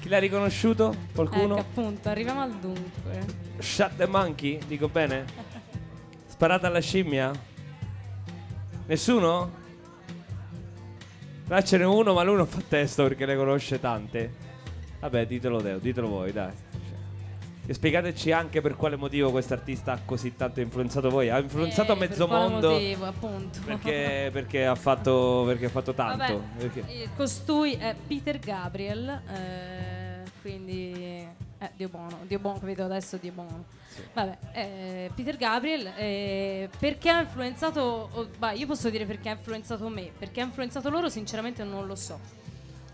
Chi 0.00 0.08
l'ha 0.08 0.20
riconosciuto? 0.20 0.94
Qualcuno? 1.12 1.56
Ecco 1.56 1.58
appunto, 1.58 2.08
arriviamo 2.10 2.42
al 2.42 2.52
dunque. 2.52 3.26
Shut 3.58 3.96
the 3.96 4.06
monkey, 4.06 4.60
dico 4.68 4.88
bene? 4.88 5.24
Sparata 6.26 6.68
alla 6.68 6.78
scimmia? 6.78 7.32
Nessuno? 8.86 9.50
Là 11.48 11.60
ce 11.64 11.76
n'è 11.76 11.84
uno, 11.84 12.12
ma 12.12 12.22
lui 12.22 12.36
non 12.36 12.46
fa 12.46 12.60
testo 12.68 13.02
perché 13.02 13.26
ne 13.26 13.34
conosce 13.34 13.80
tante. 13.80 14.32
Vabbè, 15.00 15.26
ditelo 15.26 15.60
Deo, 15.60 15.78
ditelo 15.78 16.06
voi, 16.06 16.30
dai. 16.30 16.52
E 17.70 17.74
spiegateci 17.74 18.32
anche 18.32 18.62
per 18.62 18.76
quale 18.76 18.96
motivo 18.96 19.30
questo 19.30 19.52
artista 19.52 19.92
ha 19.92 20.00
così 20.02 20.34
tanto 20.34 20.60
influenzato 20.60 21.10
voi. 21.10 21.28
Ha 21.28 21.38
influenzato 21.38 21.92
Eh, 21.92 21.96
mezzo 21.96 22.26
per 22.26 22.38
mondo 22.38 22.70
motivo, 22.70 23.04
appunto. 23.04 23.58
perché, 23.62 24.30
perché 24.32 24.64
ha 24.64 24.74
fatto, 24.74 25.42
perché 25.46 25.66
ha 25.66 25.68
fatto 25.68 25.92
tanto. 25.92 26.44
Vabbè, 26.56 26.80
eh, 26.86 27.08
costui 27.14 27.74
è 27.74 27.94
Peter 28.06 28.38
Gabriel, 28.38 29.20
eh, 29.30 30.22
quindi 30.40 31.28
eh, 31.58 31.70
Dio 31.76 31.90
buono, 31.90 32.20
Dio 32.22 32.38
buono, 32.38 32.58
vedo 32.62 32.84
adesso 32.86 33.18
Dio 33.18 33.32
buono. 33.32 33.64
Vabbè, 34.14 34.38
eh, 34.52 35.10
Peter 35.14 35.36
Gabriel, 35.36 35.92
eh, 35.94 36.70
perché 36.78 37.10
ha 37.10 37.20
influenzato, 37.20 38.08
oh, 38.10 38.28
bah, 38.38 38.52
io 38.52 38.66
posso 38.66 38.88
dire 38.88 39.04
perché 39.04 39.28
ha 39.28 39.32
influenzato 39.32 39.86
me, 39.88 40.10
perché 40.18 40.40
ha 40.40 40.44
influenzato 40.44 40.88
loro 40.88 41.10
sinceramente 41.10 41.64
non 41.64 41.86
lo 41.86 41.96
so. 41.96 42.18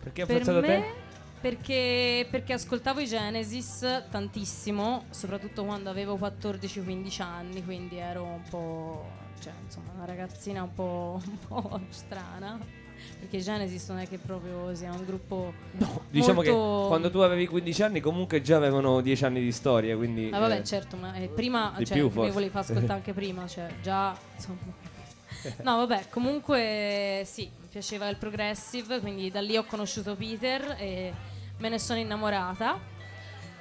Perché 0.02 0.22
ha 0.22 0.26
Per 0.26 0.38
influenzato 0.38 0.66
me, 0.66 0.80
te? 0.80 1.03
Perché, 1.44 2.26
perché 2.30 2.54
ascoltavo 2.54 3.00
i 3.00 3.06
Genesis 3.06 4.04
tantissimo, 4.10 5.04
soprattutto 5.10 5.62
quando 5.66 5.90
avevo 5.90 6.14
14-15 6.16 7.20
anni, 7.20 7.62
quindi 7.62 7.98
ero 7.98 8.24
un 8.24 8.40
po', 8.48 9.06
cioè 9.40 9.52
insomma 9.62 9.90
una 9.94 10.06
ragazzina 10.06 10.62
un 10.62 10.72
po', 10.72 11.20
un 11.28 11.36
po' 11.46 11.80
strana. 11.90 12.58
Perché 13.18 13.36
i 13.36 13.42
Genesis 13.42 13.86
non 13.90 13.98
è 13.98 14.08
che 14.08 14.16
proprio 14.16 14.74
sia 14.74 14.90
un 14.90 15.04
gruppo... 15.04 15.52
Diciamo 16.08 16.42
molto- 16.42 16.82
che 16.82 16.88
quando 16.88 17.10
tu 17.10 17.18
avevi 17.18 17.46
15 17.46 17.82
anni 17.82 18.00
comunque 18.00 18.40
già 18.40 18.56
avevano 18.56 19.02
10 19.02 19.24
anni 19.26 19.42
di 19.42 19.52
storia, 19.52 19.94
quindi... 19.98 20.30
Ah, 20.32 20.38
vabbè, 20.38 20.60
eh, 20.60 20.64
certo, 20.64 20.96
ma 20.96 21.12
eh, 21.12 21.28
prima 21.28 21.74
cioè, 21.76 21.94
più, 21.94 22.06
mi 22.06 22.30
volevi 22.30 22.50
far 22.50 22.62
ascoltare 22.62 22.94
anche 22.94 23.12
prima, 23.12 23.46
cioè 23.46 23.68
già 23.82 24.16
insomma. 24.34 24.92
No, 25.62 25.76
vabbè, 25.76 26.06
comunque 26.08 27.22
sì, 27.26 27.50
mi 27.60 27.66
piaceva 27.70 28.08
il 28.08 28.16
progressive, 28.16 29.00
quindi 29.00 29.30
da 29.30 29.42
lì 29.42 29.58
ho 29.58 29.64
conosciuto 29.64 30.16
Peter 30.16 30.76
e 30.78 31.12
me 31.58 31.68
ne 31.68 31.78
sono 31.78 31.98
innamorata. 31.98 32.92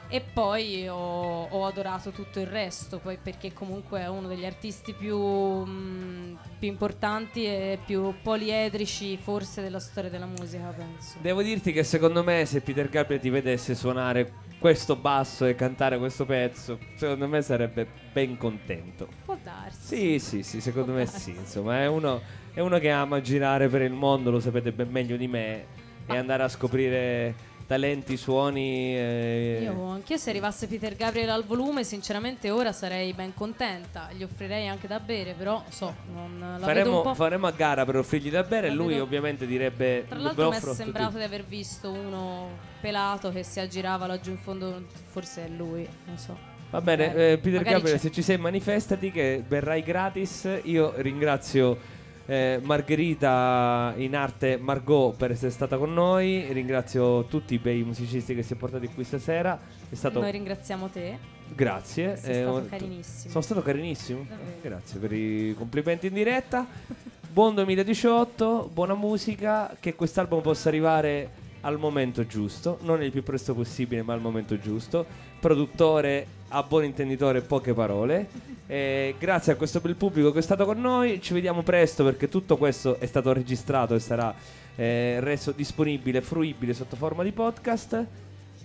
E 0.10 0.22
poi 0.22 0.88
ho, 0.88 1.48
ho 1.50 1.66
adorato 1.66 2.12
tutto 2.12 2.40
il 2.40 2.46
resto, 2.46 3.00
poi 3.00 3.18
perché 3.18 3.52
comunque 3.52 4.02
è 4.02 4.08
uno 4.08 4.28
degli 4.28 4.46
artisti 4.46 4.94
più, 4.94 5.18
mm, 5.18 6.36
più 6.60 6.68
importanti 6.68 7.46
e 7.46 7.80
più 7.84 8.14
poliedrici 8.22 9.18
forse 9.18 9.64
della 9.64 9.80
storia 9.80 10.12
della 10.12 10.28
musica, 10.28 10.66
penso. 10.68 11.18
Devo 11.20 11.42
dirti 11.42 11.72
che 11.72 11.84
secondo 11.84 12.22
me 12.24 12.46
se 12.46 12.62
Peter 12.62 12.90
Gabriel 12.90 13.22
ti 13.22 13.32
vedesse 13.32 13.74
suonare 13.74 14.34
questo 14.60 14.96
basso 14.96 15.46
e 15.46 15.56
cantare 15.56 15.98
questo 15.98 16.26
pezzo, 16.26 16.78
secondo 16.96 17.28
me 17.28 17.42
sarebbe 17.42 17.88
ben 18.12 18.38
contento. 18.38 19.08
Può 19.26 19.36
darsi. 19.42 19.96
Sì, 19.96 20.20
sì, 20.20 20.44
sì, 20.44 20.62
secondo 20.62 20.92
Può 20.92 20.98
me 21.00 21.06
darsi. 21.06 21.32
sì, 21.32 21.38
insomma, 21.40 21.80
è 21.80 21.88
uno, 21.88 22.22
è 22.54 22.60
uno 22.60 22.78
che 22.78 22.92
ama 22.92 23.20
girare 23.20 23.68
per 23.68 23.82
il 23.82 23.94
mondo, 23.94 24.30
lo 24.30 24.40
sapete 24.40 24.72
ben 24.72 24.92
meglio 24.92 25.18
di 25.18 25.28
me, 25.28 25.66
e 26.06 26.18
andare 26.18 26.44
a 26.44 26.50
scoprire 26.50 27.52
talenti, 27.74 28.18
suoni... 28.18 28.96
eh, 28.96 29.60
Io 29.64 29.86
anch'io 29.88 30.18
se 30.18 30.30
arrivasse 30.30 30.68
Peter 30.68 30.96
Gabriel 30.96 31.30
al 31.32 31.44
volume, 31.44 31.84
sinceramente 31.84 32.52
ora 32.52 32.72
sarei 32.72 33.14
ben 33.14 33.34
contenta. 33.34 34.10
Gli 34.16 34.22
offrirei 34.22 34.68
anche 34.68 34.86
da 34.88 35.00
bere, 35.00 35.34
però 35.34 35.64
so, 35.70 35.96
non 36.14 36.38
la 36.60 36.64
Faremo, 36.64 37.16
faremo 37.16 37.48
a 37.48 37.52
gara 37.52 37.84
per 37.84 37.96
offrirgli 37.96 38.30
da 38.30 38.44
bere 38.44 38.68
e 38.68 38.72
lui 38.72 38.90
vedo- 38.94 39.04
ovviamente 39.04 39.48
direbbe... 39.48 40.06
Tra 40.08 40.18
"Ve 40.18 40.22
l'altro 40.24 40.50
mi 40.50 40.54
è 40.54 40.58
a 40.58 40.60
tutti". 40.62 40.76
sembrato 40.76 41.18
di 41.18 41.24
aver 41.24 41.44
visto 41.46 41.90
uno 41.92 42.50
pelato 42.80 43.32
che 43.32 43.42
si 43.42 43.60
aggirava 43.60 44.06
laggiù 44.06 44.30
in 44.30 44.38
fondo, 44.38 44.84
forse 45.08 45.46
è 45.46 45.50
lui, 45.50 45.88
non 46.06 46.18
so. 46.20 46.38
Va 46.70 46.82
bene, 46.82 47.14
Eh, 47.32 47.38
Peter 47.40 47.62
Gabriel, 47.64 47.96
c'è. 47.96 47.98
se 47.98 48.12
ci 48.12 48.22
sei 48.22 48.38
manifestati 48.38 49.10
che 49.12 49.44
verrai 49.48 49.82
gratis. 49.84 50.48
Io 50.64 50.94
ringrazio 50.98 51.78
eh, 52.26 52.60
Margherita 52.64 53.94
in 53.98 54.16
arte 54.16 54.58
Margot 54.58 55.16
per 55.16 55.32
essere 55.32 55.52
stata 55.52 55.78
con 55.78 55.94
noi. 55.94 56.52
Ringrazio 56.52 57.26
tutti 57.26 57.56
i 57.56 57.60
bei 57.60 57.84
musicisti 57.84 58.36
che 58.36 58.44
si 58.44 58.54
è 58.54 58.56
portati 58.56 58.88
qui 58.88 59.04
stasera. 59.04 59.60
È 59.90 59.96
stato 59.96 60.20
Noi 60.22 60.32
ringraziamo 60.32 60.88
te. 60.88 61.18
grazie. 61.54 62.16
Sei 62.18 62.32
eh, 62.32 62.42
stato 62.42 62.58
ho- 62.58 62.66
carinissimo. 62.66 63.30
Sono 63.32 63.44
stato 63.44 63.62
carinissimo. 63.62 64.26
Davvero. 64.28 64.58
Grazie 64.62 65.00
per 65.00 65.14
i 65.14 65.56
complimenti 65.58 66.08
in 66.08 66.14
diretta. 66.14 66.66
Buon 67.34 67.56
2018, 67.56 68.70
buona 68.72 68.94
musica, 68.94 69.76
che 69.80 69.96
quest'album 69.96 70.42
possa 70.42 70.70
arrivare 70.70 71.32
al 71.62 71.80
momento 71.80 72.28
giusto, 72.28 72.78
non 72.82 73.02
il 73.02 73.10
più 73.10 73.24
presto 73.24 73.56
possibile, 73.56 74.04
ma 74.04 74.14
al 74.14 74.22
momento 74.22 74.60
giusto. 74.60 75.04
Produttore 75.40 76.28
a 76.56 76.62
buon 76.62 76.84
intenditore, 76.84 77.42
poche 77.42 77.74
parole. 77.74 78.28
Eh, 78.68 79.16
grazie 79.18 79.54
a 79.54 79.56
questo 79.56 79.80
bel 79.80 79.96
pubblico 79.96 80.32
che 80.32 80.38
è 80.40 80.42
stato 80.44 80.66
con 80.66 80.80
noi. 80.80 81.20
Ci 81.20 81.34
vediamo 81.34 81.64
presto 81.64 82.04
perché 82.04 82.30
tutto 82.30 82.58
questo 82.58 83.00
è 83.00 83.08
stato 83.08 83.34
registrato 83.34 83.96
e 83.96 84.00
sarà 84.00 84.34
eh, 84.76 85.18
reso 85.20 85.52
disponibile, 85.52 86.22
fruibile 86.22 86.76
sotto 86.76 86.96
forma 86.96 87.24
di 87.24 87.32
podcast. 87.32 88.06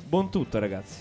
Buon 0.04 0.30
tutto, 0.30 0.58
ragazzi. 0.58 1.00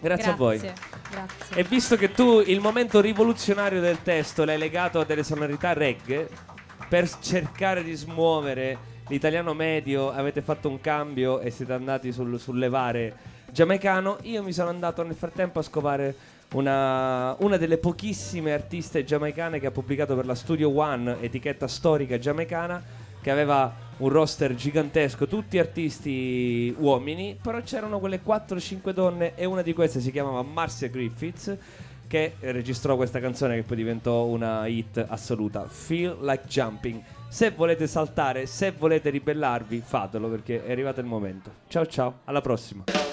Grazie, 0.00 0.30
a 0.30 0.34
voi. 0.34 0.58
Grazie. 0.58 1.56
E 1.56 1.64
visto 1.64 1.96
che 1.96 2.12
tu 2.12 2.40
il 2.46 2.60
momento 2.60 3.00
rivoluzionario 3.00 3.80
del 3.80 4.02
testo 4.02 4.44
l'hai 4.44 4.58
legato 4.58 5.00
a 5.00 5.04
delle 5.04 5.24
sonorità 5.24 5.72
reggae, 5.72 6.28
per 6.88 7.08
cercare 7.18 7.82
di 7.82 7.94
smuovere 7.94 8.90
l'italiano 9.08 9.52
medio 9.52 10.12
avete 10.12 10.42
fatto 10.42 10.68
un 10.68 10.80
cambio 10.80 11.40
e 11.40 11.50
siete 11.50 11.72
andati 11.72 12.12
sul, 12.12 12.38
sul 12.38 12.58
levare 12.58 13.31
giamaicano, 13.52 14.16
io 14.22 14.42
mi 14.42 14.52
sono 14.52 14.70
andato 14.70 15.02
nel 15.02 15.14
frattempo 15.14 15.58
a 15.58 15.62
scovare 15.62 16.14
una, 16.54 17.36
una 17.40 17.58
delle 17.58 17.76
pochissime 17.76 18.54
artiste 18.54 19.04
giamaicane 19.04 19.60
che 19.60 19.66
ha 19.66 19.70
pubblicato 19.70 20.16
per 20.16 20.24
la 20.24 20.34
Studio 20.34 20.74
One, 20.74 21.20
etichetta 21.20 21.68
storica 21.68 22.18
giamaicana, 22.18 22.82
che 23.20 23.30
aveva 23.30 23.70
un 23.98 24.08
roster 24.08 24.54
gigantesco, 24.54 25.26
tutti 25.26 25.58
artisti 25.58 26.74
uomini, 26.78 27.38
però 27.40 27.60
c'erano 27.60 27.98
quelle 27.98 28.20
4-5 28.24 28.90
donne 28.90 29.34
e 29.34 29.44
una 29.44 29.60
di 29.60 29.74
queste 29.74 30.00
si 30.00 30.10
chiamava 30.10 30.42
Marcia 30.42 30.86
Griffiths 30.86 31.56
che 32.08 32.34
registrò 32.40 32.96
questa 32.96 33.20
canzone 33.20 33.56
che 33.56 33.62
poi 33.62 33.76
diventò 33.76 34.24
una 34.24 34.66
hit 34.66 35.04
assoluta, 35.06 35.66
Feel 35.68 36.18
Like 36.22 36.46
Jumping. 36.46 37.02
Se 37.28 37.50
volete 37.50 37.86
saltare, 37.86 38.46
se 38.46 38.72
volete 38.72 39.10
ribellarvi, 39.10 39.82
fatelo 39.84 40.28
perché 40.28 40.64
è 40.64 40.72
arrivato 40.72 41.00
il 41.00 41.06
momento. 41.06 41.50
Ciao 41.68 41.86
ciao, 41.86 42.20
alla 42.24 42.40
prossima. 42.40 43.11